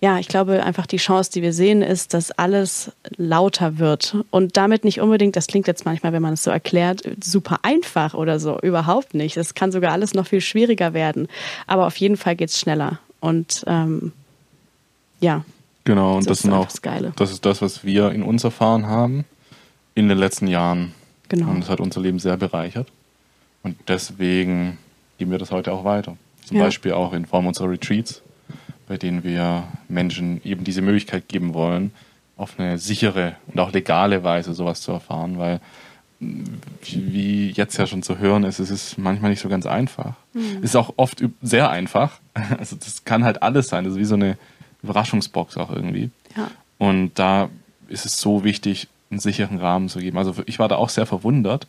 ja, 0.00 0.18
ich 0.18 0.28
glaube 0.28 0.62
einfach 0.62 0.86
die 0.86 0.98
Chance, 0.98 1.30
die 1.32 1.42
wir 1.42 1.54
sehen, 1.54 1.80
ist, 1.80 2.12
dass 2.12 2.30
alles 2.30 2.92
lauter 3.16 3.78
wird 3.78 4.16
und 4.30 4.56
damit 4.56 4.84
nicht 4.84 5.00
unbedingt, 5.00 5.36
das 5.36 5.46
klingt 5.46 5.66
jetzt 5.66 5.86
manchmal, 5.86 6.12
wenn 6.12 6.22
man 6.22 6.34
es 6.34 6.44
so 6.44 6.50
erklärt, 6.50 7.02
super 7.22 7.60
einfach 7.62 8.12
oder 8.12 8.38
so, 8.38 8.60
überhaupt 8.60 9.14
nicht. 9.14 9.38
Es 9.38 9.54
kann 9.54 9.72
sogar 9.72 9.92
alles 9.92 10.12
noch 10.12 10.26
viel 10.26 10.42
schwieriger 10.42 10.92
werden, 10.92 11.28
aber 11.66 11.86
auf 11.86 11.96
jeden 11.96 12.18
Fall 12.18 12.36
geht 12.36 12.50
es 12.50 12.60
schneller 12.60 12.98
und 13.20 13.64
ähm, 13.66 14.12
ja. 15.20 15.44
Genau, 15.84 16.16
und 16.16 16.28
das, 16.28 16.44
ist 16.44 16.50
auch 16.50 16.66
das, 16.66 16.82
Geile. 16.82 17.12
das 17.16 17.30
ist 17.30 17.46
das, 17.46 17.62
was 17.62 17.84
wir 17.84 18.10
in 18.10 18.22
uns 18.22 18.44
erfahren 18.44 18.86
haben 18.86 19.24
in 19.94 20.08
den 20.08 20.18
letzten 20.18 20.46
Jahren. 20.46 20.92
Genau. 21.28 21.48
Und 21.50 21.60
das 21.60 21.70
hat 21.70 21.80
unser 21.80 22.00
Leben 22.02 22.18
sehr 22.18 22.36
bereichert 22.36 22.88
und 23.62 23.76
deswegen 23.88 24.76
geben 25.16 25.30
wir 25.30 25.38
das 25.38 25.52
heute 25.52 25.72
auch 25.72 25.84
weiter. 25.84 26.18
Zum 26.44 26.58
ja. 26.58 26.64
Beispiel 26.64 26.92
auch 26.92 27.14
in 27.14 27.24
Form 27.24 27.46
unserer 27.46 27.70
Retreats 27.70 28.22
bei 28.86 28.96
denen 28.96 29.24
wir 29.24 29.64
Menschen 29.88 30.40
eben 30.44 30.64
diese 30.64 30.82
Möglichkeit 30.82 31.28
geben 31.28 31.54
wollen, 31.54 31.92
auf 32.36 32.58
eine 32.58 32.78
sichere 32.78 33.36
und 33.46 33.58
auch 33.60 33.72
legale 33.72 34.22
Weise 34.24 34.54
sowas 34.54 34.80
zu 34.80 34.92
erfahren, 34.92 35.38
weil 35.38 35.60
wie 36.18 37.50
jetzt 37.50 37.76
ja 37.76 37.86
schon 37.86 38.02
zu 38.02 38.18
hören 38.18 38.44
ist, 38.44 38.58
es 38.58 38.70
ist 38.70 38.96
manchmal 38.96 39.30
nicht 39.30 39.40
so 39.40 39.48
ganz 39.48 39.66
einfach. 39.66 40.14
Mhm. 40.32 40.58
Es 40.58 40.70
ist 40.70 40.76
auch 40.76 40.94
oft 40.96 41.22
sehr 41.42 41.70
einfach. 41.70 42.20
Also 42.58 42.76
das 42.76 43.04
kann 43.04 43.24
halt 43.24 43.42
alles 43.42 43.68
sein. 43.68 43.84
Das 43.84 43.94
ist 43.94 43.98
wie 43.98 44.04
so 44.04 44.14
eine 44.14 44.36
Überraschungsbox 44.82 45.56
auch 45.56 45.70
irgendwie. 45.70 46.10
Ja. 46.36 46.50
Und 46.78 47.18
da 47.18 47.48
ist 47.88 48.04
es 48.04 48.20
so 48.20 48.44
wichtig, 48.44 48.88
einen 49.10 49.20
sicheren 49.20 49.58
Rahmen 49.58 49.88
zu 49.88 50.00
geben. 50.00 50.18
Also 50.18 50.34
ich 50.46 50.58
war 50.58 50.68
da 50.68 50.76
auch 50.76 50.90
sehr 50.90 51.06
verwundert, 51.06 51.66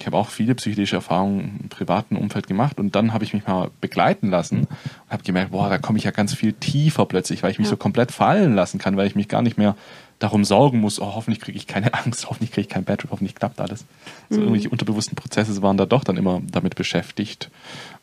ich 0.00 0.06
habe 0.06 0.16
auch 0.16 0.30
viele 0.30 0.54
psychedelische 0.54 0.96
Erfahrungen 0.96 1.60
im 1.62 1.68
privaten 1.68 2.16
Umfeld 2.16 2.46
gemacht 2.46 2.80
und 2.80 2.96
dann 2.96 3.12
habe 3.12 3.22
ich 3.22 3.34
mich 3.34 3.46
mal 3.46 3.70
begleiten 3.82 4.30
lassen 4.30 4.60
und 4.60 5.10
habe 5.10 5.22
gemerkt, 5.22 5.52
boah, 5.52 5.68
da 5.68 5.76
komme 5.76 5.98
ich 5.98 6.04
ja 6.04 6.10
ganz 6.10 6.34
viel 6.34 6.54
tiefer 6.54 7.04
plötzlich, 7.04 7.42
weil 7.42 7.50
ich 7.50 7.58
mich 7.58 7.66
ja. 7.66 7.72
so 7.72 7.76
komplett 7.76 8.10
fallen 8.10 8.54
lassen 8.54 8.78
kann, 8.78 8.96
weil 8.96 9.06
ich 9.06 9.14
mich 9.14 9.28
gar 9.28 9.42
nicht 9.42 9.58
mehr 9.58 9.76
darum 10.18 10.44
sorgen 10.44 10.80
muss, 10.80 11.00
oh, 11.00 11.14
hoffentlich 11.14 11.40
kriege 11.40 11.58
ich 11.58 11.66
keine 11.66 11.92
Angst, 12.04 12.30
hoffentlich 12.30 12.50
kriege 12.50 12.62
ich 12.62 12.68
kein 12.70 12.84
Bad 12.84 13.04
hoffentlich 13.10 13.34
klappt 13.34 13.60
alles. 13.60 13.82
Mhm. 13.82 14.34
So 14.34 14.40
irgendwelche 14.40 14.70
unterbewussten 14.70 15.16
Prozesse 15.16 15.60
waren 15.60 15.76
da 15.76 15.84
doch 15.84 16.02
dann 16.02 16.16
immer 16.16 16.40
damit 16.50 16.76
beschäftigt. 16.76 17.50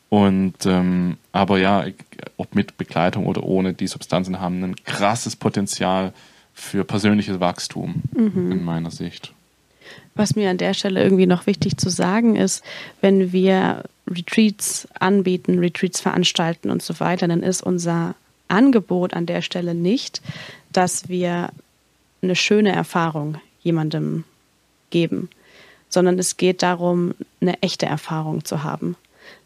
Und 0.09 0.65
ähm, 0.67 1.17
aber 1.31 1.57
ja, 1.57 1.83
ob 2.37 2.53
mit 2.53 2.77
Begleitung 2.77 3.25
oder 3.25 3.43
ohne, 3.43 3.73
die 3.73 3.87
Substanzen 3.87 4.39
haben 4.39 4.63
ein 4.63 4.75
krasses 4.85 5.35
Potenzial 5.35 6.13
für 6.53 6.83
persönliches 6.85 7.39
Wachstum 7.39 8.03
mhm. 8.13 8.51
in 8.51 8.63
meiner 8.63 8.91
Sicht. 8.91 9.33
Was 10.17 10.35
mir 10.35 10.49
an 10.49 10.57
der 10.57 10.73
Stelle 10.73 11.01
irgendwie 11.01 11.27
noch 11.27 11.45
wichtig 11.45 11.77
zu 11.77 11.89
sagen 11.89 12.35
ist, 12.35 12.63
wenn 13.01 13.31
wir 13.31 13.83
Retreats 14.09 14.87
anbieten, 14.99 15.59
Retreats 15.59 16.01
veranstalten 16.01 16.71
und 16.71 16.81
so 16.81 16.99
weiter, 16.99 17.27
dann 17.27 17.43
ist 17.43 17.61
unser 17.61 18.15
Angebot 18.47 19.13
an 19.13 19.25
der 19.25 19.41
Stelle 19.41 19.75
nicht, 19.75 20.21
dass 20.71 21.07
wir 21.07 21.49
eine 22.21 22.35
schöne 22.35 22.71
Erfahrung 22.71 23.37
jemandem 23.61 24.23
geben, 24.89 25.29
sondern 25.89 26.17
es 26.17 26.37
geht 26.37 26.63
darum, 26.63 27.13
eine 27.41 27.61
echte 27.61 27.85
Erfahrung 27.85 28.43
zu 28.43 28.63
haben. 28.63 28.95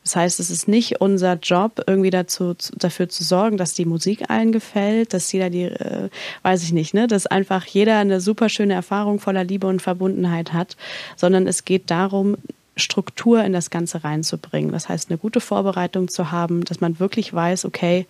Das 0.04 0.16
heißt, 0.16 0.40
es 0.40 0.50
ist 0.50 0.68
nicht 0.68 1.00
unser 1.00 1.36
Job, 1.36 1.84
irgendwie 1.86 2.10
dazu, 2.10 2.56
dafür 2.76 3.08
zu 3.08 3.24
sorgen, 3.24 3.58
dass 3.58 3.74
die 3.74 3.86
Musik 3.86 4.30
allen 4.30 4.52
gefällt, 4.52 5.14
dass 5.14 5.32
jeder 5.32 5.50
die, 5.50 5.66
äh, 5.66 6.10
weiß 6.42 6.64
ich 6.64 6.74
nicht, 6.74 6.94
ne, 6.94 7.08
dass 7.08 7.28
einfach 7.28 7.66
jeder 7.66 8.00
eine 8.00 8.20
super 8.20 8.50
schöne 8.50 8.74
Erfahrung 8.74 9.20
voller 9.20 9.44
Liebe 9.44 9.68
und 9.68 9.82
Verbundenheit 9.82 10.54
hat, 10.54 10.76
sondern 11.16 11.46
es 11.46 11.66
geht 11.66 11.92
darum, 11.92 12.38
Struktur 12.78 13.44
in 13.44 13.54
das 13.54 13.70
Ganze 13.70 14.04
reinzubringen. 14.04 14.72
Das 14.72 14.90
heißt, 14.90 15.10
eine 15.10 15.18
gute 15.18 15.40
Vorbereitung 15.40 16.08
zu 16.08 16.32
haben, 16.32 16.64
dass 16.64 16.82
man 16.82 17.00
wirklich 17.00 17.34
weiß, 17.34 17.66
okay, 17.66 18.08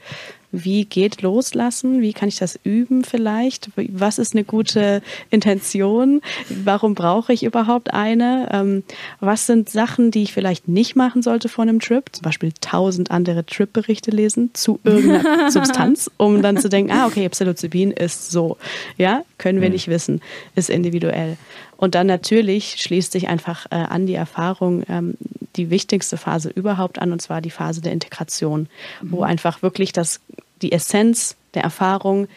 wie 0.51 0.85
geht 0.85 1.21
loslassen? 1.21 2.01
Wie 2.01 2.13
kann 2.13 2.29
ich 2.29 2.37
das 2.37 2.59
üben 2.63 3.03
vielleicht? 3.03 3.69
Was 3.75 4.19
ist 4.19 4.33
eine 4.33 4.43
gute 4.43 5.01
Intention? 5.29 6.21
Warum 6.49 6.95
brauche 6.95 7.33
ich 7.33 7.43
überhaupt 7.43 7.93
eine? 7.93 8.49
Ähm, 8.51 8.83
was 9.19 9.47
sind 9.47 9.69
Sachen, 9.69 10.11
die 10.11 10.23
ich 10.23 10.33
vielleicht 10.33 10.67
nicht 10.67 10.95
machen 10.95 11.21
sollte 11.21 11.49
vor 11.49 11.63
einem 11.63 11.79
Trip? 11.79 12.05
Zum 12.11 12.23
Beispiel 12.23 12.51
tausend 12.59 13.11
andere 13.11 13.45
Trip-Berichte 13.45 14.11
lesen 14.11 14.51
zu 14.53 14.79
irgendeiner 14.83 15.49
Substanz, 15.51 16.09
um 16.17 16.41
dann 16.41 16.57
zu 16.57 16.69
denken, 16.69 16.91
ah, 16.91 17.07
okay, 17.07 17.27
Psilocybin 17.29 17.91
ist 17.91 18.31
so. 18.31 18.57
Ja, 18.97 19.23
können 19.37 19.61
wir 19.61 19.69
mhm. 19.69 19.73
nicht 19.73 19.87
wissen, 19.87 20.21
ist 20.55 20.69
individuell. 20.69 21.37
Und 21.81 21.95
dann 21.95 22.05
natürlich 22.05 22.75
schließt 22.79 23.11
sich 23.11 23.27
einfach 23.27 23.65
äh, 23.71 23.75
an 23.75 24.05
die 24.05 24.13
Erfahrung 24.13 24.83
ähm, 24.87 25.17
die 25.55 25.71
wichtigste 25.71 26.15
Phase 26.15 26.49
überhaupt 26.49 26.99
an, 26.99 27.11
und 27.11 27.23
zwar 27.23 27.41
die 27.41 27.49
Phase 27.49 27.81
der 27.81 27.91
Integration, 27.91 28.69
mhm. 29.01 29.11
wo 29.11 29.23
einfach 29.23 29.63
wirklich 29.63 29.91
das, 29.91 30.21
die 30.61 30.73
Essenz 30.73 31.35
der 31.55 31.63
Erfahrung 31.63 32.27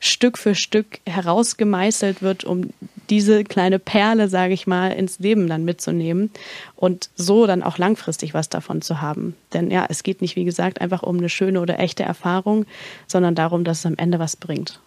Stück 0.00 0.38
für 0.38 0.54
Stück 0.54 1.00
herausgemeißelt 1.04 2.22
wird, 2.22 2.44
um 2.44 2.70
diese 3.10 3.44
kleine 3.44 3.78
Perle, 3.78 4.30
sage 4.30 4.54
ich 4.54 4.66
mal, 4.66 4.88
ins 4.92 5.18
Leben 5.18 5.48
dann 5.48 5.66
mitzunehmen 5.66 6.30
und 6.74 7.10
so 7.14 7.46
dann 7.46 7.62
auch 7.62 7.76
langfristig 7.76 8.32
was 8.32 8.48
davon 8.48 8.80
zu 8.80 9.02
haben. 9.02 9.36
Denn 9.52 9.70
ja, 9.70 9.84
es 9.86 10.02
geht 10.02 10.22
nicht, 10.22 10.34
wie 10.34 10.44
gesagt, 10.44 10.80
einfach 10.80 11.02
um 11.02 11.18
eine 11.18 11.28
schöne 11.28 11.60
oder 11.60 11.78
echte 11.78 12.04
Erfahrung, 12.04 12.64
sondern 13.06 13.34
darum, 13.34 13.64
dass 13.64 13.80
es 13.80 13.86
am 13.86 13.98
Ende 13.98 14.18
was 14.18 14.36
bringt. 14.36 14.80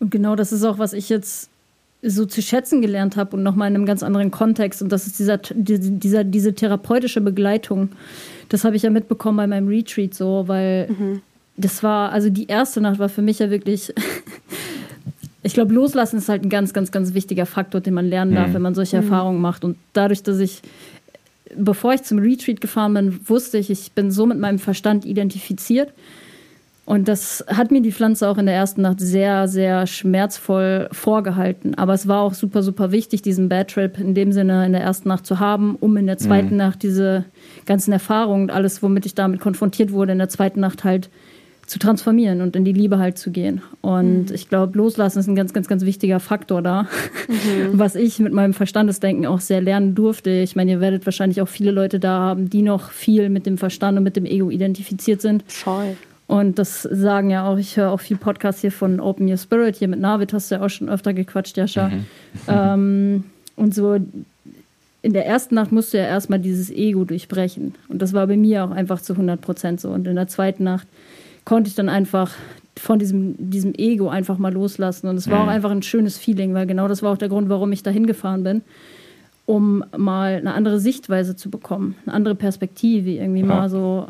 Und 0.00 0.10
genau 0.10 0.34
das 0.34 0.50
ist 0.50 0.64
auch, 0.64 0.80
was 0.80 0.92
ich 0.92 1.08
jetzt 1.08 1.51
so 2.02 2.26
zu 2.26 2.42
schätzen 2.42 2.82
gelernt 2.82 3.16
habe 3.16 3.36
und 3.36 3.42
nochmal 3.42 3.68
in 3.68 3.76
einem 3.76 3.86
ganz 3.86 4.02
anderen 4.02 4.30
Kontext. 4.30 4.82
Und 4.82 4.90
das 4.90 5.06
ist 5.06 5.18
dieser, 5.18 5.38
dieser, 5.38 6.24
diese 6.24 6.54
therapeutische 6.54 7.20
Begleitung. 7.20 7.90
Das 8.48 8.64
habe 8.64 8.76
ich 8.76 8.82
ja 8.82 8.90
mitbekommen 8.90 9.36
bei 9.36 9.46
meinem 9.46 9.68
Retreat 9.68 10.12
so, 10.12 10.44
weil 10.46 10.88
mhm 10.90 11.22
das 11.56 11.82
war, 11.82 12.12
also 12.12 12.30
die 12.30 12.46
erste 12.46 12.80
Nacht 12.80 12.98
war 12.98 13.08
für 13.08 13.22
mich 13.22 13.38
ja 13.38 13.50
wirklich. 13.50 13.92
ich 15.42 15.54
glaube, 15.54 15.74
loslassen 15.74 16.18
ist 16.18 16.28
halt 16.28 16.42
ein 16.42 16.48
ganz, 16.48 16.72
ganz, 16.72 16.90
ganz 16.92 17.14
wichtiger 17.14 17.46
Faktor, 17.46 17.80
den 17.80 17.94
man 17.94 18.06
lernen 18.06 18.34
darf, 18.34 18.48
mhm. 18.48 18.54
wenn 18.54 18.62
man 18.62 18.74
solche 18.74 18.96
mhm. 18.96 19.04
Erfahrungen 19.04 19.40
macht. 19.40 19.64
Und 19.64 19.76
dadurch, 19.92 20.22
dass 20.22 20.38
ich, 20.38 20.62
bevor 21.56 21.94
ich 21.94 22.02
zum 22.02 22.18
Retreat 22.18 22.60
gefahren 22.60 22.94
bin, 22.94 23.20
wusste 23.28 23.58
ich, 23.58 23.70
ich 23.70 23.92
bin 23.92 24.10
so 24.10 24.26
mit 24.26 24.38
meinem 24.38 24.58
Verstand 24.58 25.04
identifiziert. 25.04 25.92
Und 26.84 27.06
das 27.06 27.44
hat 27.46 27.70
mir 27.70 27.80
die 27.80 27.92
Pflanze 27.92 28.28
auch 28.28 28.38
in 28.38 28.46
der 28.46 28.56
ersten 28.56 28.82
Nacht 28.82 29.00
sehr, 29.00 29.46
sehr 29.46 29.86
schmerzvoll 29.86 30.88
vorgehalten. 30.90 31.76
Aber 31.76 31.94
es 31.94 32.08
war 32.08 32.22
auch 32.22 32.34
super, 32.34 32.62
super 32.62 32.90
wichtig, 32.90 33.22
diesen 33.22 33.48
Bad 33.48 33.70
Trip 33.70 33.98
in 33.98 34.14
dem 34.14 34.32
Sinne 34.32 34.66
in 34.66 34.72
der 34.72 34.82
ersten 34.82 35.08
Nacht 35.08 35.24
zu 35.24 35.38
haben, 35.38 35.76
um 35.76 35.96
in 35.96 36.06
der 36.06 36.18
zweiten 36.18 36.52
mhm. 36.52 36.56
Nacht 36.56 36.82
diese 36.82 37.24
ganzen 37.66 37.92
Erfahrungen 37.92 38.44
und 38.44 38.50
alles, 38.50 38.82
womit 38.82 39.06
ich 39.06 39.14
damit 39.14 39.40
konfrontiert 39.40 39.92
wurde, 39.92 40.12
in 40.12 40.18
der 40.18 40.28
zweiten 40.28 40.58
Nacht 40.58 40.82
halt 40.82 41.08
zu 41.66 41.78
transformieren 41.78 42.40
und 42.40 42.56
in 42.56 42.64
die 42.64 42.72
Liebe 42.72 42.98
halt 42.98 43.16
zu 43.16 43.30
gehen. 43.30 43.62
Und 43.80 44.30
mhm. 44.30 44.34
ich 44.34 44.48
glaube, 44.48 44.76
loslassen 44.76 45.20
ist 45.20 45.28
ein 45.28 45.36
ganz, 45.36 45.52
ganz, 45.52 45.68
ganz 45.68 45.84
wichtiger 45.84 46.18
Faktor 46.18 46.62
da, 46.62 46.82
mhm. 47.28 47.38
was 47.78 47.94
ich 47.94 48.18
mit 48.18 48.32
meinem 48.32 48.54
Verstandesdenken 48.54 49.26
auch 49.26 49.40
sehr 49.40 49.60
lernen 49.60 49.94
durfte. 49.94 50.30
Ich 50.30 50.56
meine, 50.56 50.72
ihr 50.72 50.80
werdet 50.80 51.06
wahrscheinlich 51.06 51.40
auch 51.40 51.48
viele 51.48 51.70
Leute 51.70 52.00
da 52.00 52.18
haben, 52.18 52.50
die 52.50 52.62
noch 52.62 52.90
viel 52.90 53.30
mit 53.30 53.46
dem 53.46 53.56
Verstand 53.56 53.96
und 53.96 54.04
mit 54.04 54.16
dem 54.16 54.26
Ego 54.26 54.50
identifiziert 54.50 55.20
sind. 55.20 55.44
Voll. 55.46 55.96
Und 56.32 56.58
das 56.58 56.80
sagen 56.80 57.28
ja 57.28 57.46
auch, 57.46 57.58
ich 57.58 57.76
höre 57.76 57.90
auch 57.90 58.00
viel 58.00 58.16
Podcasts 58.16 58.62
hier 58.62 58.72
von 58.72 59.00
Open 59.00 59.28
Your 59.28 59.36
Spirit, 59.36 59.76
hier 59.76 59.88
mit 59.88 60.00
Navid 60.00 60.32
hast 60.32 60.50
du 60.50 60.54
ja 60.54 60.64
auch 60.64 60.70
schon 60.70 60.88
öfter 60.88 61.12
gequatscht, 61.12 61.58
Jascha. 61.58 61.90
Mhm. 61.90 62.04
Ähm, 62.48 63.24
und 63.54 63.74
so 63.74 63.98
in 65.02 65.12
der 65.12 65.26
ersten 65.26 65.56
Nacht 65.56 65.72
musst 65.72 65.92
du 65.92 65.98
ja 65.98 66.04
erstmal 66.04 66.38
dieses 66.38 66.70
Ego 66.70 67.04
durchbrechen. 67.04 67.74
Und 67.88 68.00
das 68.00 68.14
war 68.14 68.26
bei 68.26 68.38
mir 68.38 68.64
auch 68.64 68.70
einfach 68.70 69.02
zu 69.02 69.12
100 69.12 69.42
Prozent 69.42 69.82
so. 69.82 69.90
Und 69.90 70.06
in 70.06 70.14
der 70.16 70.26
zweiten 70.26 70.64
Nacht 70.64 70.86
konnte 71.44 71.68
ich 71.68 71.74
dann 71.74 71.90
einfach 71.90 72.30
von 72.78 72.98
diesem, 72.98 73.34
diesem 73.50 73.74
Ego 73.74 74.08
einfach 74.08 74.38
mal 74.38 74.54
loslassen. 74.54 75.08
Und 75.08 75.16
es 75.16 75.28
war 75.28 75.42
mhm. 75.42 75.48
auch 75.48 75.52
einfach 75.52 75.70
ein 75.70 75.82
schönes 75.82 76.16
Feeling, 76.16 76.54
weil 76.54 76.66
genau 76.66 76.88
das 76.88 77.02
war 77.02 77.12
auch 77.12 77.18
der 77.18 77.28
Grund, 77.28 77.50
warum 77.50 77.72
ich 77.72 77.82
da 77.82 77.90
hingefahren 77.90 78.42
bin, 78.42 78.62
um 79.44 79.84
mal 79.94 80.36
eine 80.36 80.54
andere 80.54 80.80
Sichtweise 80.80 81.36
zu 81.36 81.50
bekommen, 81.50 81.94
eine 82.06 82.14
andere 82.14 82.36
Perspektive, 82.36 83.10
irgendwie 83.10 83.40
ja. 83.40 83.46
mal 83.46 83.68
so 83.68 84.06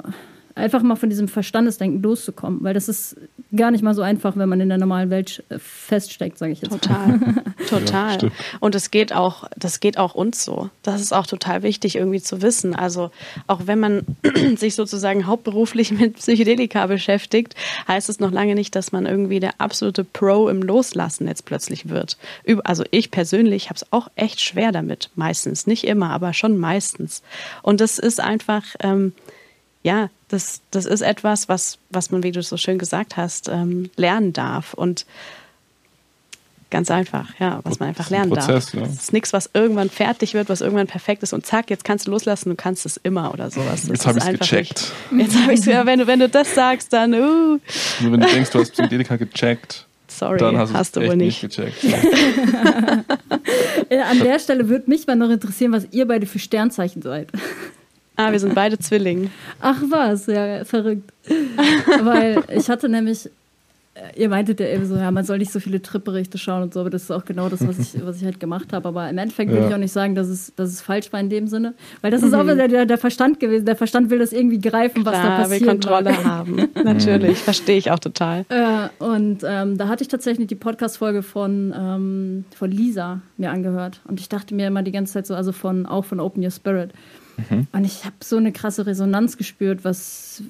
einfach 0.55 0.82
mal 0.82 0.96
von 0.96 1.11
diesem 1.11 1.28
Verstandesdenken 1.28 2.03
loszukommen, 2.03 2.62
weil 2.62 2.74
das 2.74 2.88
ist 2.88 3.16
gar 3.55 3.70
nicht 3.70 3.82
mal 3.82 3.94
so 3.94 4.03
einfach, 4.03 4.36
wenn 4.36 4.48
man 4.48 4.61
in 4.61 4.68
der 4.68 4.78
normalen 4.78 5.11
Welt 5.11 5.42
äh, 5.48 5.59
feststeckt, 5.59 6.38
sage 6.38 6.53
ich 6.53 6.62
jetzt. 6.62 6.72
Total, 6.72 7.20
total. 7.68 8.22
Ja, 8.22 8.30
und 8.61 8.74
es 8.74 8.90
geht 8.90 9.12
auch, 9.12 9.44
das 9.57 9.80
geht 9.80 9.98
auch 9.98 10.14
uns 10.14 10.44
so. 10.44 10.70
Das 10.82 11.00
ist 11.00 11.12
auch 11.12 11.26
total 11.26 11.62
wichtig 11.62 11.96
irgendwie 11.96 12.20
zu 12.20 12.42
wissen. 12.42 12.74
Also 12.74 13.11
auch 13.46 13.62
wenn 13.66 13.80
man 13.80 14.05
sich 14.57 14.74
sozusagen 14.74 15.26
hauptberuflich 15.26 15.92
mit 15.92 16.16
Psychedelika 16.16 16.86
beschäftigt, 16.86 17.55
heißt 17.88 18.09
es 18.09 18.20
noch 18.20 18.30
lange 18.30 18.55
nicht, 18.55 18.74
dass 18.74 18.92
man 18.92 19.07
irgendwie 19.07 19.40
der 19.40 19.61
absolute 19.61 20.05
Pro 20.05 20.48
im 20.48 20.62
Loslassen 20.62 21.28
jetzt 21.28 21.44
plötzlich 21.44 21.88
wird. 21.88 22.16
Also 22.64 22.84
ich 22.90 23.11
persönlich 23.11 23.68
habe 23.68 23.76
es 23.76 23.86
auch 23.92 24.09
echt 24.16 24.40
schwer 24.40 24.72
damit, 24.72 25.11
meistens, 25.14 25.66
nicht 25.66 25.84
immer, 25.84 26.11
aber 26.11 26.32
schon 26.32 26.59
meistens. 26.59 27.22
Und 27.62 27.80
das 27.80 27.98
ist 27.98 28.20
einfach 28.20 28.64
ähm, 28.80 29.12
ja, 29.83 30.11
das, 30.28 30.61
das 30.70 30.87
ist 30.87 31.01
etwas, 31.03 31.49
was, 31.49 31.78
was 31.91 32.11
man, 32.11 32.22
wie 32.22 32.33
du 32.33 32.43
so 32.43 32.57
schön 32.57 32.78
gesagt 32.78 33.16
hast, 33.16 33.49
ähm, 33.49 33.91
lernen 33.97 34.33
darf. 34.33 34.74
Und 34.74 35.07
ganz 36.70 36.91
einfach, 36.91 37.28
ja, 37.39 37.61
was 37.64 37.78
man 37.78 37.91
einfach 37.91 38.11
lernen 38.11 38.30
Prozess, 38.30 38.72
darf. 38.72 38.74
Ja. 38.74 38.83
Es 38.83 38.95
ist 38.95 39.12
nichts, 39.12 39.33
was 39.33 39.51
irgendwann 39.53 39.91
fertig 39.91 40.35
wird, 40.35 40.49
was 40.49 40.62
irgendwann 40.62 40.87
perfekt 40.87 41.22
ist 41.22 41.33
und 41.33 41.45
zack, 41.45 41.70
jetzt 41.70 41.85
kannst 41.85 42.07
du 42.07 42.11
loslassen, 42.11 42.49
du 42.51 42.57
kannst 42.57 42.87
es 42.87 42.97
immer 42.97 43.33
oder 43.33 43.51
sowas. 43.51 43.83
Das 43.83 43.89
jetzt 43.89 44.07
habe 44.07 44.18
ich 44.18 44.24
es 44.24 44.39
gecheckt. 44.39 44.93
Nicht. 45.11 45.26
Jetzt 45.26 45.43
habe 45.43 45.53
ich 45.53 45.61
es, 45.61 45.66
ja, 45.66 45.85
wenn 45.85 45.99
du, 45.99 46.07
wenn 46.07 46.20
du 46.20 46.28
das 46.28 46.55
sagst, 46.55 46.93
dann, 46.93 47.12
uh. 47.12 47.59
Nur 48.01 48.12
wenn 48.12 48.20
du 48.20 48.26
denkst, 48.26 48.51
du 48.51 48.61
hast 48.61 48.72
Psychedelika 48.72 49.16
gecheckt. 49.16 49.87
Sorry, 50.09 50.39
dann 50.39 50.59
hast, 50.59 50.72
hast 50.74 50.97
du 50.97 51.07
wohl 51.07 51.16
nicht. 51.16 51.43
nicht 51.43 51.57
gecheckt. 51.57 51.83
Ja. 51.83 51.99
An 54.11 54.18
der 54.20 54.39
Stelle 54.39 54.68
würde 54.68 54.89
mich 54.89 55.07
mal 55.07 55.16
noch 55.16 55.30
interessieren, 55.30 55.72
was 55.72 55.87
ihr 55.91 56.07
beide 56.07 56.26
für 56.26 56.39
Sternzeichen 56.39 57.03
seid. 57.03 57.28
Ah, 58.16 58.30
wir 58.30 58.38
sind 58.38 58.54
beide 58.54 58.78
Zwillinge. 58.78 59.30
Ach 59.60 59.80
was, 59.88 60.26
ja, 60.26 60.64
verrückt. 60.64 61.12
Weil 62.02 62.42
ich 62.54 62.68
hatte 62.68 62.88
nämlich, 62.88 63.30
äh, 63.94 64.20
ihr 64.20 64.28
meintet 64.28 64.60
ja 64.60 64.66
eben 64.66 64.86
so, 64.86 64.96
ja, 64.96 65.10
man 65.10 65.24
soll 65.24 65.38
nicht 65.38 65.50
so 65.50 65.60
viele 65.60 65.80
Trip-Berichte 65.80 66.36
schauen 66.36 66.62
und 66.62 66.74
so, 66.74 66.80
aber 66.80 66.90
das 66.90 67.04
ist 67.04 67.10
auch 67.10 67.24
genau 67.24 67.48
das, 67.48 67.66
was 67.66 67.78
ich, 67.78 68.04
was 68.04 68.18
ich 68.18 68.24
halt 68.24 68.38
gemacht 68.38 68.74
habe. 68.74 68.88
Aber 68.88 69.08
im 69.08 69.16
Endeffekt 69.16 69.50
will 69.50 69.64
ich 69.66 69.74
auch 69.74 69.78
nicht 69.78 69.92
sagen, 69.92 70.14
dass 70.14 70.28
es, 70.28 70.54
dass 70.56 70.68
es 70.68 70.82
falsch 70.82 71.10
war 71.12 71.20
in 71.20 71.30
dem 71.30 71.46
Sinne. 71.46 71.74
Weil 72.02 72.10
das 72.10 72.22
ist 72.22 72.32
mhm. 72.32 72.34
auch 72.34 72.44
wieder 72.44 72.68
der, 72.68 72.84
der 72.84 72.98
Verstand 72.98 73.40
gewesen. 73.40 73.64
Der 73.64 73.76
Verstand 73.76 74.10
will 74.10 74.18
das 74.18 74.34
irgendwie 74.34 74.60
greifen, 74.60 75.02
Klar, 75.02 75.14
was 75.14 75.22
da 75.22 75.36
passiert. 75.36 75.60
will 75.62 75.68
Kontrolle 75.68 76.24
haben. 76.24 76.68
Natürlich, 76.84 77.38
verstehe 77.38 77.78
ich 77.78 77.90
auch 77.90 77.98
total. 77.98 78.44
Ja, 78.50 78.90
und 78.98 79.38
ähm, 79.46 79.78
da 79.78 79.88
hatte 79.88 80.02
ich 80.02 80.08
tatsächlich 80.08 80.48
die 80.48 80.54
Podcast-Folge 80.54 81.22
von, 81.22 81.74
ähm, 81.74 82.44
von 82.54 82.70
Lisa 82.70 83.22
mir 83.38 83.50
angehört. 83.50 84.00
Und 84.06 84.20
ich 84.20 84.28
dachte 84.28 84.54
mir 84.54 84.66
immer 84.66 84.82
die 84.82 84.92
ganze 84.92 85.14
Zeit 85.14 85.26
so, 85.26 85.34
also 85.34 85.52
von, 85.52 85.86
auch 85.86 86.04
von 86.04 86.20
Open 86.20 86.44
Your 86.44 86.50
Spirit. 86.50 86.90
Mhm. 87.51 87.66
Und 87.72 87.84
ich 87.84 88.05
habe 88.05 88.16
so 88.22 88.36
eine 88.36 88.53
krasse 88.53 88.86
Resonanz 88.86 89.36
gespürt, 89.36 89.84
was, 89.84 90.43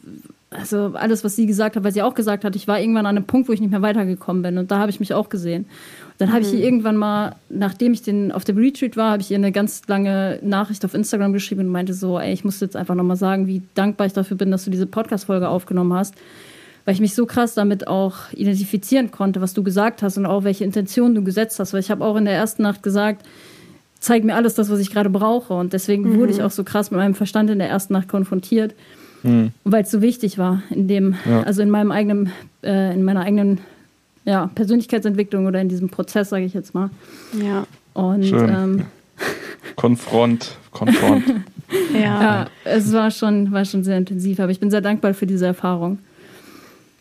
also 0.50 0.92
alles, 0.94 1.24
was 1.24 1.36
sie 1.36 1.46
gesagt 1.46 1.76
hat, 1.76 1.84
weil 1.84 1.92
sie 1.92 2.02
auch 2.02 2.14
gesagt 2.14 2.44
hat, 2.44 2.56
ich 2.56 2.68
war 2.68 2.80
irgendwann 2.80 3.06
an 3.06 3.16
einem 3.16 3.26
Punkt, 3.26 3.48
wo 3.48 3.52
ich 3.52 3.60
nicht 3.60 3.70
mehr 3.70 3.82
weitergekommen 3.82 4.42
bin. 4.42 4.58
Und 4.58 4.70
da 4.70 4.78
habe 4.78 4.90
ich 4.90 5.00
mich 5.00 5.14
auch 5.14 5.28
gesehen. 5.28 5.62
Und 5.64 6.20
dann 6.20 6.28
mhm. 6.28 6.32
habe 6.32 6.42
ich 6.44 6.52
ihr 6.52 6.58
mhm. 6.58 6.64
irgendwann 6.64 6.96
mal, 6.96 7.36
nachdem 7.48 7.92
ich 7.92 8.02
den 8.02 8.32
auf 8.32 8.44
dem 8.44 8.56
Retreat 8.58 8.96
war, 8.96 9.12
habe 9.12 9.22
ich 9.22 9.30
ihr 9.30 9.36
eine 9.36 9.52
ganz 9.52 9.82
lange 9.86 10.38
Nachricht 10.42 10.84
auf 10.84 10.94
Instagram 10.94 11.32
geschrieben 11.32 11.62
und 11.62 11.68
meinte 11.68 11.94
so, 11.94 12.18
ey, 12.18 12.32
ich 12.32 12.44
muss 12.44 12.60
jetzt 12.60 12.76
einfach 12.76 12.94
nochmal 12.94 13.16
sagen, 13.16 13.46
wie 13.46 13.62
dankbar 13.74 14.06
ich 14.06 14.12
dafür 14.12 14.36
bin, 14.36 14.50
dass 14.50 14.64
du 14.64 14.70
diese 14.70 14.86
Podcast-Folge 14.86 15.48
aufgenommen 15.48 15.94
hast. 15.94 16.14
Weil 16.84 16.94
ich 16.94 17.00
mich 17.00 17.14
so 17.14 17.26
krass 17.26 17.54
damit 17.54 17.86
auch 17.86 18.32
identifizieren 18.32 19.12
konnte, 19.12 19.40
was 19.40 19.54
du 19.54 19.62
gesagt 19.62 20.02
hast 20.02 20.18
und 20.18 20.26
auch 20.26 20.42
welche 20.42 20.64
Intentionen 20.64 21.14
du 21.14 21.22
gesetzt 21.22 21.60
hast. 21.60 21.72
Weil 21.72 21.80
ich 21.80 21.92
habe 21.92 22.04
auch 22.04 22.16
in 22.16 22.24
der 22.24 22.34
ersten 22.34 22.62
Nacht 22.62 22.82
gesagt, 22.82 23.24
zeigt 24.02 24.24
mir 24.24 24.34
alles 24.34 24.54
das, 24.54 24.68
was 24.68 24.80
ich 24.80 24.90
gerade 24.90 25.08
brauche. 25.08 25.54
Und 25.54 25.72
deswegen 25.72 26.10
mhm. 26.10 26.18
wurde 26.18 26.32
ich 26.32 26.42
auch 26.42 26.50
so 26.50 26.64
krass 26.64 26.90
mit 26.90 26.98
meinem 26.98 27.14
Verstand 27.14 27.48
in 27.50 27.58
der 27.58 27.68
ersten 27.68 27.92
Nacht 27.92 28.08
konfrontiert, 28.08 28.74
mhm. 29.22 29.52
weil 29.64 29.84
es 29.84 29.90
so 29.90 30.02
wichtig 30.02 30.38
war, 30.38 30.62
in 30.70 30.88
dem, 30.88 31.14
ja. 31.24 31.44
also 31.44 31.62
in 31.62 31.70
meinem 31.70 31.92
eigenen, 31.92 32.32
äh, 32.62 32.92
in 32.92 33.04
meiner 33.04 33.20
eigenen 33.20 33.58
ja, 34.24 34.50
Persönlichkeitsentwicklung 34.54 35.46
oder 35.46 35.60
in 35.60 35.68
diesem 35.68 35.88
Prozess, 35.88 36.30
sage 36.30 36.44
ich 36.44 36.52
jetzt 36.52 36.74
mal. 36.74 36.90
Ja. 37.40 37.66
Und 37.94 38.24
ähm, 38.32 38.86
Konfront, 39.76 40.56
Konfront. 40.72 41.24
ja. 41.94 42.00
ja, 42.00 42.46
es 42.64 42.92
war 42.92 43.10
schon, 43.12 43.52
war 43.52 43.64
schon 43.64 43.84
sehr 43.84 43.98
intensiv, 43.98 44.40
aber 44.40 44.50
ich 44.50 44.58
bin 44.58 44.70
sehr 44.70 44.80
dankbar 44.80 45.14
für 45.14 45.26
diese 45.26 45.46
Erfahrung. 45.46 45.98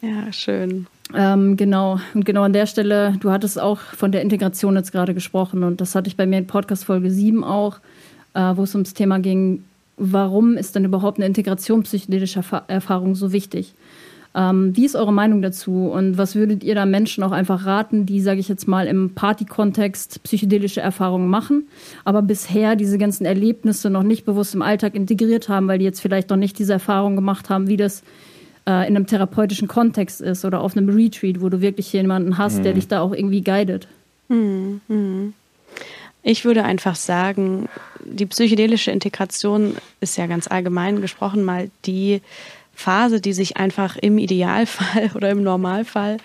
Ja, 0.01 0.31
schön. 0.31 0.85
Ähm, 1.15 1.57
genau, 1.57 1.99
und 2.13 2.25
genau 2.25 2.43
an 2.43 2.53
der 2.53 2.65
Stelle, 2.65 3.15
du 3.19 3.31
hattest 3.31 3.59
auch 3.59 3.79
von 3.79 4.11
der 4.11 4.21
Integration 4.21 4.75
jetzt 4.75 4.91
gerade 4.91 5.13
gesprochen 5.13 5.63
und 5.63 5.81
das 5.81 5.95
hatte 5.95 6.07
ich 6.07 6.15
bei 6.15 6.25
mir 6.25 6.37
in 6.37 6.47
Podcast 6.47 6.85
Folge 6.85 7.11
7 7.11 7.43
auch, 7.43 7.79
äh, 8.33 8.53
wo 8.55 8.63
es 8.63 8.73
ums 8.75 8.93
Thema 8.93 9.19
ging, 9.19 9.63
warum 9.97 10.57
ist 10.57 10.75
denn 10.75 10.85
überhaupt 10.85 11.17
eine 11.17 11.27
Integration 11.27 11.83
psychedelischer 11.83 12.43
Erfahrung 12.67 13.15
so 13.15 13.31
wichtig? 13.33 13.73
Ähm, 14.33 14.75
wie 14.77 14.85
ist 14.85 14.95
eure 14.95 15.11
Meinung 15.11 15.41
dazu 15.41 15.87
und 15.87 16.17
was 16.17 16.35
würdet 16.35 16.63
ihr 16.63 16.73
da 16.73 16.85
Menschen 16.85 17.21
auch 17.23 17.33
einfach 17.33 17.65
raten, 17.65 18.05
die, 18.05 18.21
sage 18.21 18.39
ich 18.39 18.47
jetzt 18.47 18.65
mal, 18.65 18.87
im 18.87 19.13
Party-Kontext 19.13 20.23
psychedelische 20.23 20.79
Erfahrungen 20.79 21.27
machen, 21.27 21.67
aber 22.05 22.21
bisher 22.21 22.77
diese 22.77 22.97
ganzen 22.97 23.25
Erlebnisse 23.25 23.89
noch 23.89 24.03
nicht 24.03 24.23
bewusst 24.23 24.55
im 24.55 24.61
Alltag 24.61 24.95
integriert 24.95 25.49
haben, 25.49 25.67
weil 25.67 25.79
die 25.79 25.85
jetzt 25.85 25.99
vielleicht 25.99 26.29
noch 26.29 26.37
nicht 26.37 26.57
diese 26.59 26.73
Erfahrung 26.73 27.17
gemacht 27.17 27.49
haben, 27.49 27.67
wie 27.67 27.75
das 27.75 28.03
äh, 28.67 28.87
in 28.87 28.95
einem 28.95 29.07
therapeutischen 29.07 29.67
Kontext 29.67 30.21
ist 30.21 30.45
oder 30.45 30.61
auf 30.61 30.75
einem 30.75 30.89
Retreat, 30.89 31.41
wo 31.41 31.49
du 31.49 31.61
wirklich 31.61 31.91
jemanden 31.93 32.37
hast, 32.37 32.59
mhm. 32.59 32.63
der 32.63 32.73
dich 32.73 32.87
da 32.87 33.01
auch 33.01 33.13
irgendwie 33.13 33.41
guidet. 33.41 33.87
Mhm. 34.29 35.33
Ich 36.23 36.45
würde 36.45 36.63
einfach 36.63 36.95
sagen, 36.95 37.67
die 38.03 38.25
psychedelische 38.25 38.91
Integration 38.91 39.75
ist 39.99 40.17
ja 40.17 40.27
ganz 40.27 40.47
allgemein 40.47 41.01
gesprochen 41.01 41.43
mal 41.43 41.71
die 41.85 42.21
Phase, 42.73 43.21
die 43.21 43.33
sich 43.33 43.57
einfach 43.57 43.97
im 43.97 44.17
Idealfall 44.17 45.11
oder 45.15 45.29
im 45.29 45.43
Normalfall 45.43 46.17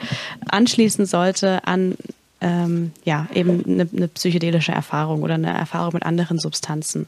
anschließen 0.48 1.06
sollte 1.06 1.66
an 1.66 1.96
ähm, 2.40 2.92
ja, 3.04 3.26
eben 3.34 3.64
eine, 3.64 3.88
eine 3.96 4.08
psychedelische 4.08 4.72
Erfahrung 4.72 5.22
oder 5.22 5.34
eine 5.34 5.56
Erfahrung 5.56 5.94
mit 5.94 6.02
anderen 6.04 6.38
Substanzen. 6.38 7.06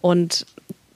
Und 0.00 0.46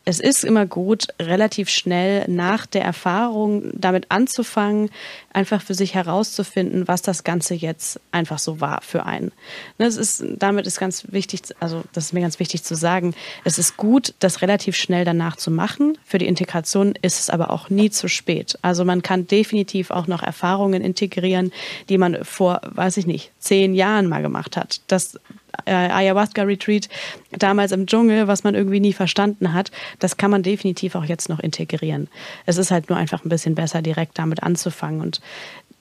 es 0.04 0.20
ist 0.20 0.44
immer 0.44 0.66
gut, 0.66 1.08
relativ 1.20 1.68
schnell 1.68 2.28
nach 2.28 2.66
der 2.66 2.82
Erfahrung 2.82 3.70
damit 3.74 4.10
anzufangen, 4.10 4.90
einfach 5.32 5.62
für 5.62 5.74
sich 5.74 5.94
herauszufinden, 5.94 6.86
was 6.86 7.02
das 7.02 7.24
Ganze 7.24 7.54
jetzt 7.54 8.00
einfach 8.12 8.38
so 8.38 8.60
war 8.60 8.82
für 8.82 9.06
einen. 9.06 9.32
Das 9.78 9.96
ne, 9.96 10.02
ist, 10.02 10.24
damit 10.38 10.66
ist 10.66 10.78
ganz 10.78 11.06
wichtig, 11.12 11.42
also 11.60 11.82
das 11.92 12.06
ist 12.06 12.12
mir 12.12 12.20
ganz 12.20 12.38
wichtig 12.38 12.64
zu 12.64 12.74
sagen, 12.74 13.14
es 13.44 13.58
ist 13.58 13.76
gut, 13.76 14.14
das 14.18 14.42
relativ 14.42 14.76
schnell 14.76 15.04
danach 15.04 15.36
zu 15.36 15.50
machen. 15.50 15.96
Für 16.04 16.18
die 16.18 16.26
Integration 16.26 16.94
ist 17.00 17.20
es 17.20 17.30
aber 17.30 17.50
auch 17.50 17.70
nie 17.70 17.90
zu 17.90 18.08
spät. 18.08 18.58
Also 18.62 18.84
man 18.84 19.02
kann 19.02 19.26
definitiv 19.26 19.90
auch 19.90 20.06
noch 20.06 20.22
Erfahrungen 20.22 20.82
integrieren, 20.82 21.52
die 21.88 21.98
man 21.98 22.24
vor, 22.24 22.60
weiß 22.64 22.98
ich 22.98 23.06
nicht, 23.06 23.32
zehn 23.38 23.74
Jahren 23.74 24.08
mal 24.08 24.22
gemacht 24.22 24.56
hat. 24.56 24.82
Das 24.86 25.18
äh, 25.64 25.72
Ayahuasca-Retreat 25.72 26.88
damals 27.32 27.72
im 27.72 27.86
Dschungel, 27.86 28.28
was 28.28 28.44
man 28.44 28.54
irgendwie 28.54 28.80
nie 28.80 28.92
verstanden 28.92 29.52
hat, 29.52 29.70
das 29.98 30.16
kann 30.16 30.30
man 30.30 30.42
definitiv 30.42 30.94
auch 30.94 31.04
jetzt 31.04 31.28
noch 31.28 31.40
integrieren. 31.40 32.08
Es 32.46 32.58
ist 32.58 32.70
halt 32.70 32.88
nur 32.88 32.98
einfach 32.98 33.24
ein 33.24 33.28
bisschen 33.28 33.54
besser, 33.54 33.82
direkt 33.82 34.18
damit 34.18 34.42
anzufangen. 34.42 35.00
Und 35.00 35.20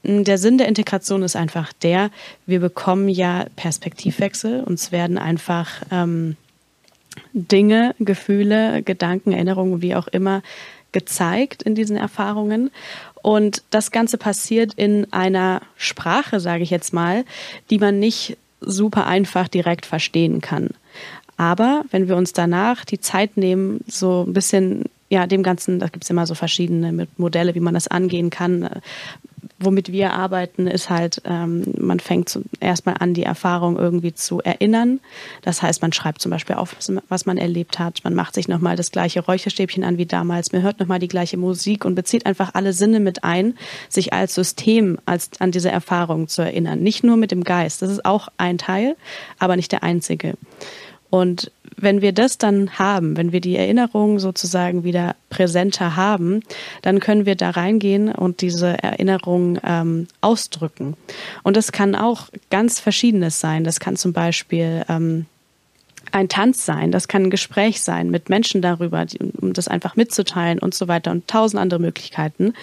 mm, 0.03 0.23
der 0.23 0.37
Sinn 0.37 0.57
der 0.57 0.67
Integration 0.67 1.23
ist 1.23 1.35
einfach 1.35 1.73
der, 1.73 2.09
wir 2.45 2.59
bekommen 2.59 3.09
ja 3.09 3.45
Perspektivwechsel, 3.55 4.63
uns 4.63 4.91
werden 4.91 5.17
einfach 5.17 5.81
ähm, 5.91 6.37
Dinge, 7.33 7.95
Gefühle, 7.99 8.83
Gedanken, 8.83 9.31
Erinnerungen, 9.31 9.81
wie 9.81 9.95
auch 9.95 10.07
immer, 10.07 10.41
gezeigt 10.91 11.63
in 11.63 11.75
diesen 11.75 11.97
Erfahrungen. 11.97 12.71
Und 13.21 13.63
das 13.69 13.91
Ganze 13.91 14.17
passiert 14.17 14.73
in 14.75 15.11
einer 15.11 15.61
Sprache, 15.77 16.39
sage 16.39 16.63
ich 16.63 16.69
jetzt 16.69 16.93
mal, 16.93 17.25
die 17.69 17.79
man 17.79 17.99
nicht 17.99 18.37
super 18.65 19.07
einfach 19.07 19.47
direkt 19.47 19.85
verstehen 19.85 20.41
kann. 20.41 20.69
Aber 21.37 21.83
wenn 21.91 22.07
wir 22.07 22.15
uns 22.15 22.33
danach 22.33 22.85
die 22.85 22.99
Zeit 22.99 23.37
nehmen, 23.37 23.81
so 23.87 24.23
ein 24.27 24.33
bisschen, 24.33 24.85
ja, 25.09 25.27
dem 25.27 25.43
Ganzen, 25.43 25.79
da 25.79 25.87
gibt 25.87 26.03
es 26.03 26.09
immer 26.09 26.27
so 26.27 26.35
verschiedene 26.35 27.07
Modelle, 27.17 27.55
wie 27.55 27.59
man 27.59 27.73
das 27.73 27.87
angehen 27.87 28.29
kann, 28.29 28.69
womit 29.65 29.91
wir 29.91 30.13
arbeiten, 30.13 30.67
ist 30.67 30.89
halt, 30.89 31.21
ähm, 31.25 31.63
man 31.77 31.99
fängt 31.99 32.39
erstmal 32.59 32.95
an, 32.99 33.13
die 33.13 33.23
Erfahrung 33.23 33.77
irgendwie 33.77 34.13
zu 34.13 34.41
erinnern. 34.41 34.99
Das 35.41 35.61
heißt, 35.61 35.81
man 35.81 35.93
schreibt 35.93 36.21
zum 36.21 36.31
Beispiel 36.31 36.55
auf, 36.55 36.75
was 37.09 37.25
man 37.25 37.37
erlebt 37.37 37.79
hat. 37.79 38.03
Man 38.03 38.15
macht 38.15 38.35
sich 38.35 38.47
nochmal 38.47 38.75
das 38.75 38.91
gleiche 38.91 39.21
Räucherstäbchen 39.21 39.83
an 39.83 39.97
wie 39.97 40.05
damals. 40.05 40.51
Man 40.51 40.61
hört 40.61 40.79
nochmal 40.79 40.99
die 40.99 41.07
gleiche 41.07 41.37
Musik 41.37 41.85
und 41.85 41.95
bezieht 41.95 42.25
einfach 42.25 42.51
alle 42.53 42.73
Sinne 42.73 42.99
mit 42.99 43.23
ein, 43.23 43.55
sich 43.89 44.13
als 44.13 44.35
System 44.35 44.97
als, 45.05 45.29
an 45.39 45.51
diese 45.51 45.69
Erfahrung 45.69 46.27
zu 46.27 46.41
erinnern. 46.41 46.79
Nicht 46.79 47.03
nur 47.03 47.17
mit 47.17 47.31
dem 47.31 47.43
Geist. 47.43 47.81
Das 47.81 47.89
ist 47.89 48.05
auch 48.05 48.27
ein 48.37 48.57
Teil, 48.57 48.95
aber 49.39 49.55
nicht 49.55 49.71
der 49.71 49.83
einzige. 49.83 50.35
Und 51.09 51.51
wenn 51.77 52.01
wir 52.01 52.11
das 52.11 52.37
dann 52.37 52.77
haben, 52.77 53.17
wenn 53.17 53.31
wir 53.31 53.41
die 53.41 53.55
Erinnerung 53.55 54.19
sozusagen 54.19 54.83
wieder 54.83 55.15
präsenter 55.29 55.95
haben, 55.95 56.41
dann 56.81 56.99
können 56.99 57.25
wir 57.25 57.35
da 57.35 57.51
reingehen 57.51 58.11
und 58.11 58.41
diese 58.41 58.81
Erinnerung 58.81 59.59
ähm, 59.63 60.07
ausdrücken. 60.21 60.95
Und 61.43 61.57
das 61.57 61.71
kann 61.71 61.95
auch 61.95 62.29
ganz 62.49 62.79
Verschiedenes 62.79 63.39
sein. 63.39 63.63
Das 63.63 63.79
kann 63.79 63.95
zum 63.95 64.13
Beispiel 64.13 64.83
ähm, 64.89 65.25
ein 66.11 66.29
Tanz 66.29 66.65
sein, 66.65 66.91
das 66.91 67.07
kann 67.07 67.23
ein 67.23 67.29
Gespräch 67.29 67.81
sein 67.81 68.11
mit 68.11 68.29
Menschen 68.29 68.61
darüber, 68.61 69.05
um 69.41 69.53
das 69.53 69.67
einfach 69.67 69.95
mitzuteilen 69.95 70.59
und 70.59 70.75
so 70.75 70.87
weiter 70.87 71.11
und 71.11 71.27
tausend 71.27 71.59
andere 71.59 71.79
Möglichkeiten. 71.79 72.53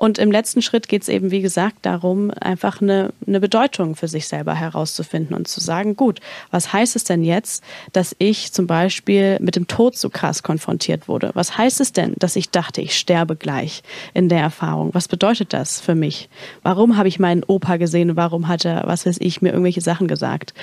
Und 0.00 0.16
im 0.16 0.32
letzten 0.32 0.62
Schritt 0.62 0.88
geht 0.88 1.02
es 1.02 1.10
eben, 1.10 1.30
wie 1.30 1.42
gesagt, 1.42 1.80
darum, 1.82 2.30
einfach 2.30 2.80
eine, 2.80 3.12
eine 3.26 3.38
Bedeutung 3.38 3.96
für 3.96 4.08
sich 4.08 4.28
selber 4.28 4.54
herauszufinden 4.54 5.36
und 5.36 5.46
zu 5.46 5.60
sagen, 5.60 5.94
gut, 5.94 6.20
was 6.50 6.72
heißt 6.72 6.96
es 6.96 7.04
denn 7.04 7.22
jetzt, 7.22 7.62
dass 7.92 8.16
ich 8.18 8.50
zum 8.50 8.66
Beispiel 8.66 9.36
mit 9.40 9.56
dem 9.56 9.66
Tod 9.66 9.98
so 9.98 10.08
krass 10.08 10.42
konfrontiert 10.42 11.06
wurde? 11.06 11.32
Was 11.34 11.58
heißt 11.58 11.82
es 11.82 11.92
denn, 11.92 12.14
dass 12.18 12.34
ich 12.36 12.48
dachte, 12.48 12.80
ich 12.80 12.96
sterbe 12.96 13.36
gleich 13.36 13.82
in 14.14 14.30
der 14.30 14.40
Erfahrung? 14.40 14.94
Was 14.94 15.06
bedeutet 15.06 15.52
das 15.52 15.82
für 15.82 15.94
mich? 15.94 16.30
Warum 16.62 16.96
habe 16.96 17.08
ich 17.08 17.18
meinen 17.18 17.44
Opa 17.44 17.76
gesehen? 17.76 18.16
Warum 18.16 18.48
hat 18.48 18.64
er, 18.64 18.84
was 18.86 19.04
weiß 19.04 19.18
ich, 19.20 19.42
mir 19.42 19.50
irgendwelche 19.50 19.82
Sachen 19.82 20.08
gesagt? 20.08 20.54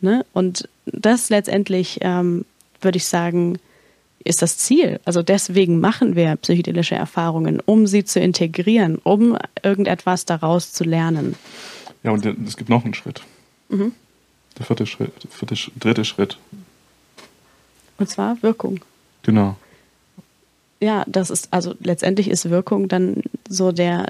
Ne? 0.00 0.24
Und 0.32 0.70
das 0.86 1.28
letztendlich, 1.28 1.98
ähm, 2.00 2.46
würde 2.80 2.96
ich 2.96 3.04
sagen, 3.04 3.58
ist 4.24 4.42
das 4.42 4.58
Ziel. 4.58 5.00
Also 5.04 5.22
deswegen 5.22 5.80
machen 5.80 6.16
wir 6.16 6.36
psychedelische 6.36 6.94
Erfahrungen, 6.94 7.60
um 7.64 7.86
sie 7.86 8.04
zu 8.04 8.20
integrieren, 8.20 8.98
um 9.02 9.36
irgendetwas 9.62 10.24
daraus 10.24 10.72
zu 10.72 10.84
lernen. 10.84 11.36
Ja, 12.02 12.10
und 12.10 12.24
es 12.24 12.56
gibt 12.56 12.70
noch 12.70 12.84
einen 12.84 12.94
Schritt. 12.94 13.22
Mhm. 13.68 13.92
Der 14.58 14.66
vierte 14.66 14.86
Schritt, 14.86 15.12
vierte, 15.30 15.54
dritte 15.78 16.04
Schritt. 16.04 16.38
Und 17.98 18.08
zwar 18.08 18.42
Wirkung. 18.42 18.80
Genau. 19.22 19.56
Ja, 20.80 21.04
das 21.06 21.30
ist, 21.30 21.48
also 21.52 21.74
letztendlich 21.80 22.28
ist 22.28 22.50
Wirkung 22.50 22.88
dann 22.88 23.22
so 23.48 23.72
der, 23.72 24.06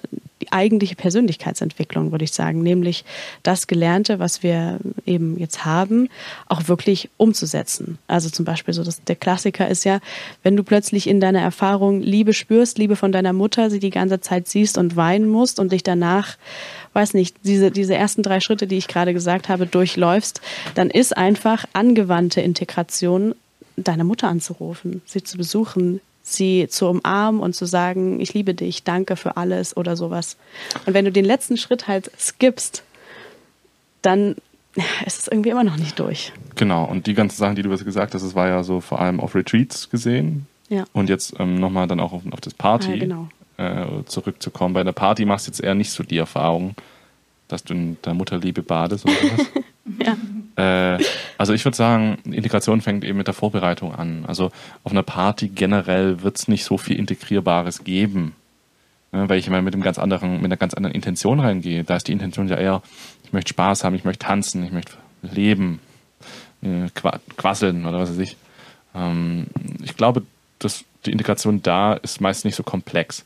die 0.46 0.52
eigentliche 0.52 0.94
Persönlichkeitsentwicklung, 0.94 2.12
würde 2.12 2.24
ich 2.24 2.32
sagen, 2.32 2.62
nämlich 2.62 3.04
das 3.42 3.66
Gelernte, 3.66 4.18
was 4.18 4.42
wir 4.42 4.78
eben 5.04 5.38
jetzt 5.38 5.64
haben, 5.64 6.08
auch 6.46 6.68
wirklich 6.68 7.08
umzusetzen. 7.16 7.98
Also 8.06 8.30
zum 8.30 8.44
Beispiel 8.44 8.74
so, 8.74 8.84
dass 8.84 9.02
der 9.02 9.16
Klassiker 9.16 9.68
ist 9.68 9.84
ja, 9.84 10.00
wenn 10.42 10.56
du 10.56 10.62
plötzlich 10.62 11.08
in 11.08 11.20
deiner 11.20 11.40
Erfahrung 11.40 12.00
Liebe 12.00 12.32
spürst, 12.32 12.78
Liebe 12.78 12.96
von 12.96 13.12
deiner 13.12 13.32
Mutter, 13.32 13.70
sie 13.70 13.80
die 13.80 13.90
ganze 13.90 14.20
Zeit 14.20 14.48
siehst 14.48 14.78
und 14.78 14.96
weinen 14.96 15.28
musst 15.28 15.58
und 15.58 15.72
dich 15.72 15.82
danach 15.82 16.36
weiß 16.92 17.12
nicht, 17.12 17.36
diese, 17.44 17.70
diese 17.70 17.94
ersten 17.94 18.22
drei 18.22 18.40
Schritte, 18.40 18.66
die 18.66 18.78
ich 18.78 18.88
gerade 18.88 19.12
gesagt 19.12 19.50
habe, 19.50 19.66
durchläufst, 19.66 20.40
dann 20.74 20.88
ist 20.88 21.14
einfach 21.14 21.66
angewandte 21.74 22.40
Integration 22.40 23.34
deine 23.76 24.04
Mutter 24.04 24.28
anzurufen, 24.28 25.02
sie 25.04 25.22
zu 25.22 25.36
besuchen, 25.36 26.00
sie 26.26 26.66
zu 26.68 26.88
umarmen 26.88 27.40
und 27.40 27.54
zu 27.54 27.66
sagen, 27.66 28.20
ich 28.20 28.34
liebe 28.34 28.52
dich, 28.52 28.82
danke 28.82 29.14
für 29.16 29.36
alles 29.36 29.76
oder 29.76 29.96
sowas. 29.96 30.36
Und 30.84 30.94
wenn 30.94 31.04
du 31.04 31.12
den 31.12 31.24
letzten 31.24 31.56
Schritt 31.56 31.86
halt 31.86 32.10
skippst, 32.18 32.82
dann 34.02 34.34
ist 35.06 35.20
es 35.20 35.28
irgendwie 35.28 35.50
immer 35.50 35.64
noch 35.64 35.76
nicht 35.76 35.98
durch. 35.98 36.32
Genau, 36.56 36.84
und 36.84 37.06
die 37.06 37.14
ganzen 37.14 37.36
Sachen, 37.36 37.54
die 37.54 37.62
du 37.62 37.70
gesagt 37.70 38.14
hast, 38.14 38.22
das 38.22 38.34
war 38.34 38.48
ja 38.48 38.62
so 38.64 38.80
vor 38.80 39.00
allem 39.00 39.20
auf 39.20 39.34
Retreats 39.34 39.88
gesehen. 39.88 40.46
Ja. 40.68 40.84
Und 40.92 41.08
jetzt 41.08 41.34
ähm, 41.38 41.60
nochmal 41.60 41.86
dann 41.86 42.00
auch 42.00 42.12
auf, 42.12 42.22
auf 42.32 42.40
das 42.40 42.54
Party 42.54 42.90
ja, 42.90 42.98
genau. 42.98 43.28
äh, 43.56 44.04
zurückzukommen. 44.06 44.74
Bei 44.74 44.82
der 44.82 44.92
Party 44.92 45.24
machst 45.24 45.46
du 45.46 45.52
jetzt 45.52 45.60
eher 45.60 45.76
nicht 45.76 45.92
so 45.92 46.02
die 46.02 46.18
Erfahrung, 46.18 46.74
dass 47.48 47.64
du 47.64 47.74
in 47.74 47.96
der 48.04 48.14
Mutterliebe 48.14 48.62
badest 48.62 49.04
oder 49.04 49.14
sowas. 49.14 49.46
ja. 50.56 50.96
Äh, 50.96 51.04
also 51.38 51.52
ich 51.52 51.64
würde 51.64 51.76
sagen, 51.76 52.18
Integration 52.24 52.80
fängt 52.80 53.04
eben 53.04 53.18
mit 53.18 53.26
der 53.26 53.34
Vorbereitung 53.34 53.94
an. 53.94 54.24
Also 54.26 54.50
auf 54.84 54.92
einer 54.92 55.02
Party 55.02 55.48
generell 55.48 56.22
wird 56.22 56.38
es 56.38 56.48
nicht 56.48 56.64
so 56.64 56.78
viel 56.78 56.98
Integrierbares 56.98 57.84
geben. 57.84 58.34
Ne, 59.12 59.28
weil 59.28 59.38
ich 59.38 59.46
immer 59.46 59.62
mit 59.62 59.74
einem 59.74 59.82
ganz 59.82 59.98
anderen, 59.98 60.36
mit 60.36 60.46
einer 60.46 60.56
ganz 60.56 60.74
anderen 60.74 60.94
Intention 60.94 61.40
reingehe. 61.40 61.84
Da 61.84 61.96
ist 61.96 62.08
die 62.08 62.12
Intention 62.12 62.48
ja 62.48 62.56
eher, 62.56 62.82
ich 63.24 63.32
möchte 63.32 63.50
Spaß 63.50 63.84
haben, 63.84 63.94
ich 63.94 64.04
möchte 64.04 64.26
tanzen, 64.26 64.64
ich 64.64 64.72
möchte 64.72 64.92
leben, 65.22 65.80
äh, 66.62 66.88
quasseln 67.36 67.86
oder 67.86 67.98
was 67.98 68.10
weiß 68.10 68.18
ich. 68.18 68.36
Ähm, 68.94 69.46
ich 69.82 69.96
glaube, 69.96 70.22
dass 70.58 70.84
die 71.04 71.12
Integration 71.12 71.62
da 71.62 71.94
ist 71.94 72.20
meist 72.20 72.44
nicht 72.44 72.56
so 72.56 72.62
komplex 72.62 73.24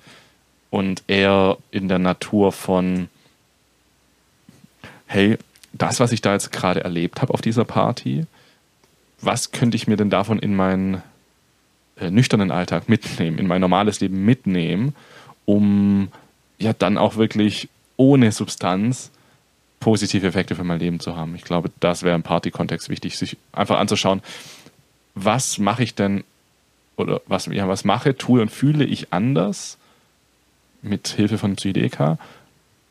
und 0.68 1.02
eher 1.06 1.56
in 1.70 1.88
der 1.88 1.98
Natur 1.98 2.52
von, 2.52 3.08
hey, 5.10 5.36
das, 5.72 5.98
was 5.98 6.12
ich 6.12 6.20
da 6.20 6.34
jetzt 6.34 6.52
gerade 6.52 6.84
erlebt 6.84 7.20
habe 7.20 7.34
auf 7.34 7.40
dieser 7.40 7.64
Party, 7.64 8.26
was 9.20 9.50
könnte 9.50 9.76
ich 9.76 9.88
mir 9.88 9.96
denn 9.96 10.08
davon 10.08 10.38
in 10.38 10.54
meinen 10.54 11.02
äh, 11.96 12.10
nüchternen 12.10 12.52
Alltag 12.52 12.88
mitnehmen, 12.88 13.38
in 13.38 13.48
mein 13.48 13.60
normales 13.60 13.98
Leben 13.98 14.24
mitnehmen, 14.24 14.94
um 15.46 16.12
ja 16.58 16.72
dann 16.72 16.96
auch 16.96 17.16
wirklich 17.16 17.68
ohne 17.96 18.30
Substanz 18.30 19.10
positive 19.80 20.26
Effekte 20.26 20.54
für 20.54 20.62
mein 20.62 20.78
Leben 20.78 21.00
zu 21.00 21.16
haben. 21.16 21.34
Ich 21.34 21.42
glaube, 21.42 21.72
das 21.80 22.04
wäre 22.04 22.14
im 22.14 22.22
Party-Kontext 22.22 22.88
wichtig, 22.88 23.18
sich 23.18 23.36
einfach 23.52 23.80
anzuschauen, 23.80 24.22
was 25.16 25.58
mache 25.58 25.82
ich 25.82 25.96
denn 25.96 26.22
oder 26.96 27.20
was, 27.26 27.46
ja, 27.46 27.66
was 27.66 27.84
mache, 27.84 28.16
tue 28.16 28.42
und 28.42 28.50
fühle 28.50 28.84
ich 28.84 29.12
anders 29.12 29.76
mit 30.82 31.08
Hilfe 31.08 31.36
von 31.36 31.56
Psychedeka 31.56 32.18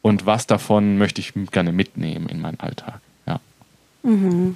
und 0.01 0.25
was 0.25 0.47
davon 0.47 0.97
möchte 0.97 1.21
ich 1.21 1.33
gerne 1.51 1.71
mitnehmen 1.71 2.29
in 2.29 2.39
meinen 2.41 2.59
Alltag. 2.59 2.99
Ja. 3.27 3.39
Mhm. 4.03 4.55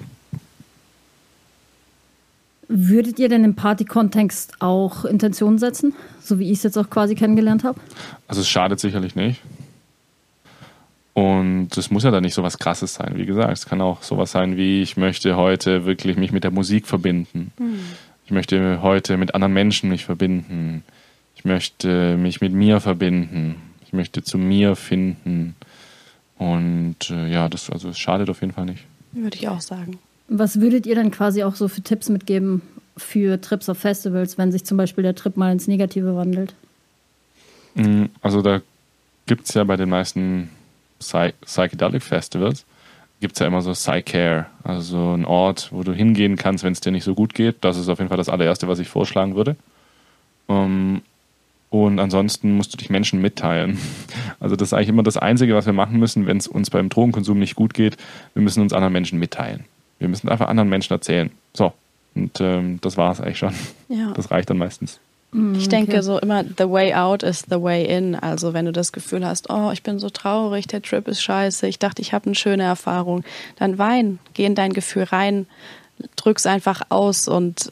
Würdet 2.67 3.19
ihr 3.19 3.29
denn 3.29 3.43
im 3.43 3.55
Party-Kontext 3.55 4.61
auch 4.61 5.05
Intentionen 5.05 5.59
setzen, 5.59 5.93
so 6.21 6.39
wie 6.39 6.49
ich 6.49 6.59
es 6.59 6.63
jetzt 6.63 6.77
auch 6.77 6.89
quasi 6.89 7.13
kennengelernt 7.13 7.63
habe? 7.63 7.79
Also 8.27 8.41
es 8.41 8.49
schadet 8.49 8.79
sicherlich 8.79 9.15
nicht. 9.15 9.41
Und 11.13 11.77
es 11.77 11.91
muss 11.91 12.03
ja 12.03 12.09
dann 12.09 12.23
nicht 12.23 12.33
so 12.33 12.41
was 12.41 12.57
Krasses 12.57 12.95
sein. 12.95 13.13
Wie 13.15 13.25
gesagt, 13.25 13.53
es 13.53 13.65
kann 13.67 13.81
auch 13.81 14.01
sowas 14.01 14.31
sein 14.31 14.57
wie, 14.57 14.81
ich 14.81 14.97
möchte 14.97 15.35
heute 15.35 15.85
wirklich 15.85 16.17
mich 16.17 16.31
mit 16.31 16.43
der 16.43 16.51
Musik 16.51 16.87
verbinden. 16.87 17.51
Mhm. 17.59 17.79
Ich 18.25 18.31
möchte 18.31 18.81
heute 18.81 19.17
mit 19.17 19.35
anderen 19.35 19.53
Menschen 19.53 19.89
mich 19.89 20.05
verbinden. 20.05 20.83
Ich 21.35 21.45
möchte 21.45 22.17
mich 22.17 22.41
mit 22.41 22.53
mir 22.53 22.79
verbinden. 22.79 23.55
Ich 23.93 23.95
möchte 23.95 24.23
zu 24.23 24.39
mir 24.39 24.75
finden. 24.75 25.55
Und 26.39 27.11
äh, 27.11 27.31
ja, 27.31 27.47
das 27.47 27.69
also 27.69 27.89
es 27.89 27.99
schadet 27.99 28.27
auf 28.27 28.41
jeden 28.41 28.51
Fall 28.51 28.65
nicht. 28.65 28.85
Würde 29.11 29.37
ich 29.37 29.47
auch 29.47 29.61
sagen. 29.61 29.99
Was 30.27 30.59
würdet 30.59 30.87
ihr 30.87 30.95
dann 30.95 31.11
quasi 31.11 31.43
auch 31.43 31.53
so 31.53 31.67
für 31.67 31.83
Tipps 31.83 32.09
mitgeben 32.09 32.63
für 32.97 33.39
Trips 33.39 33.69
auf 33.69 33.77
Festivals, 33.77 34.39
wenn 34.39 34.51
sich 34.51 34.65
zum 34.65 34.77
Beispiel 34.77 35.03
der 35.03 35.13
Trip 35.13 35.37
mal 35.37 35.51
ins 35.51 35.67
Negative 35.67 36.15
wandelt? 36.15 36.55
Mm, 37.75 38.05
Also 38.23 38.41
da 38.41 38.61
gibt 39.27 39.47
es 39.47 39.53
ja 39.53 39.63
bei 39.63 39.77
den 39.77 39.89
meisten 39.89 40.49
Psy 40.97 41.33
Psychedelic 41.41 42.01
Festivals, 42.01 42.65
gibt 43.21 43.35
es 43.35 43.41
ja 43.41 43.45
immer 43.45 43.61
so 43.61 43.73
Psycare, 43.73 44.47
also 44.63 44.81
so 44.81 45.13
ein 45.13 45.25
Ort, 45.25 45.69
wo 45.71 45.83
du 45.83 45.93
hingehen 45.93 46.35
kannst, 46.35 46.63
wenn 46.63 46.73
es 46.73 46.81
dir 46.81 46.91
nicht 46.91 47.03
so 47.03 47.13
gut 47.13 47.35
geht. 47.35 47.57
Das 47.61 47.77
ist 47.77 47.89
auf 47.89 47.99
jeden 47.99 48.09
Fall 48.09 48.17
das 48.17 48.29
allererste, 48.29 48.67
was 48.67 48.79
ich 48.79 48.87
vorschlagen 48.87 49.35
würde. 49.35 49.55
Ähm, 50.49 51.03
und 51.73 51.97
ansonsten 51.99 52.55
musst 52.55 52.71
du 52.71 52.77
dich 52.77 52.91
Menschen 52.91 53.19
mitteilen. 53.19 53.79
Also 54.39 54.57
das 54.57 54.69
ist 54.69 54.73
eigentlich 54.73 54.89
immer 54.89 55.03
das 55.03 55.15
Einzige, 55.15 55.55
was 55.55 55.65
wir 55.65 55.71
machen 55.71 55.99
müssen, 55.99 56.25
wenn 56.25 56.35
es 56.35 56.49
uns 56.49 56.69
beim 56.69 56.89
Drogenkonsum 56.89 57.39
nicht 57.39 57.55
gut 57.55 57.73
geht. 57.73 57.95
Wir 58.33 58.41
müssen 58.41 58.61
uns 58.61 58.73
anderen 58.73 58.91
Menschen 58.91 59.17
mitteilen. 59.17 59.63
Wir 59.99 60.09
müssen 60.09 60.27
einfach 60.27 60.49
anderen 60.49 60.67
Menschen 60.67 60.91
erzählen. 60.91 61.31
So. 61.53 61.71
Und 62.13 62.41
ähm, 62.41 62.79
das 62.81 62.97
war 62.97 63.13
es 63.13 63.21
eigentlich 63.21 63.37
schon. 63.37 63.53
Ja. 63.87 64.11
Das 64.11 64.31
reicht 64.31 64.49
dann 64.49 64.57
meistens. 64.57 64.99
Ich 65.55 65.69
denke 65.69 66.03
so 66.03 66.19
immer, 66.19 66.43
the 66.43 66.69
way 66.69 66.93
out 66.93 67.23
is 67.23 67.45
the 67.49 67.61
way 67.61 67.85
in. 67.85 68.15
Also 68.15 68.53
wenn 68.53 68.65
du 68.65 68.73
das 68.73 68.91
Gefühl 68.91 69.25
hast, 69.25 69.49
oh, 69.49 69.71
ich 69.71 69.81
bin 69.81 69.97
so 69.97 70.09
traurig, 70.09 70.67
der 70.67 70.81
Trip 70.81 71.07
ist 71.07 71.23
scheiße, 71.23 71.65
ich 71.67 71.79
dachte, 71.79 72.01
ich 72.01 72.11
habe 72.11 72.25
eine 72.25 72.35
schöne 72.35 72.63
Erfahrung, 72.63 73.23
dann 73.55 73.77
wein, 73.77 74.19
geh 74.33 74.43
in 74.43 74.55
dein 74.55 74.73
Gefühl 74.73 75.03
rein, 75.03 75.47
drück's 76.17 76.45
einfach 76.45 76.81
aus 76.89 77.29
und 77.29 77.71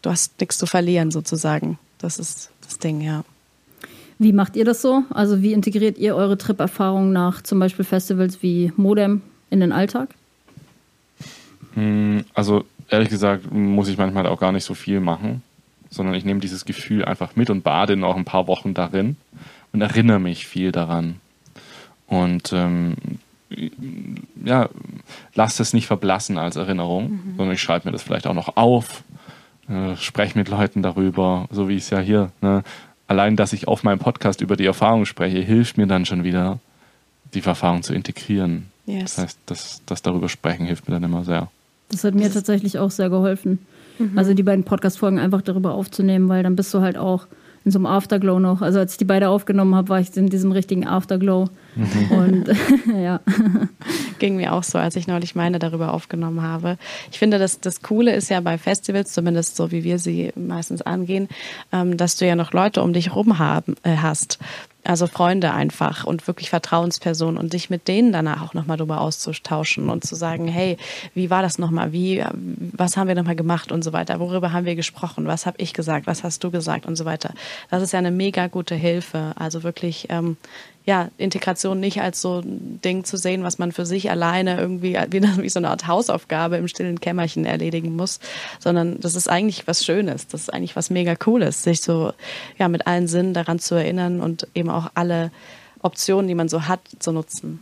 du 0.00 0.08
hast 0.10 0.40
nichts 0.40 0.56
zu 0.56 0.64
verlieren 0.64 1.10
sozusagen. 1.10 1.78
Das 1.98 2.18
ist 2.18 2.50
das 2.68 2.78
Ding, 2.78 3.00
ja. 3.00 3.24
Wie 4.18 4.32
macht 4.32 4.56
ihr 4.56 4.64
das 4.64 4.82
so? 4.82 5.04
Also 5.10 5.42
wie 5.42 5.52
integriert 5.52 5.96
ihr 5.96 6.16
eure 6.16 6.36
Trip-Erfahrungen 6.36 7.12
nach 7.12 7.42
zum 7.42 7.60
Beispiel 7.60 7.84
Festivals 7.84 8.42
wie 8.42 8.72
Modem 8.76 9.22
in 9.50 9.60
den 9.60 9.72
Alltag? 9.72 10.10
Mm, 11.74 12.20
Also 12.34 12.64
ehrlich 12.88 13.08
gesagt 13.08 13.50
muss 13.52 13.88
ich 13.88 13.96
manchmal 13.96 14.26
auch 14.26 14.40
gar 14.40 14.52
nicht 14.52 14.64
so 14.64 14.74
viel 14.74 15.00
machen, 15.00 15.42
sondern 15.88 16.14
ich 16.14 16.24
nehme 16.24 16.40
dieses 16.40 16.64
Gefühl 16.64 17.04
einfach 17.04 17.36
mit 17.36 17.48
und 17.50 17.62
bade 17.62 17.96
noch 17.96 18.16
ein 18.16 18.24
paar 18.24 18.48
Wochen 18.48 18.74
darin 18.74 19.16
und 19.72 19.80
erinnere 19.80 20.18
mich 20.18 20.46
viel 20.46 20.72
daran. 20.72 21.20
Und 22.06 22.52
ähm, 22.52 22.94
ja, 24.44 24.68
lass 25.34 25.60
es 25.60 25.72
nicht 25.72 25.86
verblassen 25.86 26.38
als 26.38 26.56
Erinnerung, 26.56 27.20
sondern 27.36 27.54
ich 27.54 27.62
schreibe 27.62 27.88
mir 27.88 27.92
das 27.92 28.02
vielleicht 28.02 28.26
auch 28.26 28.34
noch 28.34 28.56
auf, 28.56 29.04
äh, 29.68 29.96
spreche 29.96 30.38
mit 30.38 30.48
Leuten 30.48 30.82
darüber, 30.82 31.46
so 31.50 31.68
wie 31.68 31.76
ich 31.76 31.84
es 31.84 31.90
ja 31.90 32.00
hier. 32.00 32.30
Ne? 32.40 32.62
Allein, 33.06 33.36
dass 33.36 33.52
ich 33.52 33.68
auf 33.68 33.84
meinem 33.84 33.98
Podcast 33.98 34.40
über 34.40 34.56
die 34.56 34.66
Erfahrung 34.66 35.04
spreche, 35.04 35.38
hilft 35.38 35.78
mir 35.78 35.86
dann 35.86 36.04
schon 36.04 36.24
wieder, 36.24 36.58
die 37.34 37.42
Erfahrung 37.42 37.82
zu 37.82 37.94
integrieren. 37.94 38.66
Yes. 38.86 39.16
Das 39.16 39.24
heißt, 39.24 39.38
das, 39.46 39.82
das 39.86 40.02
darüber 40.02 40.28
sprechen 40.28 40.66
hilft 40.66 40.88
mir 40.88 40.94
dann 40.94 41.04
immer 41.04 41.24
sehr. 41.24 41.48
Das 41.90 42.04
hat 42.04 42.14
mir 42.14 42.32
tatsächlich 42.32 42.78
auch 42.78 42.90
sehr 42.90 43.10
geholfen. 43.10 43.58
Mhm. 43.98 44.18
Also 44.18 44.34
die 44.34 44.42
beiden 44.42 44.64
Podcast-Folgen 44.64 45.18
einfach 45.18 45.42
darüber 45.42 45.74
aufzunehmen, 45.74 46.28
weil 46.28 46.42
dann 46.42 46.56
bist 46.56 46.72
du 46.72 46.80
halt 46.80 46.96
auch 46.96 47.26
in 47.68 47.72
so 47.72 47.78
einem 47.78 47.86
Afterglow 47.86 48.38
noch. 48.38 48.62
Also 48.62 48.78
als 48.78 48.92
ich 48.92 48.98
die 48.98 49.04
beide 49.04 49.28
aufgenommen 49.28 49.74
habe, 49.74 49.90
war 49.90 50.00
ich 50.00 50.16
in 50.16 50.30
diesem 50.30 50.52
richtigen 50.52 50.86
Afterglow. 50.86 51.48
Mhm. 51.76 52.10
Und 52.10 52.48
ja. 53.02 53.20
Ging 54.18 54.36
mir 54.36 54.54
auch 54.54 54.62
so, 54.62 54.78
als 54.78 54.96
ich 54.96 55.06
neulich 55.06 55.34
meine 55.34 55.58
darüber 55.58 55.92
aufgenommen 55.92 56.42
habe. 56.42 56.78
Ich 57.12 57.18
finde, 57.18 57.38
das, 57.38 57.60
das 57.60 57.82
Coole 57.82 58.14
ist 58.14 58.30
ja 58.30 58.40
bei 58.40 58.56
Festivals, 58.56 59.12
zumindest 59.12 59.56
so 59.56 59.70
wie 59.70 59.84
wir 59.84 59.98
sie 59.98 60.32
meistens 60.34 60.80
angehen, 60.82 61.28
ähm, 61.72 61.96
dass 61.96 62.16
du 62.16 62.26
ja 62.26 62.34
noch 62.34 62.52
Leute 62.52 62.82
um 62.82 62.94
dich 62.94 63.14
rum 63.14 63.38
haben, 63.38 63.76
äh, 63.82 63.96
hast. 63.96 64.38
Also 64.88 65.06
Freunde 65.06 65.52
einfach 65.52 66.04
und 66.04 66.26
wirklich 66.26 66.48
Vertrauenspersonen 66.48 67.36
und 67.36 67.52
dich 67.52 67.68
mit 67.68 67.88
denen 67.88 68.10
danach 68.10 68.42
auch 68.42 68.54
nochmal 68.54 68.78
drüber 68.78 69.02
auszutauschen 69.02 69.90
und 69.90 70.02
zu 70.02 70.14
sagen, 70.14 70.48
hey, 70.48 70.78
wie 71.12 71.28
war 71.28 71.42
das 71.42 71.58
nochmal? 71.58 71.92
Wie, 71.92 72.24
was 72.72 72.96
haben 72.96 73.06
wir 73.06 73.14
nochmal 73.14 73.36
gemacht 73.36 73.70
und 73.70 73.84
so 73.84 73.92
weiter? 73.92 74.18
Worüber 74.18 74.54
haben 74.54 74.64
wir 74.64 74.76
gesprochen? 74.76 75.26
Was 75.26 75.44
habe 75.44 75.58
ich 75.60 75.74
gesagt? 75.74 76.06
Was 76.06 76.24
hast 76.24 76.42
du 76.42 76.50
gesagt 76.50 76.86
und 76.86 76.96
so 76.96 77.04
weiter? 77.04 77.34
Das 77.68 77.82
ist 77.82 77.92
ja 77.92 77.98
eine 77.98 78.10
mega 78.10 78.46
gute 78.46 78.76
Hilfe. 78.76 79.34
Also 79.36 79.62
wirklich, 79.62 80.06
ähm, 80.08 80.38
ja, 80.88 81.10
Integration 81.18 81.80
nicht 81.80 82.00
als 82.00 82.22
so 82.22 82.38
ein 82.38 82.80
Ding 82.82 83.04
zu 83.04 83.18
sehen, 83.18 83.42
was 83.42 83.58
man 83.58 83.72
für 83.72 83.84
sich 83.84 84.10
alleine 84.10 84.58
irgendwie 84.58 84.94
wie, 85.10 85.48
so 85.50 85.58
eine 85.58 85.68
Art 85.68 85.86
Hausaufgabe 85.86 86.56
im 86.56 86.66
stillen 86.66 86.98
Kämmerchen 86.98 87.44
erledigen 87.44 87.94
muss, 87.94 88.20
sondern 88.58 88.98
das 88.98 89.14
ist 89.14 89.28
eigentlich 89.28 89.68
was 89.68 89.84
Schönes, 89.84 90.28
das 90.28 90.42
ist 90.42 90.54
eigentlich 90.54 90.76
was 90.76 90.88
mega 90.88 91.14
Cooles, 91.14 91.62
sich 91.62 91.82
so 91.82 92.14
ja 92.58 92.68
mit 92.68 92.86
allen 92.86 93.06
Sinnen 93.06 93.34
daran 93.34 93.58
zu 93.58 93.74
erinnern 93.74 94.22
und 94.22 94.48
eben 94.54 94.70
auch 94.70 94.90
alle 94.94 95.30
Optionen, 95.82 96.26
die 96.26 96.34
man 96.34 96.48
so 96.48 96.66
hat, 96.68 96.80
zu 97.00 97.12
nutzen. 97.12 97.60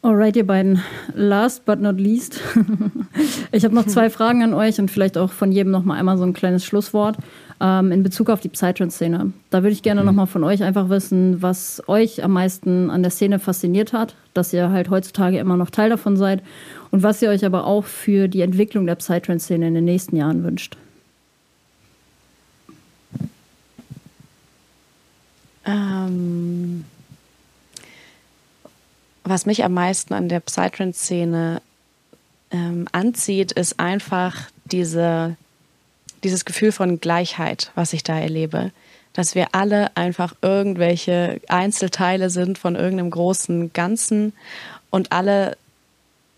Alright, 0.00 0.36
ihr 0.36 0.46
beiden. 0.46 0.82
Last 1.14 1.66
but 1.66 1.80
not 1.80 2.00
least. 2.00 2.40
Ich 3.54 3.64
habe 3.64 3.74
noch 3.74 3.86
zwei 3.86 4.08
Fragen 4.08 4.42
an 4.42 4.54
euch 4.54 4.80
und 4.80 4.90
vielleicht 4.90 5.18
auch 5.18 5.30
von 5.30 5.52
jedem 5.52 5.70
noch 5.70 5.84
mal 5.84 5.98
einmal 5.98 6.16
so 6.16 6.24
ein 6.24 6.32
kleines 6.32 6.64
Schlusswort 6.64 7.18
ähm, 7.62 7.92
in 7.92 8.02
Bezug 8.02 8.28
auf 8.28 8.40
die 8.40 8.48
Psytrance-Szene. 8.48 9.32
Da 9.50 9.62
würde 9.62 9.72
ich 9.72 9.82
gerne 9.82 10.02
noch 10.02 10.12
mal 10.12 10.26
von 10.26 10.42
euch 10.42 10.64
einfach 10.64 10.88
wissen, 10.88 11.40
was 11.40 11.80
euch 11.86 12.24
am 12.24 12.32
meisten 12.32 12.90
an 12.90 13.02
der 13.02 13.12
Szene 13.12 13.38
fasziniert 13.38 13.92
hat, 13.92 14.16
dass 14.34 14.52
ihr 14.52 14.70
halt 14.70 14.90
heutzutage 14.90 15.38
immer 15.38 15.56
noch 15.56 15.70
Teil 15.70 15.88
davon 15.88 16.16
seid 16.16 16.42
und 16.90 17.04
was 17.04 17.22
ihr 17.22 17.30
euch 17.30 17.44
aber 17.44 17.64
auch 17.64 17.84
für 17.84 18.26
die 18.26 18.40
Entwicklung 18.40 18.84
der 18.86 18.96
Psytrance-Szene 18.96 19.68
in 19.68 19.74
den 19.74 19.84
nächsten 19.84 20.16
Jahren 20.16 20.42
wünscht. 20.42 20.76
Ähm, 25.64 26.84
was 29.22 29.46
mich 29.46 29.64
am 29.64 29.74
meisten 29.74 30.14
an 30.14 30.28
der 30.28 30.40
Psytrance-Szene 30.40 31.62
ähm, 32.50 32.88
anzieht, 32.90 33.52
ist 33.52 33.78
einfach 33.78 34.48
diese, 34.64 35.36
dieses 36.24 36.44
Gefühl 36.44 36.72
von 36.72 37.00
Gleichheit, 37.00 37.70
was 37.74 37.92
ich 37.92 38.02
da 38.02 38.18
erlebe. 38.18 38.72
Dass 39.12 39.34
wir 39.34 39.48
alle 39.54 39.94
einfach 39.96 40.34
irgendwelche 40.40 41.40
Einzelteile 41.48 42.30
sind 42.30 42.58
von 42.58 42.76
irgendeinem 42.76 43.10
großen 43.10 43.72
Ganzen 43.72 44.32
und 44.90 45.12
alle 45.12 45.56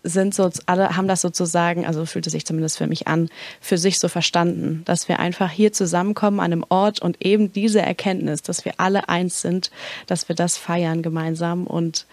sind 0.05 0.35
so, 0.35 0.49
alle 0.67 0.95
haben 0.95 1.07
das 1.07 1.21
sozusagen, 1.21 1.85
also 1.85 2.05
fühlt 2.05 2.27
es 2.27 2.33
sich 2.33 2.45
zumindest 2.45 2.77
für 2.77 2.85
mich 2.87 3.07
an, 3.07 3.29
für 3.59 3.77
sich 3.77 3.99
so 3.99 4.07
verstanden, 4.07 4.83
dass 4.85 5.09
wir 5.09 5.19
einfach 5.19 5.49
hier 5.49 5.73
zusammenkommen 5.73 6.39
an 6.39 6.51
einem 6.51 6.65
Ort 6.69 7.01
und 7.01 7.25
eben 7.25 7.51
diese 7.51 7.81
Erkenntnis, 7.81 8.43
dass 8.43 8.65
wir 8.65 8.73
alle 8.77 9.09
eins 9.09 9.41
sind, 9.41 9.71
dass 10.05 10.29
wir 10.29 10.35
das 10.35 10.57
feiern 10.57 11.01
gemeinsam 11.01 11.65
und 11.65 12.05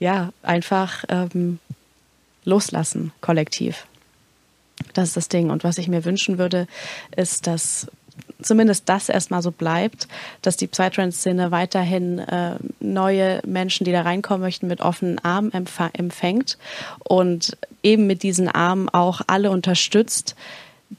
ja, 0.00 0.32
einfach 0.42 1.04
ähm, 1.08 1.58
loslassen, 2.44 3.12
kollektiv. 3.20 3.86
Das 4.94 5.08
ist 5.08 5.16
das 5.16 5.28
Ding. 5.28 5.50
Und 5.50 5.64
was 5.64 5.78
ich 5.78 5.88
mir 5.88 6.04
wünschen 6.04 6.38
würde, 6.38 6.66
ist, 7.16 7.46
dass 7.46 7.88
zumindest 8.42 8.88
das 8.88 9.08
erstmal 9.08 9.42
so 9.42 9.50
bleibt, 9.50 10.08
dass 10.42 10.56
die 10.56 10.66
Psytrance-Szene 10.66 11.50
weiterhin 11.50 12.18
äh, 12.18 12.56
neue 12.80 13.40
Menschen, 13.46 13.84
die 13.84 13.92
da 13.92 14.02
reinkommen 14.02 14.42
möchten, 14.42 14.68
mit 14.68 14.80
offenen 14.80 15.18
Armen 15.18 15.50
empf- 15.50 15.94
empfängt 15.94 16.58
und 17.00 17.56
eben 17.82 18.06
mit 18.06 18.22
diesen 18.22 18.48
Armen 18.48 18.88
auch 18.88 19.22
alle 19.26 19.50
unterstützt, 19.50 20.36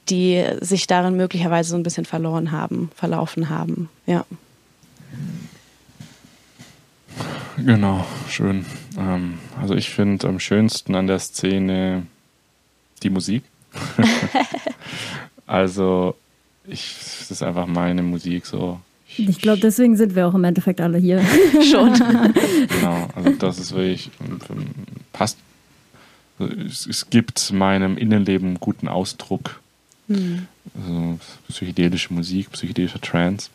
die 0.09 0.45
sich 0.61 0.87
darin 0.87 1.15
möglicherweise 1.15 1.71
so 1.71 1.75
ein 1.75 1.83
bisschen 1.83 2.05
verloren 2.05 2.51
haben, 2.51 2.91
verlaufen 2.95 3.49
haben. 3.49 3.89
Ja. 4.05 4.25
Genau, 7.57 8.05
schön. 8.29 8.65
Ähm, 8.97 9.39
also 9.59 9.75
ich 9.75 9.89
finde 9.89 10.27
am 10.27 10.39
schönsten 10.39 10.95
an 10.95 11.07
der 11.07 11.19
Szene 11.19 12.05
die 13.03 13.09
Musik. 13.09 13.43
also 15.47 16.15
ich, 16.67 16.95
das 16.99 17.31
ist 17.31 17.43
einfach 17.43 17.67
meine 17.67 18.03
Musik 18.03 18.45
so. 18.45 18.79
Ich 19.17 19.39
glaube, 19.39 19.59
deswegen 19.59 19.97
sind 19.97 20.15
wir 20.15 20.27
auch 20.27 20.35
im 20.35 20.43
Endeffekt 20.43 20.79
alle 20.81 20.97
hier. 20.97 21.21
Schon. 21.69 21.93
Genau, 21.93 23.09
also 23.15 23.31
das 23.31 23.59
ist 23.59 23.73
wirklich, 23.73 24.11
passt. 25.11 25.37
Es, 26.37 26.85
es 26.85 27.09
gibt 27.09 27.51
meinem 27.51 27.97
Innenleben 27.97 28.59
guten 28.59 28.87
Ausdruck. 28.87 29.59
Also 30.07 31.19
psychedelische 31.47 32.13
Musik, 32.13 32.51
psychedelischer 32.51 33.01
Trance. 33.01 33.49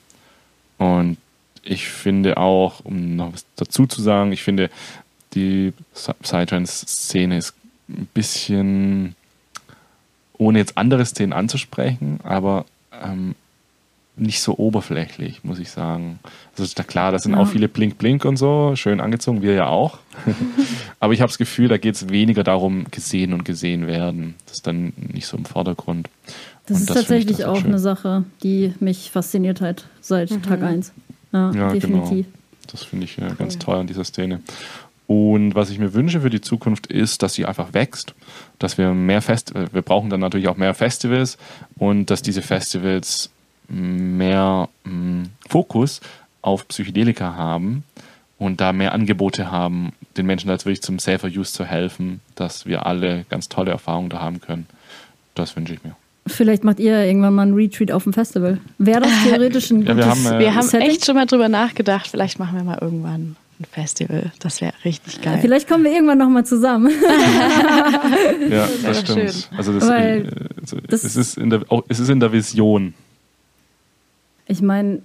Und 0.78 1.16
ich 1.62 1.88
finde 1.88 2.36
auch, 2.36 2.84
um 2.84 3.16
noch 3.16 3.32
was 3.32 3.44
dazu 3.56 3.86
zu 3.86 4.02
sagen, 4.02 4.32
ich 4.32 4.42
finde, 4.42 4.70
die 5.34 5.72
Psytrance-Szene 5.94 7.38
ist 7.38 7.54
ein 7.88 8.06
bisschen, 8.14 9.16
ohne 10.38 10.58
jetzt 10.58 10.76
andere 10.76 11.04
Szenen 11.04 11.32
anzusprechen, 11.32 12.20
aber 12.22 12.64
ähm, 13.02 13.34
nicht 14.16 14.40
so 14.42 14.56
oberflächlich, 14.56 15.42
muss 15.42 15.58
ich 15.58 15.70
sagen. 15.70 16.20
Also 16.52 16.62
ist 16.62 16.78
da 16.78 16.84
klar, 16.84 17.10
da 17.10 17.18
sind 17.18 17.32
Ja. 17.32 17.38
auch 17.38 17.48
viele 17.48 17.68
Blink-Blink 17.68 18.24
und 18.24 18.36
so, 18.36 18.76
schön 18.76 19.00
angezogen, 19.00 19.42
wir 19.42 19.54
ja 19.54 19.66
auch. 19.66 19.98
aber 21.00 21.12
ich 21.12 21.20
habe 21.20 21.28
das 21.30 21.38
Gefühl, 21.38 21.68
da 21.68 21.78
geht 21.78 21.96
es 21.96 22.08
weniger 22.10 22.44
darum, 22.44 22.84
gesehen 22.90 23.32
und 23.32 23.44
gesehen 23.44 23.86
werden. 23.88 24.34
Das 24.46 24.56
ist 24.58 24.66
dann 24.68 24.92
nicht 24.96 25.26
so 25.26 25.36
im 25.36 25.44
Vordergrund. 25.44 26.08
Das 26.66 26.76
Und 26.76 26.80
ist 26.82 26.90
das 26.90 26.96
tatsächlich 26.98 27.38
das 27.38 27.46
auch 27.46 27.56
schön. 27.56 27.66
eine 27.66 27.78
Sache, 27.80 28.24
die 28.42 28.72
mich 28.80 29.10
fasziniert 29.10 29.60
hat 29.60 29.86
seit 30.00 30.30
Tag 30.44 30.62
1. 30.62 30.92
Ja, 31.32 31.50
Ja, 31.52 31.72
definitiv. 31.72 32.26
genau. 32.26 32.38
Das 32.70 32.82
finde 32.84 33.04
ich 33.04 33.18
äh, 33.18 33.30
ganz 33.36 33.58
toll 33.58 33.76
an 33.76 33.86
dieser 33.88 34.04
Szene. 34.04 34.40
Und 35.06 35.54
was 35.54 35.70
ich 35.70 35.78
mir 35.78 35.92
wünsche 35.92 36.22
für 36.22 36.30
die 36.30 36.40
Zukunft 36.40 36.86
ist, 36.86 37.22
dass 37.22 37.34
sie 37.34 37.44
einfach 37.44 37.74
wächst, 37.74 38.14
dass 38.58 38.78
wir 38.78 38.94
mehr 38.94 39.20
Fest, 39.20 39.54
äh, 39.54 39.66
wir 39.72 39.82
brauchen 39.82 40.08
dann 40.08 40.20
natürlich 40.20 40.48
auch 40.48 40.56
mehr 40.56 40.74
Festivals 40.74 41.36
und 41.76 42.10
dass 42.10 42.22
diese 42.22 42.42
Festivals 42.42 43.30
mehr 43.68 44.68
mh, 44.84 44.92
mm, 44.92 45.30
Fokus 45.48 46.00
auf 46.40 46.66
Psychedelika 46.68 47.34
haben 47.36 47.84
und 48.38 48.60
da 48.60 48.72
mehr 48.72 48.92
Angebote 48.92 49.50
haben, 49.50 49.92
den 50.16 50.26
Menschen 50.26 50.50
als 50.50 50.64
wirklich 50.64 50.82
zum 50.82 50.98
Safer 50.98 51.28
Use 51.28 51.52
zu 51.52 51.64
helfen, 51.64 52.20
dass 52.34 52.66
wir 52.66 52.86
alle 52.86 53.24
ganz 53.28 53.48
tolle 53.48 53.70
Erfahrungen 53.70 54.10
da 54.10 54.20
haben 54.20 54.40
können. 54.40 54.66
Das 55.34 55.56
wünsche 55.56 55.74
ich 55.74 55.84
mir. 55.84 55.96
Vielleicht 56.26 56.64
macht 56.64 56.80
ihr 56.80 57.04
irgendwann 57.04 57.34
mal 57.34 57.42
einen 57.42 57.54
Retreat 57.54 57.92
auf 57.92 58.04
dem 58.04 58.14
Festival. 58.14 58.58
Wäre 58.78 59.00
das 59.00 59.10
theoretisch 59.24 59.70
ein 59.70 59.82
ja, 59.84 59.96
wir 59.96 60.06
haben, 60.06 60.26
äh, 60.26 60.38
wir 60.38 60.54
haben 60.54 60.68
echt 60.80 61.04
schon 61.04 61.14
mal 61.14 61.26
drüber 61.26 61.48
nachgedacht. 61.48 62.08
Vielleicht 62.08 62.38
machen 62.38 62.56
wir 62.56 62.64
mal 62.64 62.78
irgendwann 62.80 63.36
Festival. 63.66 64.32
Das 64.38 64.60
wäre 64.60 64.72
richtig 64.84 65.20
geil. 65.20 65.38
Vielleicht 65.40 65.68
kommen 65.68 65.84
wir 65.84 65.92
irgendwann 65.92 66.18
noch 66.18 66.28
mal 66.28 66.44
zusammen. 66.44 66.90
ja, 68.50 68.66
das, 68.66 68.82
das 68.82 69.00
stimmt. 69.00 69.32
Schön. 69.32 69.58
Also, 69.58 69.72
das, 69.72 69.88
Weil, 69.88 70.48
also 70.60 70.78
das 70.88 71.04
es, 71.04 71.16
ist 71.16 71.38
in 71.38 71.50
der, 71.50 71.62
auch, 71.68 71.84
es 71.88 72.00
ist 72.00 72.08
in 72.08 72.20
der 72.20 72.32
Vision. 72.32 72.94
Ich 74.46 74.60
meine, 74.60 75.00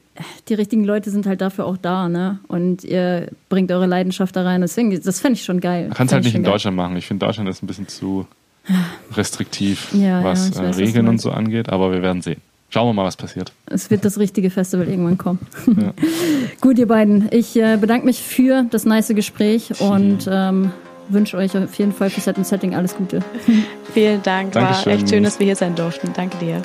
die 0.50 0.54
richtigen 0.54 0.84
Leute 0.84 1.12
sind 1.12 1.26
halt 1.26 1.42
dafür 1.42 1.66
auch 1.66 1.78
da, 1.78 2.10
ne? 2.10 2.40
Und 2.48 2.84
ihr 2.84 3.30
bringt 3.48 3.72
eure 3.72 3.86
Leidenschaft 3.86 4.36
da 4.36 4.44
rein. 4.44 4.62
Deswegen, 4.62 5.02
das 5.02 5.20
fände 5.20 5.38
ich 5.38 5.46
schon 5.46 5.62
geil. 5.62 5.88
Man 5.88 5.94
kann 5.94 6.08
es 6.08 6.14
halt 6.14 6.26
nicht 6.26 6.36
in 6.36 6.44
geil. 6.44 6.52
Deutschland 6.52 6.76
machen. 6.76 6.98
Ich 6.98 7.08
finde, 7.08 7.26
Deutschland 7.26 7.50
ist 7.50 7.64
ein 7.64 7.68
bisschen 7.68 7.88
zu 7.88 8.28
restriktiv, 9.14 9.88
ja, 9.94 10.24
was 10.24 10.50
ja, 10.50 10.64
weiß, 10.64 10.78
äh, 10.78 10.84
Regeln 10.84 11.08
und 11.08 11.22
so 11.22 11.32
angeht. 11.32 11.70
Aber 11.70 11.92
wir 11.92 12.02
werden 12.02 12.22
sehen. 12.22 12.42
Schauen 12.72 12.88
wir 12.88 12.94
mal, 12.94 13.06
was 13.06 13.18
passiert. 13.18 13.52
Es 13.66 13.90
wird 13.90 14.06
das 14.06 14.20
richtige 14.20 14.52
Festival 14.52 14.88
irgendwann 14.88 15.18
kommen. 15.18 15.40
Ja. 15.66 15.94
Gut, 16.62 16.78
ihr 16.78 16.88
beiden. 16.88 17.28
Ich 17.32 17.56
äh, 17.56 17.78
bedanke 17.78 18.06
mich 18.06 18.22
für 18.22 18.64
das 18.70 18.86
nice 18.86 19.08
Gespräch 19.10 19.82
und 19.82 20.30
ähm, 20.32 20.72
wünsche 21.08 21.36
euch 21.38 21.58
auf 21.58 21.74
jeden 21.76 21.92
Fall 21.92 22.12
für 22.12 22.22
Set 22.22 22.38
und 22.38 22.46
Setting 22.46 22.76
alles 22.76 22.96
Gute. 22.96 23.22
Vielen 23.94 24.22
Dank. 24.22 24.52
Dankeschön. 24.52 24.86
War 24.86 24.94
echt 24.94 25.10
schön, 25.10 25.24
dass 25.24 25.40
wir 25.40 25.48
hier 25.48 25.56
sein 25.56 25.76
durften. 25.76 26.12
Danke 26.14 26.38
dir. 26.38 26.62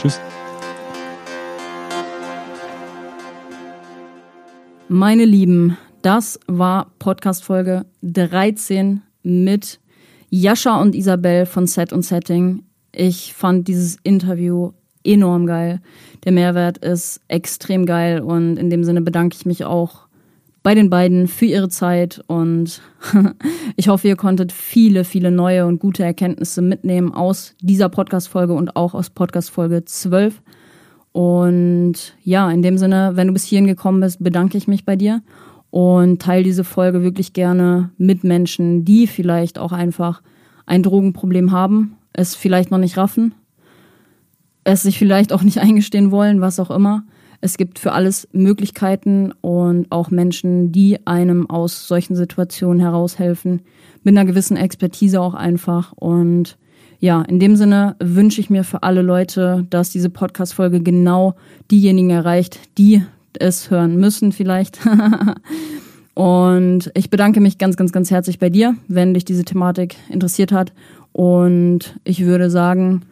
Tschüss. 0.00 0.18
Meine 4.88 5.26
Lieben, 5.26 5.76
das 6.00 6.40
war 6.46 6.90
Podcast 6.98 7.44
Folge 7.44 7.84
13 8.00 9.02
mit 9.22 9.78
Jascha 10.30 10.80
und 10.80 10.94
Isabel 10.94 11.44
von 11.44 11.66
Set 11.66 11.92
und 11.92 12.02
Setting. 12.02 12.62
Ich 12.92 13.34
fand 13.34 13.68
dieses 13.68 13.98
Interview 14.02 14.72
enorm 15.08 15.46
geil. 15.46 15.80
Der 16.24 16.32
Mehrwert 16.32 16.78
ist 16.78 17.20
extrem 17.28 17.86
geil 17.86 18.20
und 18.20 18.56
in 18.56 18.70
dem 18.70 18.84
Sinne 18.84 19.00
bedanke 19.00 19.36
ich 19.36 19.46
mich 19.46 19.64
auch 19.64 20.08
bei 20.62 20.74
den 20.74 20.90
beiden 20.90 21.28
für 21.28 21.46
ihre 21.46 21.68
Zeit 21.68 22.22
und 22.26 22.82
ich 23.76 23.88
hoffe, 23.88 24.08
ihr 24.08 24.16
konntet 24.16 24.52
viele, 24.52 25.04
viele 25.04 25.30
neue 25.30 25.66
und 25.66 25.78
gute 25.78 26.04
Erkenntnisse 26.04 26.60
mitnehmen 26.60 27.14
aus 27.14 27.54
dieser 27.62 27.88
Podcast-Folge 27.88 28.52
und 28.52 28.76
auch 28.76 28.92
aus 28.94 29.10
Podcast-Folge 29.10 29.84
12. 29.84 30.42
Und 31.12 32.16
ja, 32.22 32.50
in 32.50 32.62
dem 32.62 32.76
Sinne, 32.76 33.12
wenn 33.14 33.28
du 33.28 33.32
bis 33.32 33.44
hierhin 33.44 33.66
gekommen 33.66 34.00
bist, 34.00 34.22
bedanke 34.22 34.58
ich 34.58 34.68
mich 34.68 34.84
bei 34.84 34.96
dir 34.96 35.22
und 35.70 36.20
teile 36.20 36.44
diese 36.44 36.64
Folge 36.64 37.02
wirklich 37.02 37.32
gerne 37.32 37.90
mit 37.96 38.24
Menschen, 38.24 38.84
die 38.84 39.06
vielleicht 39.06 39.58
auch 39.58 39.72
einfach 39.72 40.22
ein 40.66 40.82
Drogenproblem 40.82 41.50
haben, 41.50 41.96
es 42.12 42.34
vielleicht 42.34 42.70
noch 42.70 42.78
nicht 42.78 42.98
raffen 42.98 43.32
es 44.68 44.82
sich 44.82 44.98
vielleicht 44.98 45.32
auch 45.32 45.42
nicht 45.42 45.58
eingestehen 45.60 46.10
wollen, 46.10 46.40
was 46.40 46.60
auch 46.60 46.70
immer. 46.70 47.04
Es 47.40 47.56
gibt 47.56 47.78
für 47.78 47.92
alles 47.92 48.28
Möglichkeiten 48.32 49.32
und 49.40 49.86
auch 49.90 50.10
Menschen, 50.10 50.72
die 50.72 51.06
einem 51.06 51.48
aus 51.48 51.86
solchen 51.86 52.16
Situationen 52.16 52.80
heraushelfen, 52.80 53.62
mit 54.02 54.16
einer 54.16 54.26
gewissen 54.26 54.56
Expertise 54.56 55.20
auch 55.20 55.34
einfach. 55.34 55.92
Und 55.92 56.58
ja, 56.98 57.22
in 57.22 57.38
dem 57.38 57.54
Sinne 57.54 57.94
wünsche 58.00 58.40
ich 58.40 58.50
mir 58.50 58.64
für 58.64 58.82
alle 58.82 59.02
Leute, 59.02 59.66
dass 59.70 59.90
diese 59.90 60.10
Podcast-Folge 60.10 60.80
genau 60.80 61.34
diejenigen 61.70 62.10
erreicht, 62.10 62.58
die 62.76 63.02
es 63.38 63.70
hören 63.70 63.96
müssen 63.96 64.32
vielleicht. 64.32 64.80
und 66.14 66.90
ich 66.94 67.08
bedanke 67.08 67.40
mich 67.40 67.56
ganz, 67.56 67.76
ganz, 67.76 67.92
ganz 67.92 68.10
herzlich 68.10 68.40
bei 68.40 68.50
dir, 68.50 68.74
wenn 68.88 69.14
dich 69.14 69.24
diese 69.24 69.44
Thematik 69.44 69.96
interessiert 70.10 70.50
hat. 70.50 70.72
Und 71.18 71.98
ich 72.04 72.24
würde 72.26 72.48
sagen, 72.48 73.02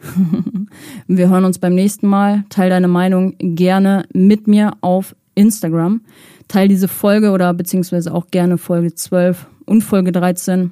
wir 1.09 1.29
hören 1.29 1.43
uns 1.43 1.59
beim 1.59 1.75
nächsten 1.75 2.07
Mal. 2.07 2.45
Teil 2.47 2.69
deine 2.69 2.87
Meinung 2.87 3.35
gerne 3.37 4.05
mit 4.13 4.47
mir 4.47 4.71
auf 4.79 5.13
Instagram. 5.35 5.99
Teil 6.47 6.69
diese 6.69 6.87
Folge 6.87 7.31
oder 7.31 7.53
beziehungsweise 7.53 8.13
auch 8.13 8.27
gerne 8.27 8.57
Folge 8.57 8.95
12 8.95 9.47
und 9.65 9.81
Folge 9.81 10.13
13 10.13 10.71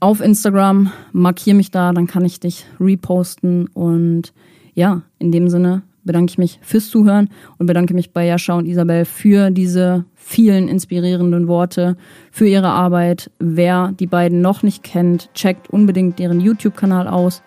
auf 0.00 0.20
Instagram. 0.20 0.90
Markier 1.12 1.54
mich 1.54 1.70
da, 1.70 1.92
dann 1.92 2.08
kann 2.08 2.24
ich 2.24 2.40
dich 2.40 2.66
reposten. 2.80 3.68
Und 3.68 4.32
ja, 4.74 5.02
in 5.20 5.30
dem 5.30 5.48
Sinne 5.48 5.82
bedanke 6.02 6.30
ich 6.30 6.38
mich 6.38 6.58
fürs 6.62 6.90
Zuhören 6.90 7.30
und 7.58 7.66
bedanke 7.66 7.94
mich 7.94 8.12
bei 8.12 8.26
Jascha 8.26 8.54
und 8.54 8.66
Isabel 8.66 9.04
für 9.04 9.52
diese 9.52 10.04
vielen 10.26 10.66
inspirierenden 10.66 11.46
Worte, 11.46 11.96
für 12.32 12.48
ihre 12.48 12.70
Arbeit. 12.70 13.30
Wer 13.38 13.92
die 13.98 14.08
beiden 14.08 14.40
noch 14.40 14.64
nicht 14.64 14.82
kennt, 14.82 15.32
checkt 15.34 15.70
unbedingt 15.70 16.18
ihren 16.18 16.40
YouTube-Kanal 16.40 17.06
aus, 17.06 17.42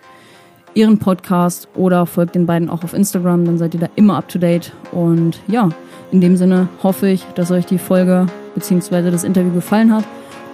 ihren 0.75 0.97
Podcast 0.97 1.67
oder 1.75 2.05
folgt 2.05 2.36
den 2.36 2.45
beiden 2.45 2.69
auch 2.69 2.86
auf 2.86 2.93
Instagram, 2.93 3.43
dann 3.43 3.57
seid 3.57 3.73
ihr 3.73 3.82
da 3.82 3.89
immer 3.97 4.15
up 4.15 4.30
to 4.30 4.39
date. 4.39 4.71
Und 4.93 5.41
ja, 5.47 5.69
in 6.13 6.21
dem 6.21 6.38
Sinne 6.38 6.69
hoffe 6.82 7.09
ich, 7.09 7.25
dass 7.36 7.51
euch 7.51 7.65
die 7.65 7.77
Folge 7.77 8.27
bzw. 8.55 9.11
das 9.11 9.25
Interview 9.25 9.51
gefallen 9.51 9.93
hat 9.93 10.05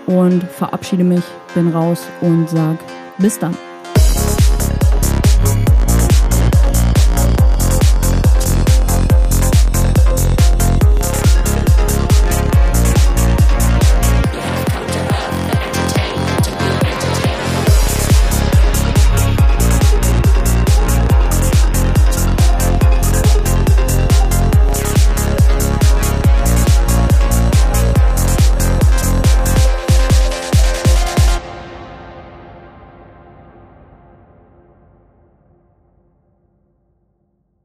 und 0.08 0.44
verabschiede 0.46 1.04
mich, 1.04 1.24
bin 1.54 1.70
raus 1.70 2.08
und 2.22 2.50
sag 2.50 2.80
bis 3.20 3.38
dann. 3.38 3.56